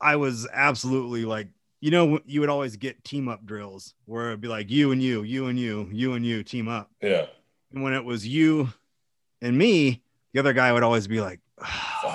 [0.00, 1.48] I was absolutely like,
[1.80, 5.02] you know, you would always get team up drills where it'd be like you and
[5.02, 6.90] you, you and you, you and you team up.
[7.00, 7.26] Yeah.
[7.72, 8.72] And when it was you
[9.40, 10.02] and me,
[10.32, 11.40] the other guy would always be like.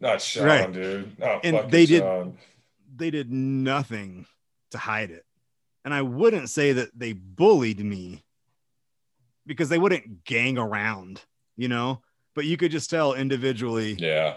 [0.00, 0.72] Not Sean, Right.
[0.72, 1.18] dude.
[1.18, 2.38] Not And they did- Sean.
[2.96, 4.26] they did nothing
[4.70, 5.24] to hide it.
[5.84, 8.22] And I wouldn't say that they bullied me
[9.46, 11.22] because they wouldn't gang around,
[11.56, 12.02] you know,
[12.34, 14.36] but you could just tell individually, Yeah.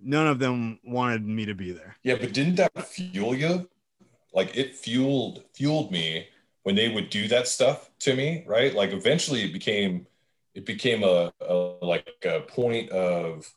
[0.00, 1.96] none of them wanted me to be there.
[2.02, 3.68] Yeah, but didn't that fuel you?
[4.34, 6.28] Like it fueled fueled me
[6.62, 8.74] when they would do that stuff to me, right?
[8.74, 10.06] Like eventually it became
[10.54, 13.52] it became a, a like a point of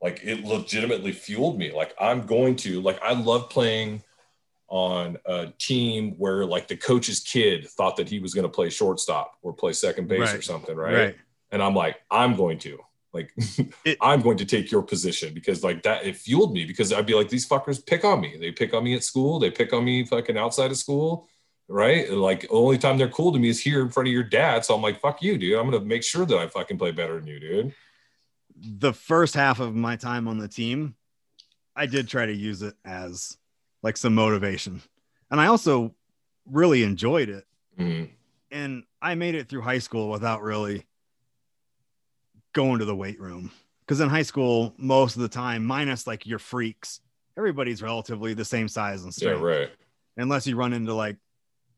[0.00, 1.72] like it legitimately fueled me.
[1.72, 4.02] Like I'm going to like I love playing
[4.68, 8.68] on a team where like the coach's kid thought that he was going to play
[8.68, 10.92] shortstop or play second base or something, right?
[11.50, 12.78] and I'm like, I'm going to
[13.14, 13.32] like,
[13.86, 17.06] It- I'm going to take your position because like that it fueled me because I'd
[17.06, 18.36] be like, these fuckers pick on me.
[18.38, 19.38] They pick on me at school.
[19.38, 21.26] They pick on me fucking outside of school,
[21.68, 22.10] right?
[22.12, 24.66] Like, the only time they're cool to me is here in front of your dad.
[24.66, 25.58] So I'm like, fuck you, dude.
[25.58, 27.74] I'm gonna make sure that I fucking play better than you, dude.
[28.60, 30.94] The first half of my time on the team,
[31.76, 33.36] I did try to use it as
[33.82, 34.82] like some motivation.
[35.30, 35.94] And I also
[36.46, 37.44] really enjoyed it.
[37.78, 38.10] Mhm.
[38.50, 40.84] and I made it through high school without really
[42.52, 43.52] going to the weight room.
[43.80, 47.00] Because in high school, most of the time, minus like your freaks,
[47.36, 49.38] everybody's relatively the same size and stuff.
[49.38, 49.70] Yeah, right.
[50.16, 51.16] unless you run into like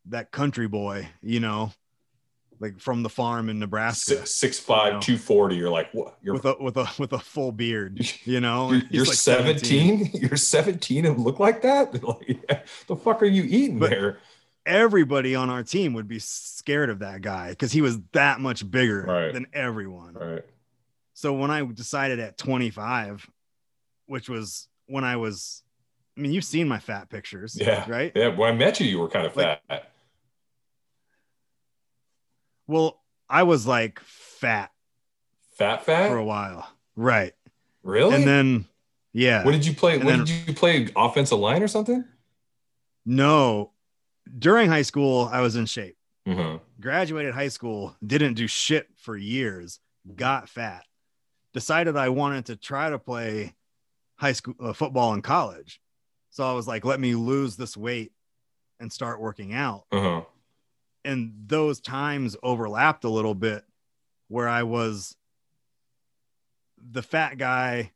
[0.06, 1.72] that country boy, you know,
[2.60, 5.00] like from the farm in Nebraska Six, six five, You know.
[5.00, 5.56] 240.
[5.56, 6.18] You're like, what?
[6.22, 8.72] You're with a with a with a full beard, you know.
[8.90, 10.10] you're, like 17.
[10.14, 12.02] You're 17 and look like that.
[12.04, 14.18] Like, yeah, the fuck are you eating But- there?
[14.66, 18.70] Everybody on our team would be scared of that guy because he was that much
[18.70, 19.32] bigger Right.
[19.32, 20.12] than everyone.
[20.14, 20.44] Right.
[21.14, 23.28] So when I decided at 25,
[24.06, 25.62] which was when I was,
[26.16, 27.90] I mean, you've seen my fat pictures, Yeah.
[27.90, 28.12] right?
[28.14, 28.28] Yeah.
[28.36, 29.89] When I met you, you were kind of Like- fat.
[32.70, 34.70] Well, I was like fat
[35.56, 36.66] Fat, fat for a while,
[36.96, 37.34] right?
[37.82, 38.14] Really?
[38.14, 38.64] And then,
[39.12, 39.96] yeah, What did you play?
[39.96, 40.88] And What then- did you play?
[40.96, 42.04] Offensive line or something?
[43.04, 43.72] no,
[44.38, 45.96] during high school, I was in shape.
[46.28, 46.58] Mm-hmm.
[46.80, 49.80] Graduated high school, didn't do shit for years,
[50.14, 50.84] got fat,
[51.52, 53.54] decided I wanted to try to play
[54.16, 55.80] high school uh, football in college.
[56.30, 58.12] So I was like, let me lose this weight
[58.78, 59.84] and start working out.
[59.90, 60.22] Uh-huh.
[61.04, 63.64] And those times overlapped a little bit
[64.28, 65.16] where I was
[66.90, 67.92] the fat guy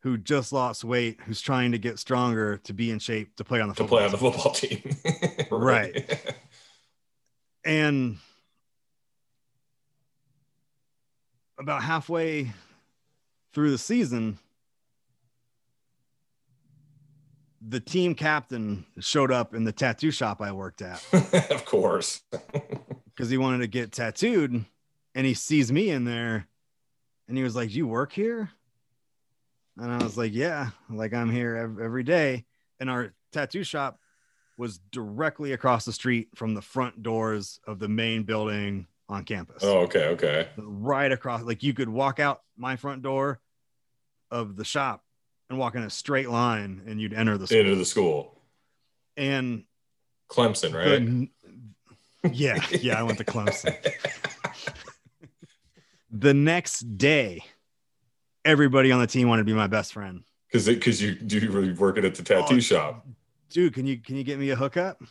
[0.00, 3.60] who just lost weight, who's trying to get stronger to be in shape to play
[3.60, 4.82] on the To play on the football team.
[5.50, 6.36] Right.
[7.64, 8.18] And
[11.58, 12.52] about halfway
[13.52, 14.38] through the season,
[17.66, 21.04] the team captain showed up in the tattoo shop I worked at.
[21.50, 22.22] of course.
[23.14, 24.64] because he wanted to get tattooed
[25.14, 26.46] and he sees me in there
[27.26, 28.50] and he was like, You work here?
[29.76, 32.44] And I was like, Yeah, like I'm here ev- every day.
[32.80, 33.98] And our tattoo shop
[34.56, 39.62] was directly across the street from the front doors of the main building on campus.
[39.64, 40.48] Oh, okay, okay.
[40.56, 43.40] Right across, like you could walk out my front door
[44.30, 45.02] of the shop
[45.48, 47.58] and walk in a straight line and you'd enter the school.
[47.60, 48.40] Into the school.
[49.16, 49.64] And
[50.30, 51.04] Clemson, right?
[51.04, 51.28] the-
[52.32, 53.74] yeah, yeah, I went to Clemson.
[56.10, 57.40] the next day,
[58.44, 60.22] everybody on the team wanted to be my best friend.
[60.50, 63.06] Because because you do you really working at the tattoo Oh, shop.
[63.50, 65.02] Dude, can you can you get me a hookup?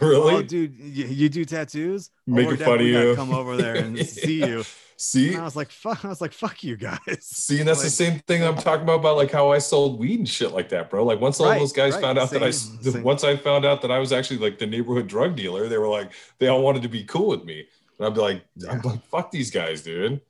[0.00, 0.34] Really?
[0.34, 2.10] Oh, dude, you, you do tattoos?
[2.28, 3.14] Oh, Making we're fun of you.
[3.14, 4.64] Come over there and see you.
[5.00, 5.32] See?
[5.32, 6.04] And I was like, fuck.
[6.04, 6.98] I was like, fuck you guys.
[7.22, 10.18] See, and that's the same thing I'm talking about about like how I sold weed
[10.18, 11.04] and shit like that, bro.
[11.04, 13.64] Like once all Right, those guys right, found out that I same, once I found
[13.64, 16.60] out that I was actually like the neighborhood drug dealer, they were like they all
[16.60, 17.66] wanted to be cool with me.
[17.98, 20.20] And I'd be like, I'm like, fuck these guys, dude.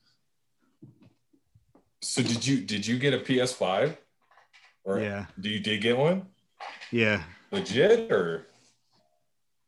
[2.01, 3.97] So did you did you get a PS5?
[4.85, 6.27] Or Yeah, do you did get one?
[6.93, 8.47] yeah, Legit or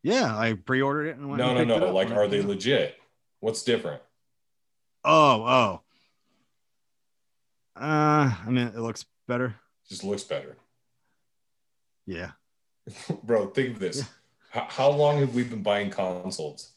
[0.04, 0.38] yeah.
[0.38, 1.92] I pre-ordered it and went no no no.
[1.92, 2.96] Like are they legit?
[3.40, 4.00] What's different?
[5.04, 5.80] Oh, oh.
[7.80, 9.54] Uh, I mean, it looks better.
[9.88, 10.56] Just looks better.
[12.06, 12.32] Yeah.
[13.24, 13.98] Bro, think of this.
[13.98, 14.04] Yeah.
[14.50, 16.72] How, how long have we been buying consoles?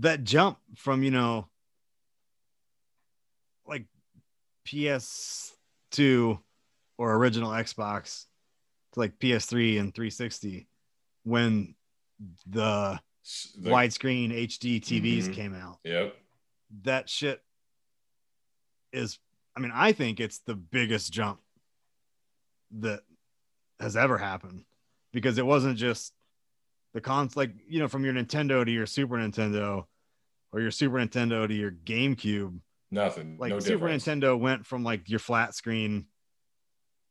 [0.00, 1.48] that jump from you know
[3.66, 3.84] like
[4.64, 5.50] PS2
[5.90, 6.38] PS2
[6.98, 8.26] or original Xbox
[8.92, 10.68] to like PS3 and 360
[11.24, 11.74] when
[12.46, 13.00] the
[13.56, 15.34] The- widescreen HD TVs Mhm.
[15.34, 15.78] came out.
[15.82, 16.16] Yep.
[16.84, 17.42] That shit
[18.92, 19.18] is,
[19.56, 21.40] I mean, I think it's the biggest jump
[22.78, 23.00] that
[23.80, 24.64] has ever happened
[25.12, 26.12] because it wasn't just
[26.94, 29.84] the cons, like, you know, from your Nintendo to your Super Nintendo
[30.52, 32.60] or your Super Nintendo to your GameCube.
[32.90, 33.36] Nothing.
[33.38, 34.06] Like, no Super difference.
[34.06, 36.06] Nintendo went from like your flat screen,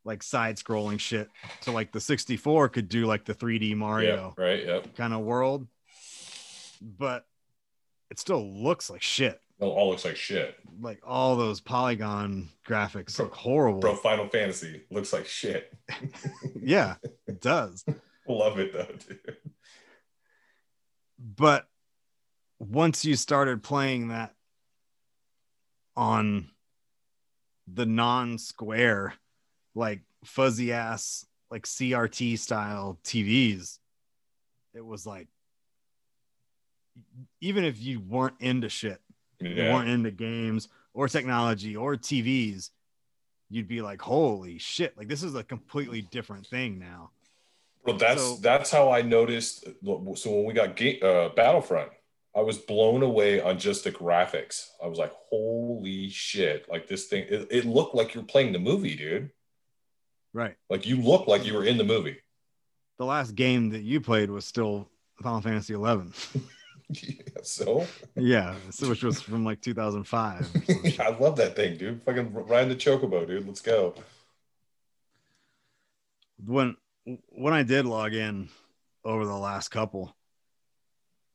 [0.03, 1.29] like side scrolling shit
[1.61, 4.65] to like the 64 could do like the 3D Mario Yep, right.
[4.65, 4.95] Yep.
[4.95, 5.67] kind of world,
[6.81, 7.25] but
[8.09, 9.39] it still looks like shit.
[9.59, 10.55] It all looks like shit.
[10.79, 13.79] Like all those polygon graphics Bro- look horrible.
[13.79, 15.73] Bro, Final Fantasy looks like shit.
[16.61, 16.95] Yeah,
[17.27, 17.85] it does.
[18.27, 19.37] Love it though, dude.
[21.17, 21.65] But
[22.59, 24.33] once you started playing that
[25.95, 26.49] on
[27.71, 29.13] the non-square,
[29.75, 33.79] like fuzzy ass, like CRT style TVs,
[34.73, 35.27] it was like
[37.39, 38.99] even if you weren't into shit,
[39.39, 39.73] Yeah.
[39.73, 42.71] weren't into games or technology or TVs,
[43.49, 47.11] you'd be like, holy shit, like this is a completely different thing now.
[47.85, 49.63] Well, that's So- that's how I noticed.
[49.63, 51.91] So when we got ga- uh, Battlefront,
[52.35, 54.67] I was blown away on just the graphics.
[54.83, 58.59] I was like, "Holy shit!" Like this thing, it, it looked like you're playing the
[58.59, 59.31] movie, dude.
[60.33, 60.55] Right.
[60.69, 62.17] Like you look like you were in the movie.
[62.99, 64.87] The last game that you played was still
[65.23, 66.13] Final Fantasy 11.
[67.03, 67.85] Yeah, so
[68.15, 70.41] yeah, so which was from like 2005.
[70.41, 70.99] or some shit.
[71.01, 72.01] I love that thing, dude.
[72.03, 73.45] Fucking riding the chocobo, dude.
[73.45, 73.93] Let's go.
[76.45, 76.75] when
[77.29, 78.49] when I did log in
[79.03, 80.15] over the last couple,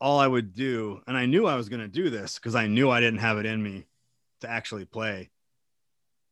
[0.01, 2.67] all I would do, and I knew I was going to do this because I
[2.67, 3.87] knew I didn't have it in me
[4.41, 5.31] to actually play.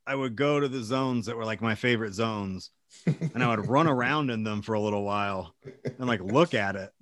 [0.06, 2.70] I would go to the zones that were like my favorite zones,
[3.06, 6.76] and I would run around in them for a little while and like look at
[6.76, 6.92] it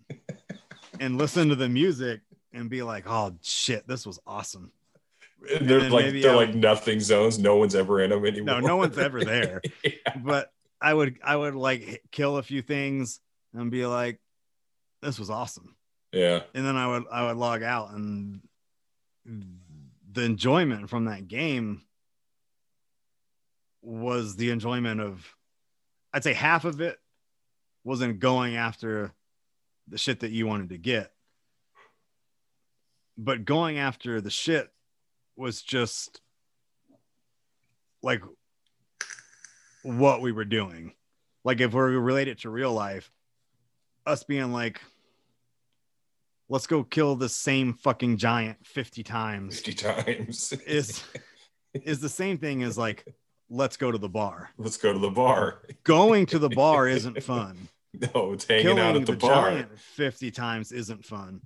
[1.00, 2.20] and listen to the music
[2.52, 4.72] and be like, "Oh shit, this was awesome."
[5.56, 7.38] And they're then like they're I like would- nothing zones.
[7.38, 8.60] No one's ever in them anymore.
[8.60, 9.60] No, no one's ever there.
[9.84, 9.90] Yeah.
[10.16, 13.20] but I would I would like kill a few things
[13.54, 14.20] and be like,
[15.02, 15.74] this was awesome.
[16.12, 16.40] yeah.
[16.54, 18.40] And then I would I would log out and
[19.24, 21.82] the enjoyment from that game
[23.82, 25.26] was the enjoyment of
[26.12, 26.98] I'd say half of it
[27.84, 29.12] wasn't going after
[29.90, 31.12] the shit that you wanted to get.
[33.16, 34.70] But going after the shit
[35.36, 36.20] was just
[38.02, 38.22] like
[39.82, 40.92] what we were doing.
[41.44, 43.10] Like if we're related to real life,
[44.06, 44.80] us being like,
[46.48, 50.52] let's go kill the same fucking giant 50 times 50 times.
[50.66, 51.02] is
[51.74, 53.04] is the same thing as like
[53.50, 54.50] let's go to the bar.
[54.58, 55.62] Let's go to the bar.
[55.84, 57.68] Going to the bar isn't fun.
[58.14, 59.50] No, it's hanging Killing out at the, the, bar.
[59.50, 61.40] giant 50 times isn't fun.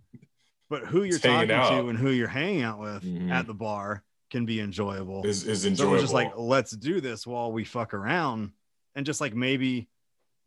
[0.68, 3.30] But who you're It's talking to and who you're hanging out with Mhm.
[3.30, 5.24] at the bar can be enjoyable.
[5.26, 5.92] Is is So enjoyable.
[5.92, 8.52] was just like, let's do this while we fuck around.
[8.94, 9.88] And just like maybe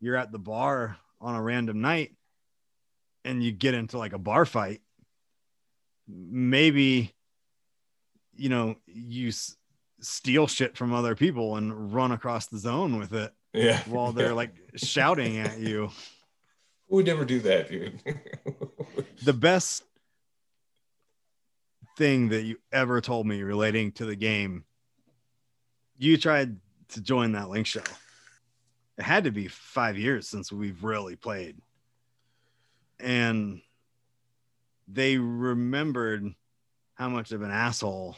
[0.00, 2.14] you're at the bar on a random night
[3.24, 4.82] and you get into like a bar fight.
[6.08, 7.14] Maybe,
[8.36, 9.56] you know, you s-
[10.00, 13.80] steal shit from other people and run across the zone with it yeah.
[13.86, 14.32] while they're Yeah.
[14.32, 15.90] like shouting at you.
[16.88, 18.00] Who would never do that, dude?
[19.24, 19.82] The best
[21.96, 24.64] thing that you ever told me relating to the game,
[25.96, 26.56] you tried
[26.90, 27.82] to join that linkshell.
[28.98, 31.56] It had to be five years since we've really played.
[33.00, 33.62] And
[34.86, 36.34] they remembered
[36.94, 38.16] how much of an asshole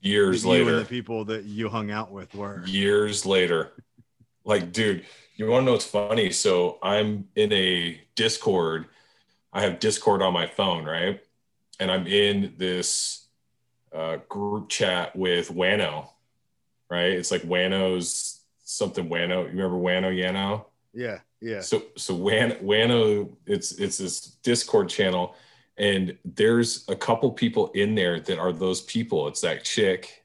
[0.00, 0.78] years that you and later.
[0.78, 2.64] the people that you hung out with were.
[2.66, 3.72] years later.
[4.46, 5.04] Like, dude,
[5.34, 6.30] you want to know what's funny?
[6.30, 8.86] So I'm in a Discord.
[9.52, 11.20] I have Discord on my phone, right?
[11.78, 13.26] And I'm in this
[13.92, 16.08] uh, group chat with Wano,
[16.88, 17.12] right?
[17.12, 19.42] It's like Wano's something Wano.
[19.42, 20.66] You remember Wano Yano?
[20.94, 21.60] Yeah, yeah.
[21.60, 25.34] So so Wan, Wano, it's it's this Discord channel,
[25.76, 29.28] and there's a couple people in there that are those people.
[29.28, 30.24] It's that chick,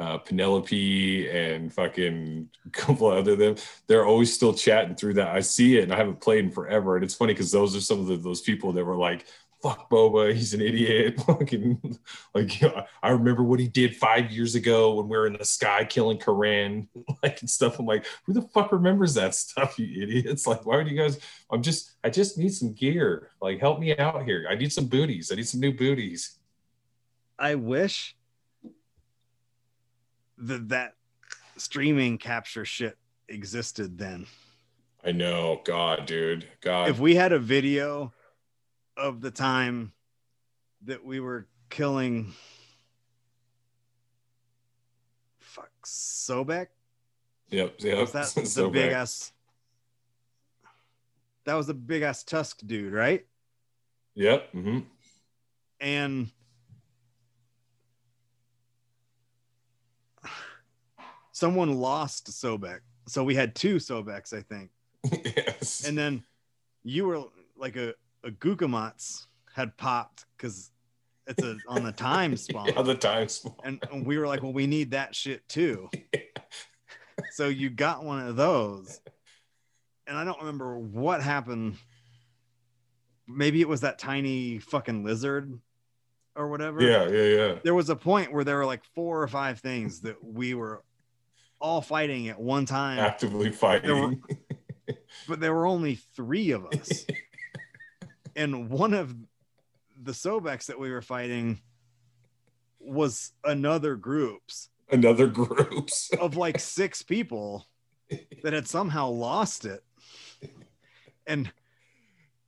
[0.00, 3.56] uh, Penelope, and fucking a couple other them.
[3.86, 5.28] They're always still chatting through that.
[5.28, 6.96] I see it, and I haven't played in forever.
[6.96, 9.26] And it's funny because those are some of the, those people that were like.
[9.62, 11.20] Fuck Boba, he's an idiot.
[11.26, 11.98] Fucking
[12.34, 15.34] like you know, I remember what he did five years ago when we were in
[15.34, 16.88] the sky killing Kirin,
[17.22, 17.78] like and stuff.
[17.78, 20.46] I'm like, who the fuck remembers that stuff, you idiots?
[20.46, 21.20] Like, why would you guys?
[21.52, 23.32] I'm just, I just need some gear.
[23.42, 24.46] Like, help me out here.
[24.48, 25.30] I need some booties.
[25.30, 26.38] I need some new booties.
[27.38, 28.16] I wish
[30.40, 30.94] that that
[31.56, 32.96] streaming capture shit
[33.28, 34.26] existed then.
[35.04, 36.90] I know, God, dude, God.
[36.90, 38.12] If we had a video
[38.96, 39.92] of the time
[40.84, 42.32] that we were killing
[45.38, 46.68] fuck Sobek,
[47.50, 47.98] yep, yep.
[47.98, 49.32] was that the So big ass?
[51.44, 53.26] That was the big ass tusk dude, right?
[54.14, 54.50] Yep.
[54.52, 54.80] hmm
[55.80, 56.30] and
[61.40, 62.80] someone lost Sobek.
[63.08, 64.70] So we had two Sobeks, I think.
[65.36, 65.86] yes.
[65.88, 66.22] And then
[66.84, 67.22] you were
[67.56, 70.70] like a, a Gukumatz had popped because
[71.26, 72.66] it's a on the time spawn.
[72.68, 73.44] yeah, the times.
[73.64, 75.88] And, and we were like, well, we need that shit too.
[77.32, 79.00] so you got one of those.
[80.06, 81.76] And I don't remember what happened.
[83.26, 85.58] Maybe it was that tiny fucking lizard
[86.36, 87.54] or whatever Yeah, yeah, yeah.
[87.64, 90.82] there was a point where there were like four or five things that we were
[91.60, 94.22] all fighting at one time, Actively fighting.
[95.28, 97.06] but there were only three of us.
[98.36, 99.14] and one of
[100.02, 101.60] the Sobeks that we were fighting
[102.78, 106.10] was another group's Another groups.
[106.20, 107.66] of like six people
[108.42, 109.84] that had somehow lost it.
[111.26, 111.50] And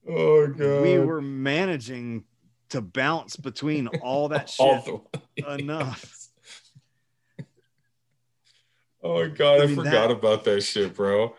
[0.08, 0.82] Oh god.
[0.82, 2.24] we were managing
[2.70, 5.08] to bounce between all that shit All
[5.46, 6.21] enough.
[9.02, 11.34] Oh my god, I, I mean, forgot that- about that shit, bro.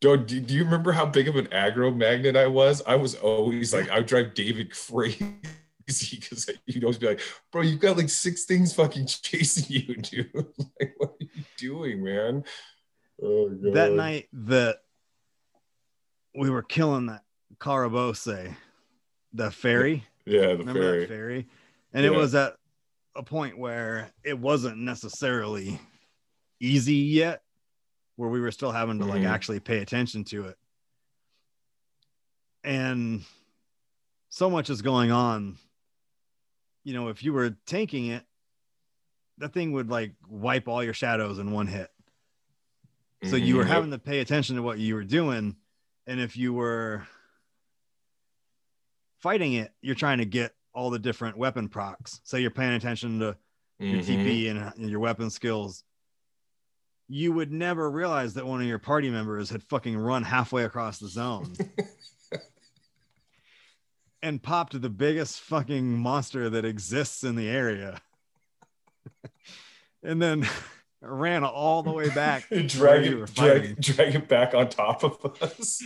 [0.00, 2.82] Do, do, do you remember how big of an aggro magnet I was?
[2.86, 5.18] I was always like, I would drive David crazy
[5.86, 7.20] because he'd always be like,
[7.50, 10.30] bro, you've got like six things fucking chasing you, dude.
[10.80, 12.44] like, what are you doing, man?
[13.20, 13.74] Oh god.
[13.74, 14.76] that night that
[16.36, 17.24] we were killing that
[17.58, 18.54] Carabosse,
[19.32, 20.04] the ferry.
[20.24, 21.00] Yeah, the Remember ferry.
[21.00, 21.46] that ferry?
[21.92, 22.54] And it was at
[23.16, 25.80] a point where it wasn't necessarily
[26.60, 27.42] easy yet,
[28.16, 29.28] where we were still having to like Mhm.
[29.28, 30.58] actually pay attention to it.
[32.64, 33.24] And
[34.28, 35.58] so much is going on.
[36.84, 38.26] You know, if you were tanking it,
[39.38, 41.90] that thing would like wipe all your shadows in one hit.
[43.24, 43.68] So you were Mhm.
[43.68, 45.56] having to pay attention to what you were doing.
[46.06, 47.06] And if you were
[49.18, 52.20] fighting it, you're trying to get all the different weapon procs.
[52.24, 53.36] So you're paying attention to
[53.78, 54.04] your Mhm.
[54.04, 55.84] TP and your weapon skills.
[57.08, 60.98] You would never realize that one of your party members had fucking run halfway across
[60.98, 61.54] the zone
[64.22, 68.00] and popped the biggest fucking monster that exists in the area.
[70.02, 70.46] and then
[71.00, 72.48] ran all the way back.
[72.48, 75.82] drag it, drag, drag it back on top of us.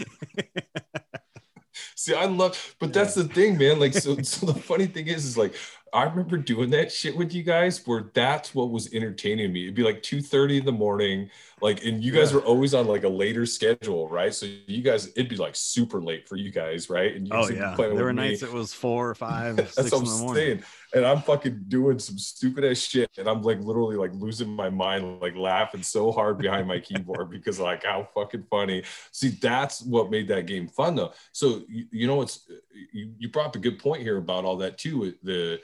[1.96, 3.78] See, I love, but that's the thing, man.
[3.78, 5.54] Like, so, so the funny thing is, is like,
[5.94, 9.64] I remember doing that shit with you guys, where that's what was entertaining me.
[9.64, 12.36] It'd be like two thirty in the morning, like, and you guys Yeah.
[12.40, 14.32] were always on like a later schedule, right?
[14.32, 17.14] So you guys, it'd be like super late for you guys, right?
[17.14, 18.12] And you Oh guys would be yeah, there were me.
[18.14, 20.44] nights it was four or five, That's six what in I'm the morning.
[20.46, 20.62] saying.
[20.94, 23.10] And I'm fucking doing some stupid ass shit.
[23.16, 27.30] And I'm like literally like losing my mind, like laughing so hard behind my keyboard
[27.30, 28.82] because like how fucking funny.
[29.10, 31.12] See, that's what made that game fun though.
[31.32, 32.48] So you, you know it's
[32.92, 35.14] you, you brought up a good point here about all that too.
[35.22, 35.60] The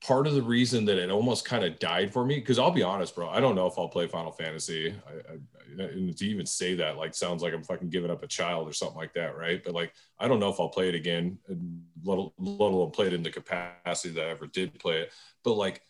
[0.00, 2.82] part of the reason that it almost kind of died for me, because I'll be
[2.82, 4.94] honest, bro, I don't know if I'll play Final Fantasy.
[5.06, 5.36] I, I,
[5.78, 8.72] and to even say that like sounds like I'm fucking giving up a child or
[8.72, 9.62] something like that, right?
[9.62, 11.38] But like I don't know if I'll play it again,
[12.04, 15.12] let, al- let alone play it in the capacity that I ever did play it.
[15.44, 15.82] But like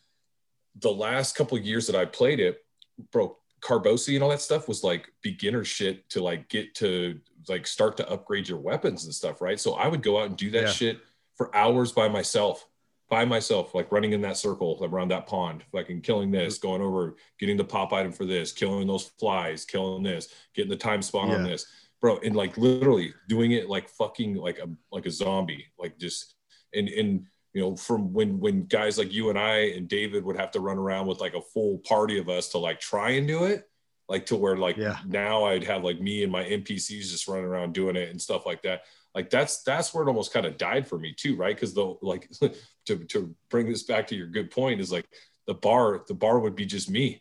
[0.80, 2.64] the last couple of years that I played it,
[3.10, 7.18] bro, Carabosse and all that stuff was like beginner shit to like get to
[7.48, 9.58] like start to upgrade your weapons and stuff, right?
[9.58, 10.70] So I would go out and do that Yeah.
[10.70, 11.00] shit
[11.34, 12.67] for hours by myself,
[13.08, 16.68] by myself, like running in that circle around that pond, fucking killing this, mm-hmm.
[16.68, 20.76] going over, getting the pop item for this, killing those flies, killing this, getting the
[20.76, 21.66] time spawn on this,
[22.00, 26.34] bro, and like literally doing it like fucking like a like a zombie, like just
[26.74, 27.24] and and
[27.54, 30.60] you know from when when guys like you and I and David would have to
[30.60, 33.68] run around with like a full party of us to like try and do it,
[34.08, 34.98] like to where like Yeah.
[35.06, 38.44] now I'd have like me and my NPCs just running around doing it and stuff
[38.44, 38.82] like that.
[39.18, 41.54] Like that's that's where it almost kind of died for me too, right?
[41.56, 42.30] Because the like
[42.86, 45.06] to to bring this back to your good point is like
[45.48, 47.20] the bar the bar would be just me,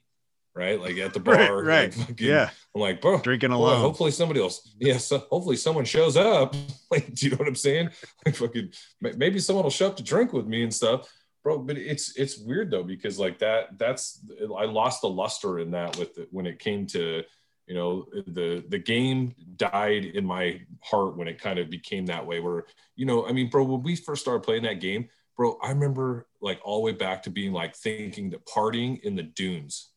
[0.53, 0.79] right?
[0.79, 1.95] Like at the bar, right.
[1.97, 3.81] like, fucking- Yeah, I'm like, bro, drinking well, alone.
[3.81, 4.75] hopefully somebody else.
[4.79, 6.55] Yeah, so hopefully someone shows up.
[6.91, 7.89] Like, do you know what I'm saying?
[8.25, 8.71] Like, fucking,
[9.01, 11.11] maybe someone will show up to drink with me and stuff,
[11.43, 11.57] bro.
[11.59, 14.23] But it's it's weird though because like that that's
[14.57, 17.23] I lost the luster in that with it when it came to
[17.67, 22.25] you know the the game died in my heart when it kind of became that
[22.25, 22.39] way.
[22.39, 22.65] Where
[22.95, 26.27] you know, I mean, bro, when we first started playing that game, bro, I remember
[26.41, 29.89] like all the way back to being like thinking that partying in the dunes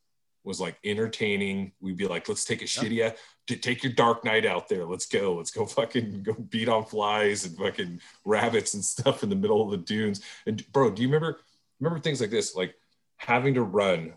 [0.42, 1.72] was like entertaining.
[1.80, 3.14] We'd be like, let's take a shitty,
[3.46, 4.84] to take your Dark Knight out there.
[4.84, 5.34] Let's go.
[5.34, 9.62] Let's go fucking go beat on flies and fucking rabbits and stuff in the middle
[9.62, 10.22] of the dunes.
[10.46, 11.40] And bro, do you remember
[11.78, 12.54] remember things like this?
[12.54, 12.74] Like
[13.16, 14.14] having to run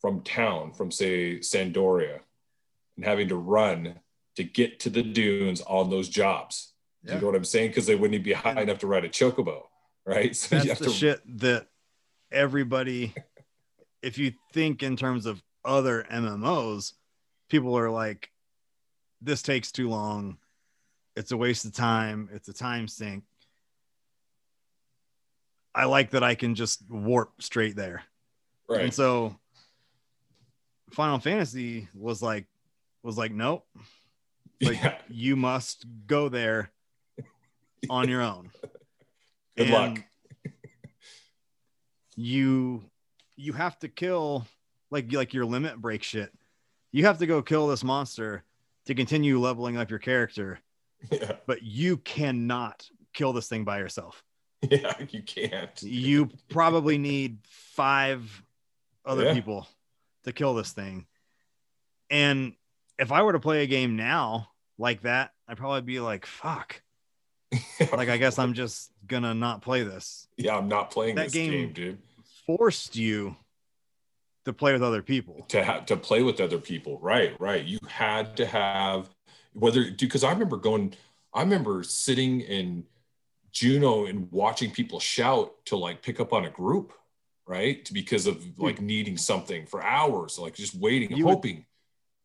[0.00, 2.20] from town, from say San d'Oria,
[2.96, 4.00] and having to run
[4.36, 6.72] to get to the dunes on those jobs.
[7.02, 7.14] Yeah.
[7.14, 7.70] you know what I'm saying?
[7.70, 9.62] Because they wouldn't be high enough to ride a chocobo,
[10.04, 10.34] right?
[10.36, 11.66] So That's the to shit that
[12.30, 13.14] everybody,
[14.02, 16.92] if you think in terms of other MMOs,
[17.48, 18.30] people are like,
[19.20, 20.38] this takes too long.
[21.16, 22.28] It's a waste of time.
[22.32, 23.24] It's a time sink.
[25.74, 28.02] I like that I can just warp straight there.
[28.68, 28.82] right.
[28.82, 29.36] And so
[30.92, 32.46] Final Fantasy was like,
[33.06, 33.64] was like, nope,
[34.60, 34.98] like yeah.
[35.08, 36.70] you must go there
[37.88, 38.50] on your own.
[39.56, 40.02] Good luck.
[42.16, 42.84] You
[43.36, 44.46] you have to kill
[44.90, 46.32] like like your limit break shit.
[46.92, 48.42] You have to go kill this monster
[48.86, 50.58] to continue leveling up your character,
[51.10, 51.32] Yeah.
[51.46, 54.22] but you cannot kill this thing by yourself.
[54.68, 54.94] Yeah.
[55.10, 55.82] You can't.
[55.82, 58.42] You probably need five
[59.04, 59.34] other Yeah.
[59.34, 59.68] people
[60.24, 61.06] to kill this thing.
[62.10, 62.54] And
[62.98, 64.48] if I were to play a game now
[64.78, 66.82] like that, I'd probably be like, fuck.
[67.92, 70.26] Like I guess I'm just gonna not play this.
[70.36, 71.98] yeah, I'm not playing That this game- game, dude.
[72.46, 73.36] Forced you
[74.44, 75.44] to play with other people.
[75.48, 76.98] To have to play with other people.
[77.00, 77.64] Right, right.
[77.64, 79.08] You had to have
[79.52, 80.94] whether because I remember going,
[81.34, 82.84] I remember sitting in
[83.52, 86.92] Jeuno and watching people shout to like pick up on a group,
[87.46, 87.88] right?
[87.92, 91.42] Because of like needing something for hours, like just waiting, You would-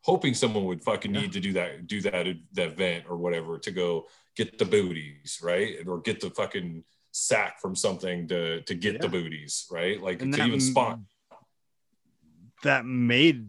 [0.03, 1.21] hoping, someone would fucking Yeah.
[1.21, 5.39] need to do that, do that, that vent or whatever to go get the booties,
[5.43, 5.75] right?
[5.87, 10.01] Or get the fucking sack from something to to get the booties, right?
[10.01, 10.99] Like And to even spot.
[12.63, 13.47] That made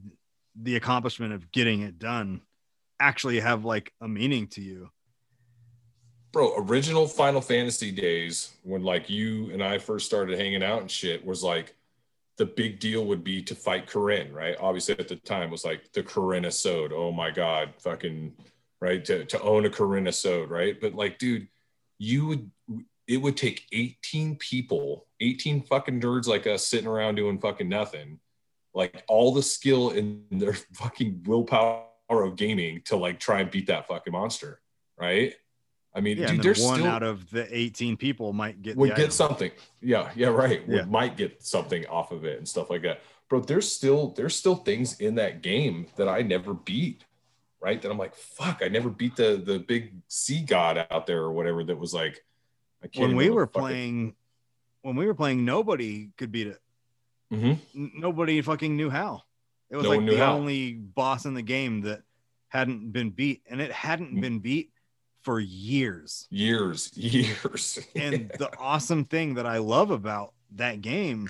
[0.61, 2.43] the accomplishment of getting it done
[3.01, 4.91] actually have like a meaning to you.
[6.33, 10.91] bro original final fantasy days when like you and i first started hanging out and
[10.91, 11.75] shit was like
[12.43, 14.57] the big deal would be to fight Kirin, right?
[14.59, 16.93] Obviously at the time it was like the Kirin Sode.
[16.93, 18.33] Oh my God, fucking
[18.81, 19.05] right.
[19.05, 20.77] To, to own a Kirin Sode, right?
[20.81, 21.47] But like, dude,
[21.99, 22.51] you would
[23.07, 28.19] it would take 18 people, 18 fucking nerds like us sitting around doing fucking nothing,
[28.75, 33.69] like all the skill in their fucking willpower of gaming to like try and beat
[33.69, 34.61] that fucking monster,
[34.99, 35.37] right?
[35.95, 38.91] I mean, Yeah, dude, there's one still out of the 18 people might get would
[38.91, 39.11] get item.
[39.11, 39.51] something.
[39.81, 40.67] Yeah, yeah, right.
[40.69, 43.01] Would might get something off of it and stuff like that.
[43.29, 47.05] Bro, there's still there's still things in that game that I never beat.
[47.61, 47.81] Right.
[47.81, 51.33] That I'm like, fuck, I never beat the the big sea god out there or
[51.33, 52.25] whatever that was like
[52.83, 54.15] I can't when we were playing
[54.81, 56.61] when we were playing nobody could beat it
[57.33, 57.59] Mhm.
[57.77, 59.23] N- nobody fucking knew how
[59.71, 60.35] it was No like the how.
[60.35, 62.03] only boss in the game that
[62.49, 64.21] hadn't been beat and it hadn't Mm.
[64.21, 64.72] been beat
[65.23, 67.79] for years years, years.
[67.97, 71.29] and the awesome thing that i love about that game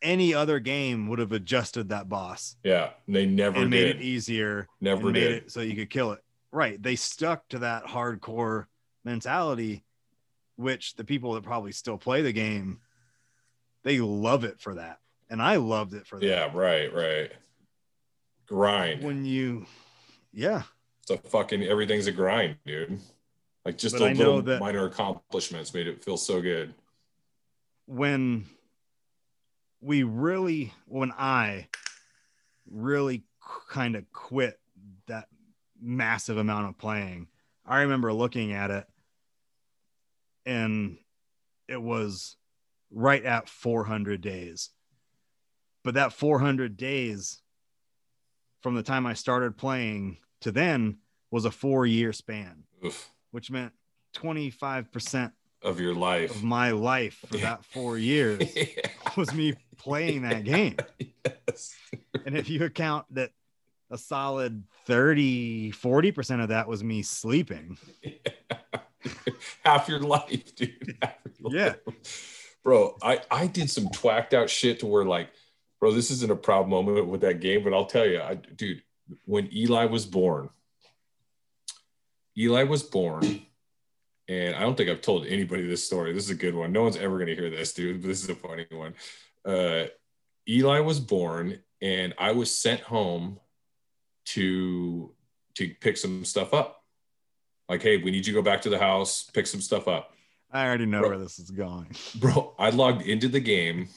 [0.00, 4.68] any other game would have adjusted that boss yeah, they never and made it easier
[4.80, 5.32] never did.
[5.32, 6.20] it so you could kill it.
[6.50, 6.82] Right.
[6.82, 8.66] They stuck to that hardcore
[9.04, 9.84] mentality,
[10.56, 12.80] which the people that probably still play the game,
[13.84, 14.98] they love it for that.
[15.28, 16.24] And I loved it for that.
[16.26, 17.32] Yeah, right, right.
[18.46, 19.04] Grind.
[19.04, 19.66] When you,
[20.32, 20.62] yeah.
[21.10, 23.00] It's a fucking everything's a grind, dude.
[23.64, 26.74] Like just But the little that- minor accomplishments made it feel so good.
[27.86, 28.46] When
[29.80, 31.68] we really, when I
[32.70, 33.24] really
[33.70, 34.60] kind of quit
[35.06, 35.28] that
[35.80, 37.28] massive amount of playing,
[37.64, 38.86] I remember looking at it
[40.44, 40.98] and
[41.68, 42.36] it was
[42.90, 44.70] right at 400 days.
[45.84, 47.40] But that 400 days
[48.60, 50.98] from the time I started playing to then
[51.30, 53.10] was a four year span, Oof.
[53.30, 53.72] which meant
[54.16, 55.32] 25%
[55.62, 56.30] Of your life.
[56.36, 58.40] of my life for that four years
[59.16, 60.76] was me playing that game.
[61.46, 61.74] yes.
[62.26, 63.30] And if you account that
[63.90, 67.78] a solid 30, 40% of that was me sleeping.
[69.64, 70.96] Half your life, dude.
[71.38, 71.74] Your Yeah.
[71.86, 72.56] life.
[72.64, 75.30] Bro, I, I did some twacked out shit to where like,
[75.80, 78.82] bro, this isn't a proud moment with that game, but I'll tell you, I, dude,
[79.24, 80.50] when Eli was born,
[82.36, 83.42] Eli was born,
[84.28, 86.12] and I don't think I've told anybody this story.
[86.12, 86.72] This is a good one.
[86.72, 88.94] No one's ever going to hear this, dude, but this is a funny one.
[89.44, 89.86] Uh,
[90.48, 93.40] Eli was born, and I was sent home
[94.26, 95.12] to
[95.54, 96.84] to pick some stuff up.
[97.68, 100.14] Like, hey, we need you to go back to the house, pick some stuff up.
[100.50, 101.08] I already know Bro.
[101.10, 101.94] where this is going.
[102.14, 103.88] Bro, I logged into the game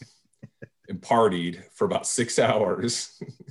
[0.90, 3.22] and partied for about six hours.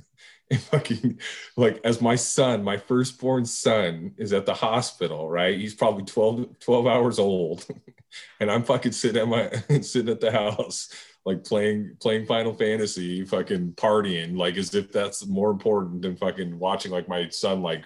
[0.55, 1.19] and fucking
[1.55, 5.57] like as my son, my firstborn son is at the hospital, right?
[5.57, 7.65] He's probably 12, 12 hours old.
[8.41, 9.49] and I'm fucking sitting at my
[9.81, 10.89] sitting at the house,
[11.25, 16.59] like playing playing Final Fantasy, fucking partying, like as if that's more important than fucking
[16.59, 17.85] watching like my son like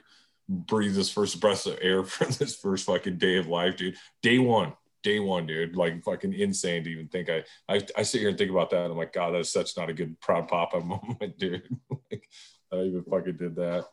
[0.50, 3.96] breathe his first breath of air for this first fucking day of life, dude.
[4.24, 4.74] Day one,
[5.04, 5.76] day one, dude.
[5.76, 7.30] Like fucking insane to even think.
[7.30, 8.90] I I, I sit here and think about that.
[8.90, 11.64] I'm like, God, that's such not a good proud papa moment, dude.
[12.12, 12.28] like,
[12.72, 13.86] I even fucking did that.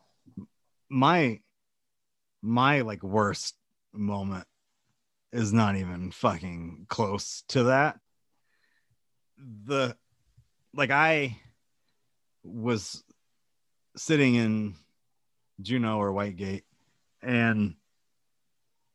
[0.89, 1.39] My
[2.41, 3.55] my like worst
[3.93, 4.45] moment
[5.31, 7.99] is not even fucking close to that.
[9.37, 9.95] The
[10.73, 11.37] like I
[12.43, 13.03] was
[13.95, 14.75] sitting in
[15.61, 16.63] Jeuno or Whitegate
[17.21, 17.75] and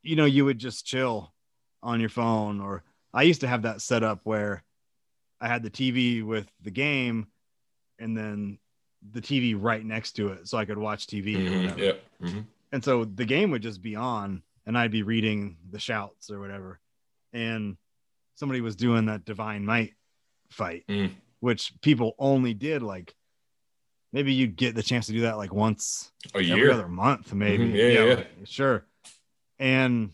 [0.03, 1.33] you know you would just chill
[1.83, 2.83] on your phone or
[3.15, 4.65] I used to have that set up where
[5.41, 7.29] I had the TV with the game
[7.99, 8.59] and then
[9.13, 11.37] the TV right next to it so I could watch TV.
[11.37, 11.79] Mhm.
[11.79, 12.05] Yep.
[12.23, 12.45] Mhm.
[12.73, 16.41] And so the game would just be on and I'd be reading the shouts or
[16.41, 16.81] whatever.
[17.33, 17.77] And
[18.35, 19.95] somebody was doing that divine might
[20.51, 21.13] fight, Mm.
[21.41, 23.15] which people only did like
[24.13, 26.71] maybe you'd get the chance to do that like once A every year.
[26.73, 27.69] other month, maybe.
[27.69, 27.75] Mhm.
[27.75, 28.87] Yeah, yeah, like, sure.
[29.59, 30.13] And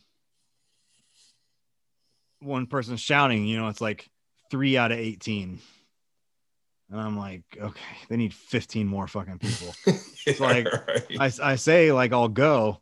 [2.41, 4.11] one person shouting, you know, it's like
[4.51, 5.61] three out of 18.
[6.91, 9.75] And I'm like, okay, they need 15 more fucking people.
[10.27, 10.67] It's like-
[11.21, 12.81] I, I say, like, I'll go,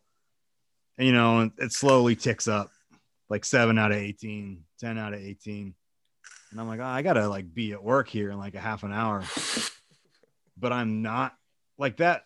[0.97, 2.71] and, you know, it slowly ticks up
[3.29, 5.75] like seven out of 18, 10 out of 18.
[6.53, 8.61] And I'm like, oh, I got to like be at work here in like a
[8.61, 9.25] half an hour.
[10.59, 11.35] But I'm not
[11.79, 12.25] like that.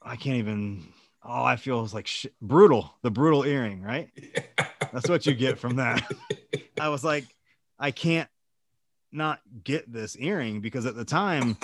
[0.00, 0.86] I can't even.
[1.24, 2.32] Oh, I feel it's like shit.
[2.40, 2.94] brutal.
[3.02, 4.08] The brutal earring, right?
[4.16, 4.66] Yeah.
[4.92, 6.08] That's what you get from that.
[6.80, 7.24] I was like,
[7.78, 8.28] I can't
[9.12, 11.56] not get this earring because at the time,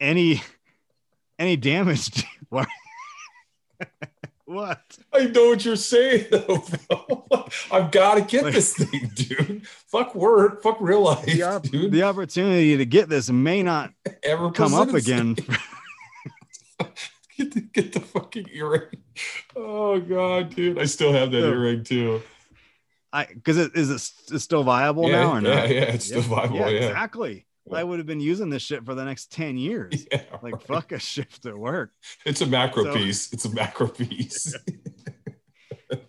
[0.00, 0.42] any
[1.38, 2.24] any damage.
[2.48, 2.68] what?
[4.44, 4.80] what?
[5.12, 6.64] I know what you're saying, though.
[7.72, 9.66] I've got to get Like- this thing, dude.
[9.66, 11.92] Fuck work, fuck real life, The, op- dude.
[11.92, 13.92] the opportunity to get this may not
[14.22, 15.36] Ever come up again.
[17.36, 18.94] Get the, get the fucking earring.
[19.56, 22.22] Oh god, dude, I still have that So- earring too.
[23.14, 25.70] I because it is it it's still viable yeah, now or yeah, not?
[25.70, 26.56] yeah, it's still viable.
[26.56, 27.46] Yeah, exactly.
[27.72, 30.06] I would have been using this shit for the next 10 years.
[30.12, 30.22] yeah.
[30.42, 30.62] Like right.
[30.62, 31.92] fuck a shift at work.
[32.26, 33.32] It's a macro So- piece.
[33.32, 34.54] It's a macro piece.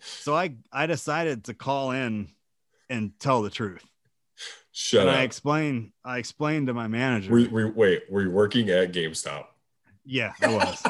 [0.00, 2.28] So I I decided to call in
[2.90, 3.84] and tell the truth.
[4.72, 5.16] Shut and up.
[5.16, 7.32] I explained I explained to my manager.
[7.32, 9.44] we, we, wait, were you working at GameStop?
[10.04, 10.82] yeah, I was.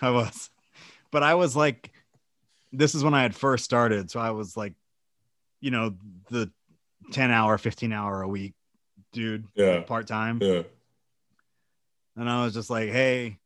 [0.00, 0.50] I was.
[1.10, 1.90] But I was like
[2.72, 4.74] this is when I had first started, so I was like
[5.60, 5.94] you know,
[6.30, 6.50] the
[7.12, 8.54] 10 hour, 15 hour a week
[9.12, 9.80] dude, Yeah.
[9.80, 10.38] part time.
[10.42, 10.62] Yeah.
[12.16, 13.38] And I was just like, hey,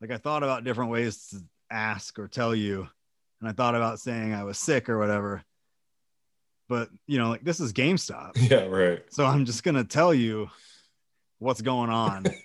[0.00, 2.88] like I thought about different ways to ask or tell you.
[3.40, 5.42] And I thought about saying I was sick or whatever.
[6.68, 8.32] But, you know, like this is GameStop.
[8.50, 9.02] Yeah, right.
[9.10, 10.50] So I'm just going to tell you
[11.38, 12.26] what's going on.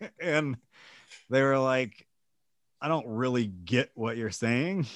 [0.20, 0.56] and
[1.30, 2.06] they were like,
[2.80, 4.86] I don't really get what you're saying,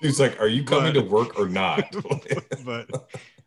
[0.00, 1.84] He's like, Are you coming But- to work or not?
[2.64, 2.88] but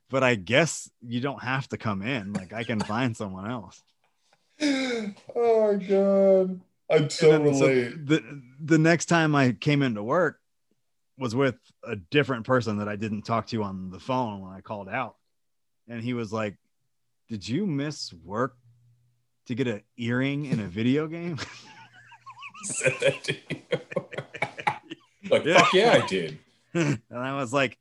[0.09, 2.33] but I guess you don't have to come in.
[2.33, 3.81] Like I can find someone else.
[4.61, 6.61] oh my god.
[6.91, 10.39] I then, so the the next time I came into work
[11.19, 14.61] was with a different person that I didn't talk to on the phone when I
[14.61, 15.15] called out,
[15.87, 16.55] and he was like,
[17.29, 18.57] "Did you miss work
[19.45, 21.37] to get an earring in a video game?"
[22.63, 23.61] said that to you.
[25.29, 25.59] like, Yeah.
[25.59, 26.39] fuck yeah, I did.
[26.73, 27.77] and I was like,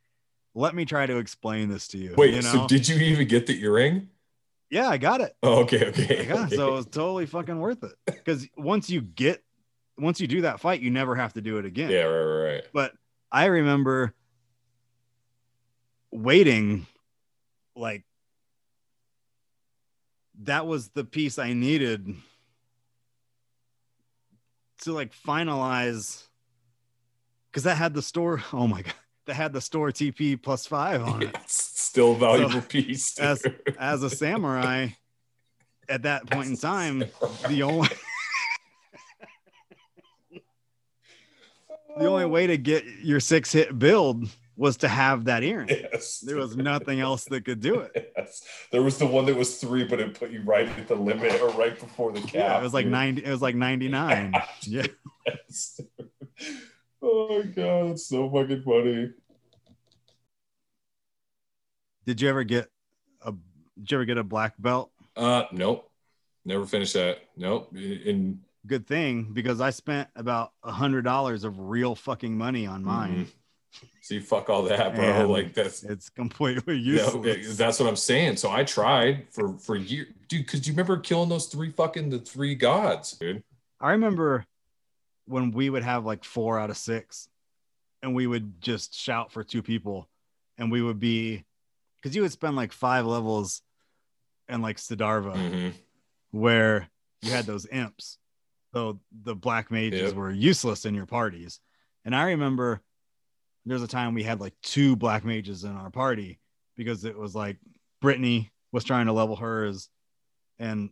[0.55, 2.53] "Let me try to explain this to you." Wait, you know?
[2.53, 4.09] so did you even get the earring?
[4.71, 5.35] yeah, I got it.
[5.43, 6.27] Oh, okay, okay.
[6.27, 6.57] Yeah, okay.
[6.57, 9.43] so it was totally fucking worth it because once you get,
[9.99, 11.91] once you do that fight, you never have to do it again.
[11.91, 12.65] yeah, right, right, right.
[12.73, 12.93] but
[13.33, 14.15] I remember
[16.11, 16.87] waiting
[17.77, 18.05] like
[20.43, 22.15] that was the piece I needed
[24.83, 26.25] to like finalize
[27.51, 28.95] because that had the store oh my god
[29.27, 33.19] that had the store TP plus five on it It's still a valuable piece.
[33.19, 33.77] as- dude.
[33.79, 34.89] as a samurai
[35.89, 37.05] at that point in time
[37.49, 37.89] the only
[41.99, 46.19] the only way to get your six hit build was to have that earring Yes.
[46.21, 48.43] there was nothing else that could do it Yes.
[48.73, 51.41] There was the one that was three, but it put you right at the limit
[51.41, 52.35] or right before the cap.
[52.35, 52.93] yeah it was like dude.
[52.93, 54.87] 90 it was like 99 yeah
[55.27, 55.81] Yes.
[57.03, 59.11] Oh my god, it's so fucking funny.
[62.07, 62.69] did you ever get
[63.23, 63.33] a
[63.79, 65.91] did you ever get a black belt Uh, nope,
[66.45, 67.19] never finished that.
[67.37, 67.75] Nope.
[67.77, 72.85] In good thing because I spent about a hundred dollars of real fucking money on
[72.85, 73.27] mine.
[73.27, 73.33] Mhm.
[74.01, 75.05] See, fuck all that, bro.
[75.05, 77.57] And like that's It's completely Yeah, useless.
[77.57, 78.37] that's what I'm saying.
[78.37, 80.47] So I tried for for years, dude.
[80.47, 83.43] Because you remember killing those three fucking the three gods, dude.
[83.81, 84.45] I remember
[85.29, 87.29] when we would have like four out of six,
[88.03, 90.09] and we would just shout for two people,
[90.57, 91.45] and we would be
[91.97, 93.63] because you would spend like five levels
[94.49, 95.75] and like Sidarva Mhm.
[96.31, 96.89] where
[97.23, 98.19] you had those imps.
[98.73, 100.15] So the black mages Yep.
[100.15, 101.61] were useless in your parties.
[102.05, 102.81] And I remember
[103.67, 106.39] there's a time we had like two black mages in our party
[106.77, 107.59] because it was like
[108.01, 109.91] Brittany was trying to level hers
[110.59, 110.91] and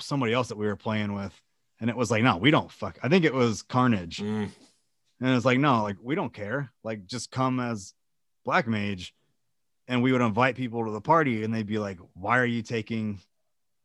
[0.00, 1.40] somebody else that we were playing with.
[1.80, 2.98] And it was like, no, we don't fuck.
[3.02, 4.18] I think it was Carnage.
[4.18, 4.50] Mm.
[5.20, 6.72] And it's like, no, like we don't care.
[6.82, 7.94] Like just come as
[8.44, 9.14] black mage.
[9.86, 12.62] And we would invite people to the party and they'd be like, why are you
[12.62, 13.20] taking,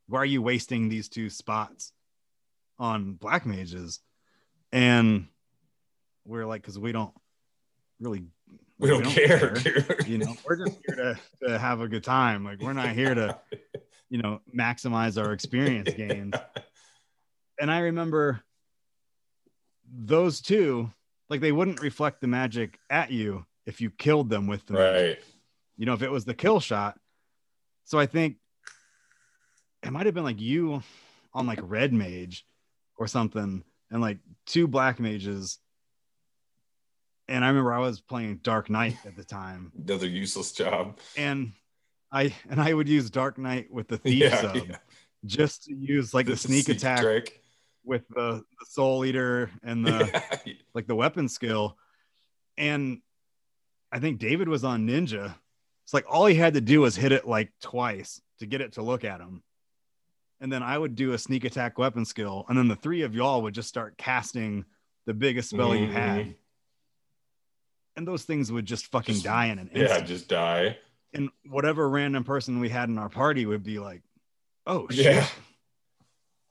[0.07, 1.91] why are you wasting these two spots
[2.77, 3.99] on black mages?
[4.71, 5.27] And
[6.25, 7.13] we're like, because we don't
[7.99, 8.23] really,
[8.77, 9.57] We don't, care.
[10.07, 12.45] You know, we're just here to, to have a good time.
[12.45, 13.37] Like we're not here to,
[14.09, 16.33] you know, maximize our experience gains
[17.59, 18.41] and I remember
[19.91, 20.91] those two,
[21.29, 25.17] like they wouldn't reflect the magic at you if you killed them with the magic.
[25.17, 25.25] right.
[25.77, 26.97] You know, if it was the kill shot.
[27.85, 28.37] So I think
[29.83, 30.83] it might have been like you
[31.33, 32.45] on like red mage
[32.97, 35.57] or something, and like two black mages.
[37.27, 40.99] And I remember I was playing Dark Knight at the time, Another useless job.
[41.15, 41.53] and
[42.11, 44.77] I and I would use Dark Knight with the thief Yeah, sub yeah.
[45.25, 47.41] just to use like the, sneak attack trick.
[47.83, 50.53] With the, the soul eater and the Yeah.
[50.73, 51.77] like the weapon skill
[52.57, 52.99] and
[53.91, 55.33] i think david was on ninja
[55.83, 58.73] it's like all he had to do was hit it like twice to get it
[58.73, 59.41] to look at him
[60.41, 63.15] and then i would do a sneak attack weapon skill and then the three of
[63.15, 64.65] y'all would just start casting
[65.05, 65.95] the biggest spell you mm-hmm.
[65.95, 66.35] had
[67.95, 70.01] and those things would just fucking Just- die in an instant.
[70.01, 70.77] Yeah, just die.
[71.13, 74.01] and whatever random person we had in our party would be like
[74.67, 75.27] oh shit Yeah.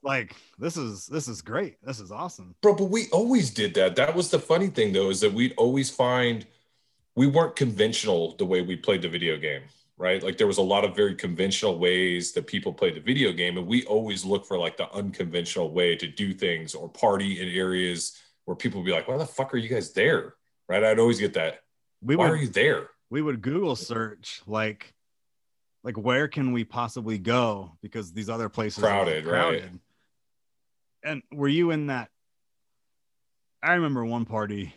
[0.01, 3.95] Like this is this is great this is awesome Bro, but we always did that.
[3.95, 6.45] That was the funny thing though, is that we'd always find
[7.15, 9.63] we weren't conventional the way we played the video game,
[9.97, 10.23] right?
[10.23, 13.57] Like there was a lot of very conventional ways that people played the video game,
[13.57, 17.49] and we always look for like the unconventional way to do things or party in
[17.49, 20.35] areas where people would be like, Why the fuck are you guys there?
[20.69, 20.83] Right?
[20.83, 21.59] I'd always get that.
[22.01, 22.89] we Why would are you there?
[23.09, 24.93] we would google search like
[25.83, 29.63] like where can we possibly go because these other places are, like, Crowded, right.
[31.03, 32.09] And were you in that
[33.63, 34.73] i remember one party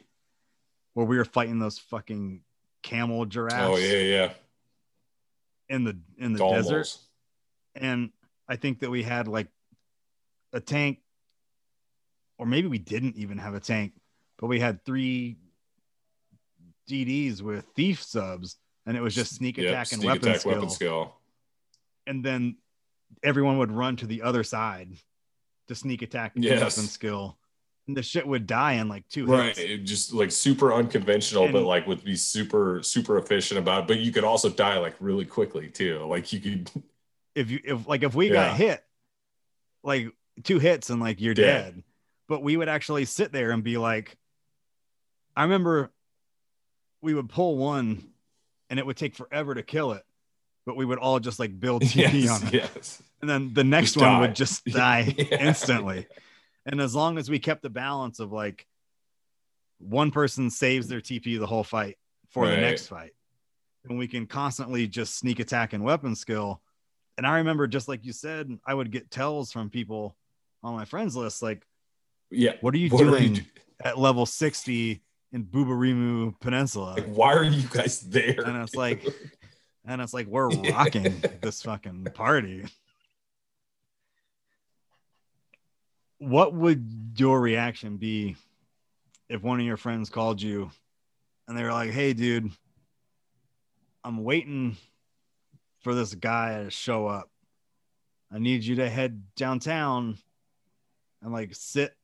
[0.94, 2.42] where we were fighting those fucking
[2.82, 4.32] camel giraffes Oh yeah, yeah.
[5.68, 6.96] in the in the desert
[7.74, 8.10] and
[8.48, 9.48] i think that we had like
[10.52, 10.98] a tank
[12.38, 13.92] or maybe we didn't even have a tank
[14.38, 15.36] but we had three
[16.88, 20.40] dd's with thief subs and it was just sneak Yep, attack and sneak weapon, attack,
[20.40, 20.52] skill.
[20.52, 21.14] weapon skill.
[22.06, 22.56] and then
[23.22, 24.96] everyone would run to the other side
[25.72, 26.90] to sneak attack and Yes.
[26.90, 27.38] skill
[27.88, 29.48] and the shit would die in like two Right.
[29.48, 33.86] hits It just like super unconventional, but like would be super, super efficient about it.
[33.88, 36.04] But you could also die like really quickly too.
[36.06, 36.70] Like you could
[37.34, 38.34] if you if like if we Yeah.
[38.50, 38.84] got hit
[39.82, 40.12] like
[40.44, 41.74] two hits and like you're Dead.
[41.74, 41.82] dead
[42.28, 44.16] but we would actually sit there and be like
[45.36, 45.90] i remember
[47.02, 48.10] we would pull one
[48.70, 50.04] and it would take forever to kill it
[50.66, 53.02] but we would all just like build TP yes, on it yes.
[53.20, 54.20] and then the next Just one die.
[54.20, 55.39] would just die Yeah.
[55.48, 56.06] instantly
[56.66, 58.66] and as long as we kept the balance of like
[59.78, 61.97] one person saves their TP the whole fight
[62.30, 63.10] for the next fight
[63.89, 66.62] and we can constantly just sneak attack and weapon skill
[67.18, 70.16] and I remember just like you said I would get tells from people
[70.62, 71.66] on my friends list like
[72.30, 72.52] Yeah.
[72.60, 73.43] what are you What are doing do-
[73.84, 75.02] at level 60
[75.32, 78.40] in Buburimu Peninsula like, why are you guys there?
[78.47, 79.05] and it's like
[79.84, 82.64] and it's like we're rocking this fucking party.
[86.18, 88.36] What would your reaction be
[89.28, 90.70] if one of your friends called you
[91.48, 92.50] and they were like hey dude
[94.04, 94.76] i'm waiting
[95.82, 97.28] for this guy to show up.
[98.30, 100.16] I need you to head downtown
[101.20, 101.94] and like sit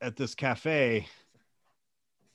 [0.00, 1.06] at this cafe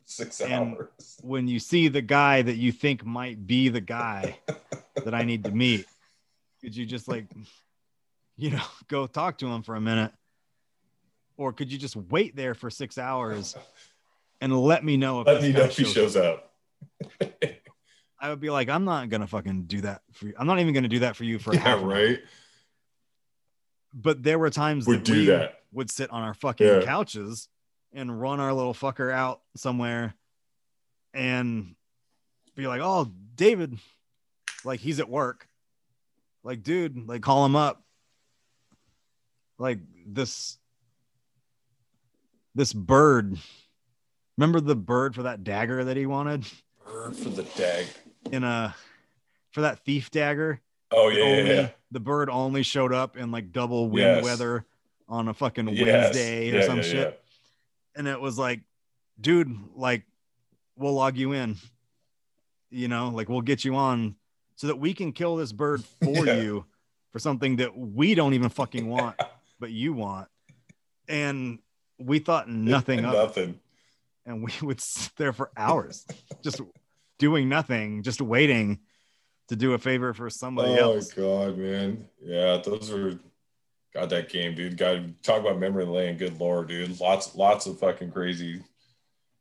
[0.05, 1.17] Six and- hours.
[1.21, 4.37] when you see the guy that you think might be the guy
[5.03, 5.85] that I need to meet,
[6.61, 7.25] could you just like,
[8.37, 10.11] you know, go talk to him for a minute?
[11.37, 13.55] Or could you just wait there for six hours
[14.39, 16.53] and let me know if Let me know if he shows up.
[18.19, 20.33] I would be like, I'm not gonna fucking do that for you.
[20.39, 21.87] I'm not even gonna do that for you for half Yeah, hour.
[21.87, 22.19] right.
[23.93, 25.61] but there were times Would that do we that.
[25.73, 26.81] would sit on our fucking Yeah.
[26.85, 27.49] couches
[27.95, 30.13] and run our little fucker out somewhere
[31.13, 31.75] and
[32.55, 33.77] be like, "Oh, David,
[34.63, 35.47] like he's at work.
[36.43, 37.81] Like, dude, like call him up.
[39.57, 40.57] Like this
[42.53, 43.37] this bird.
[44.37, 46.45] Remember the bird for that dagger that he wanted
[46.85, 47.87] Bird for the dag.
[48.31, 48.75] in a
[49.51, 50.59] for that thief dagger?
[50.91, 51.69] Oh yeah, yeah, only, yeah.
[51.91, 54.23] the bird only showed up in like double wind Yes.
[54.23, 54.65] weather
[55.07, 55.85] on a fucking Yes.
[55.85, 57.23] Wednesday or Yeah, some yeah, shit.
[57.95, 58.61] And it was like,
[59.19, 60.03] dude, like
[60.77, 61.57] we'll log you in.
[62.69, 64.15] You know, like we'll get you on
[64.55, 66.41] so that we can kill this bird for Yeah.
[66.41, 66.65] you
[67.11, 69.15] for something that we don't even fucking want,
[69.59, 70.27] but you want.
[71.07, 71.59] And
[71.97, 73.17] we thought nothing of it.
[73.17, 73.59] Nothing.
[74.25, 76.05] And we would sit there for hours
[76.43, 76.59] just
[77.19, 78.79] doing nothing, just waiting
[79.47, 81.13] to do a favor for somebody oh else.
[81.13, 82.05] god, man.
[82.21, 83.19] Yeah, those were
[83.95, 84.77] God that game, dude.
[84.77, 86.17] God, talk about memory lane.
[86.17, 86.99] Good lord, dude.
[86.99, 88.61] Lots, lots of fucking crazy,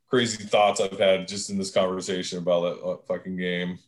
[0.09, 3.81] crazy thoughts I've had just in this conversation about that uh, fucking game.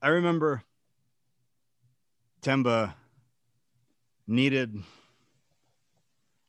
[0.00, 0.62] I remember
[2.40, 2.94] Temba
[4.26, 4.82] needed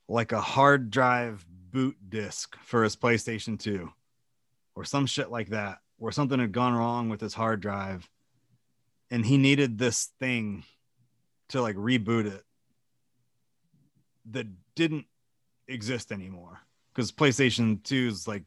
[0.07, 3.91] like a hard drive boot disk for his PlayStation 2
[4.75, 8.09] or some shit like that, where something had gone wrong with his hard drive
[9.15, 10.65] and he needed this thing
[11.47, 12.43] to like reboot it
[14.31, 15.05] that didn't
[15.69, 16.59] exist anymore
[16.93, 18.43] because PlayStation 2 is like,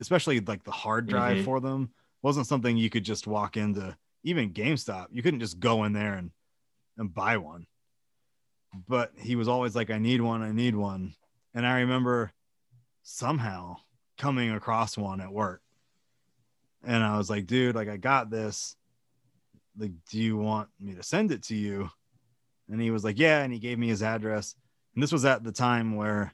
[0.00, 1.44] especially like the hard drive Mhm.
[1.44, 1.90] for them,
[2.20, 5.06] wasn't something you could just walk into even GameStop.
[5.10, 6.32] You couldn't just go in there and,
[6.98, 7.66] and buy one.
[8.86, 11.14] But he was always like, I need one, I need one.
[11.54, 12.30] And I remember
[13.02, 13.76] somehow
[14.18, 15.62] coming across one at work.
[16.84, 18.76] And I was like, dude, like I got this.
[19.80, 21.90] Like, do you want me to send it to you?
[22.70, 23.42] And he was like, Yeah.
[23.42, 24.54] And he gave me his address.
[24.94, 26.32] And this was at the time where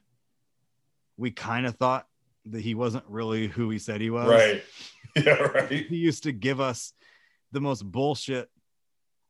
[1.17, 2.07] we kind of thought
[2.45, 4.63] that he wasn't really who he said he was Right.
[5.15, 5.71] Yeah, right.
[5.71, 6.93] he used to give us
[7.51, 8.51] the most bullshit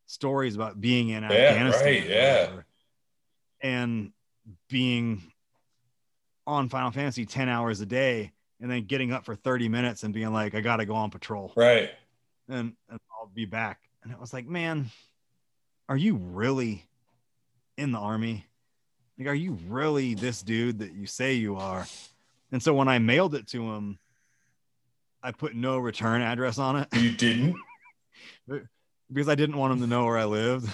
[0.06, 1.86] stories about being in Yeah, Afghanistan.
[1.86, 2.50] right, yeah.
[3.62, 4.12] And
[4.68, 5.22] being
[6.46, 10.14] on Final Fantasy 10 hours a day and then getting up for 30 minutes and
[10.14, 11.92] being like, I got to go on patrol Right.
[12.50, 13.80] and, and I'll be back.
[14.08, 14.86] And I was like, man,
[15.90, 16.86] are you really
[17.78, 18.46] in the army?
[19.20, 21.86] Like, are you really this dude that you say you are?
[22.54, 24.00] And so when I mailed it to him,
[25.22, 27.58] I put no return address on it You didn't?
[29.12, 30.72] because I didn't want him to know where I lived.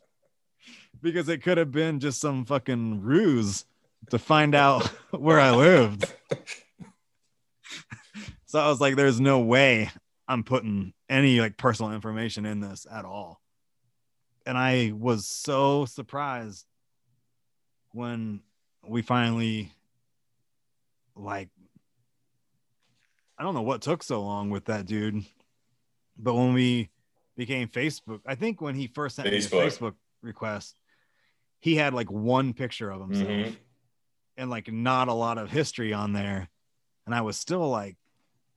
[1.02, 3.66] because it could have been just some fucking ruse
[4.08, 6.10] to find out where I lived.
[8.46, 9.90] so I was like, there's no way
[10.26, 13.42] I'm putting any like personal information in this at all.
[14.46, 16.64] And I was so surprised
[17.92, 18.40] when
[18.86, 19.72] we finally
[21.14, 21.50] like
[23.36, 25.24] I don't know what took so long with that dude,
[26.18, 26.90] but when we
[27.36, 29.64] became Facebook, I think when he first sent me a Facebook.
[29.66, 30.78] Facebook request,
[31.58, 33.56] he had like one picture of himself Mhm.
[34.36, 36.48] and like not a lot of history on there.
[37.06, 37.96] And I was still like,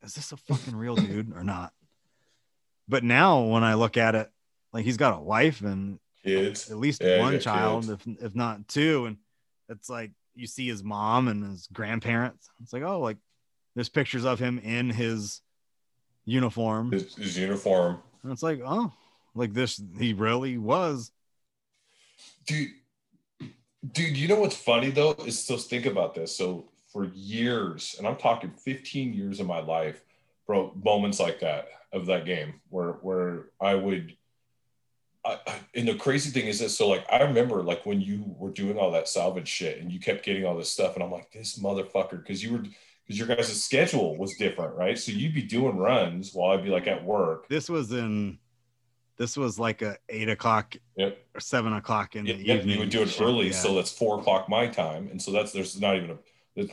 [0.04, 1.74] is this a fucking real dude or not?
[2.88, 4.30] But now when I look at it,
[4.72, 6.72] like he's got a wife and Kids.
[6.72, 8.06] at least Yeah, one child, kids.
[8.08, 9.06] if if not two.
[9.06, 9.18] And
[9.70, 12.50] it's like you see his mom and his grandparents.
[12.62, 13.18] It's like, oh, like
[13.76, 15.42] there's pictures of him in his
[16.26, 16.92] uniform.
[16.92, 18.00] His, his uniform.
[18.24, 18.92] And it's like, oh,
[19.36, 21.12] like this, he really was.
[22.46, 22.70] dude
[23.92, 28.08] dude you know what's funny though is so think about this so for years and
[28.08, 30.06] i'm talking 15 years of my life
[30.48, 34.16] bro moments like that of that game where where i would
[35.26, 35.38] I,
[35.74, 38.78] and the crazy thing is this so like i remember like when you were doing
[38.78, 41.60] all that salvage shit and you kept getting all this stuff and i'm like this
[41.60, 42.64] motherfucker because you were
[43.06, 46.70] because your guys' schedule was different right so you'd be doing runs while i'd be
[46.70, 48.38] like at work This was in,
[49.18, 51.18] this was like a eight o'clock Yep.
[51.36, 52.74] or seven o'clock in Yep, the yep, evening.
[52.74, 53.54] you would do it early, yeah.
[53.54, 56.18] so that's four o'clock my time, and so that's there's not even a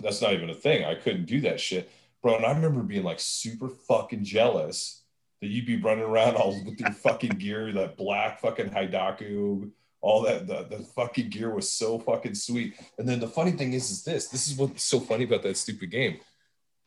[0.02, 0.84] that's not even a thing.
[0.84, 1.90] I couldn't do that shit,
[2.22, 2.36] bro.
[2.36, 4.99] And I remember being like super fucking jealous
[5.40, 9.70] that you'd be running around all with your fucking gear, that black fucking Hidaku,
[10.02, 12.74] all that the, the fucking gear was so fucking sweet.
[12.98, 15.56] And then the funny thing is, is this this is what's so funny about that
[15.56, 16.18] stupid game.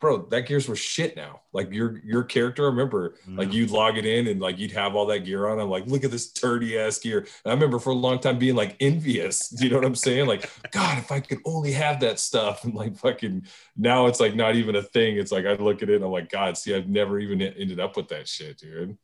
[0.00, 1.40] Bro, that gears were shit now.
[1.52, 3.56] Like your your character, I remember like mm-hmm.
[3.56, 5.58] you'd log it in and like you'd have all that gear on.
[5.58, 7.20] I'm like, look at this turdy ass gear.
[7.20, 9.48] And I remember for a long time being like envious.
[9.56, 10.26] Do you know what I'm saying?
[10.26, 12.64] Like, God, if I could only have that stuff.
[12.64, 13.46] And like fucking
[13.76, 15.16] now it's like not even a thing.
[15.16, 17.78] It's like I look at it and I'm like, God, see, I've never even ended
[17.78, 18.96] up with that shit, dude.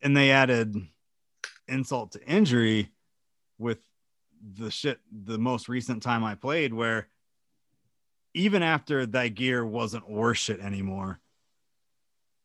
[0.00, 0.74] and they added
[1.68, 2.90] insult to injury
[3.58, 3.78] with
[4.42, 7.08] the shit the most recent time I played where
[8.34, 11.20] even after that gear wasn't worth shit anymore,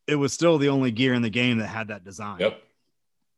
[0.05, 2.39] it was still the only gear in the game that had that design.
[2.39, 2.61] Yep.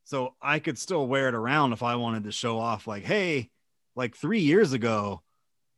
[0.04, 3.50] So I could still wear it around if I wanted to show off, like, hey,
[3.96, 5.22] like three years ago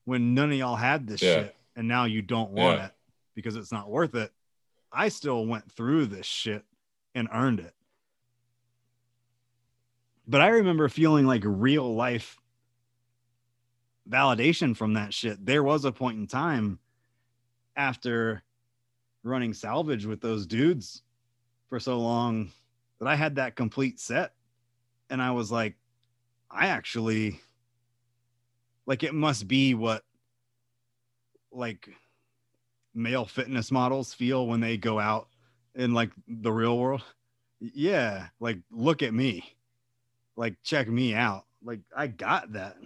[0.06, 1.34] when none of y'all had this Yeah.
[1.44, 2.86] shit and now you don't want Yeah.
[2.88, 2.94] it
[3.36, 4.32] because it's not worth it.
[4.92, 6.66] I still went through this shit
[7.16, 7.74] and earned it.
[10.28, 12.41] But I remember feeling like real life
[14.10, 15.46] validation from that shit.
[15.46, 16.80] There was a point in time
[17.76, 18.44] after
[19.24, 21.04] running salvage with those dudes
[21.70, 22.52] for so long
[23.00, 24.34] that I had that complete set.
[25.10, 25.76] And I was like,
[26.50, 27.40] I actually
[28.86, 30.04] like it must be what
[31.52, 31.90] like
[32.94, 35.28] male fitness models feel when they go out
[35.76, 37.04] in like the real world.
[37.60, 39.56] Yeah, like look at me.
[40.36, 41.46] Like check me out.
[41.64, 42.78] Like I got that.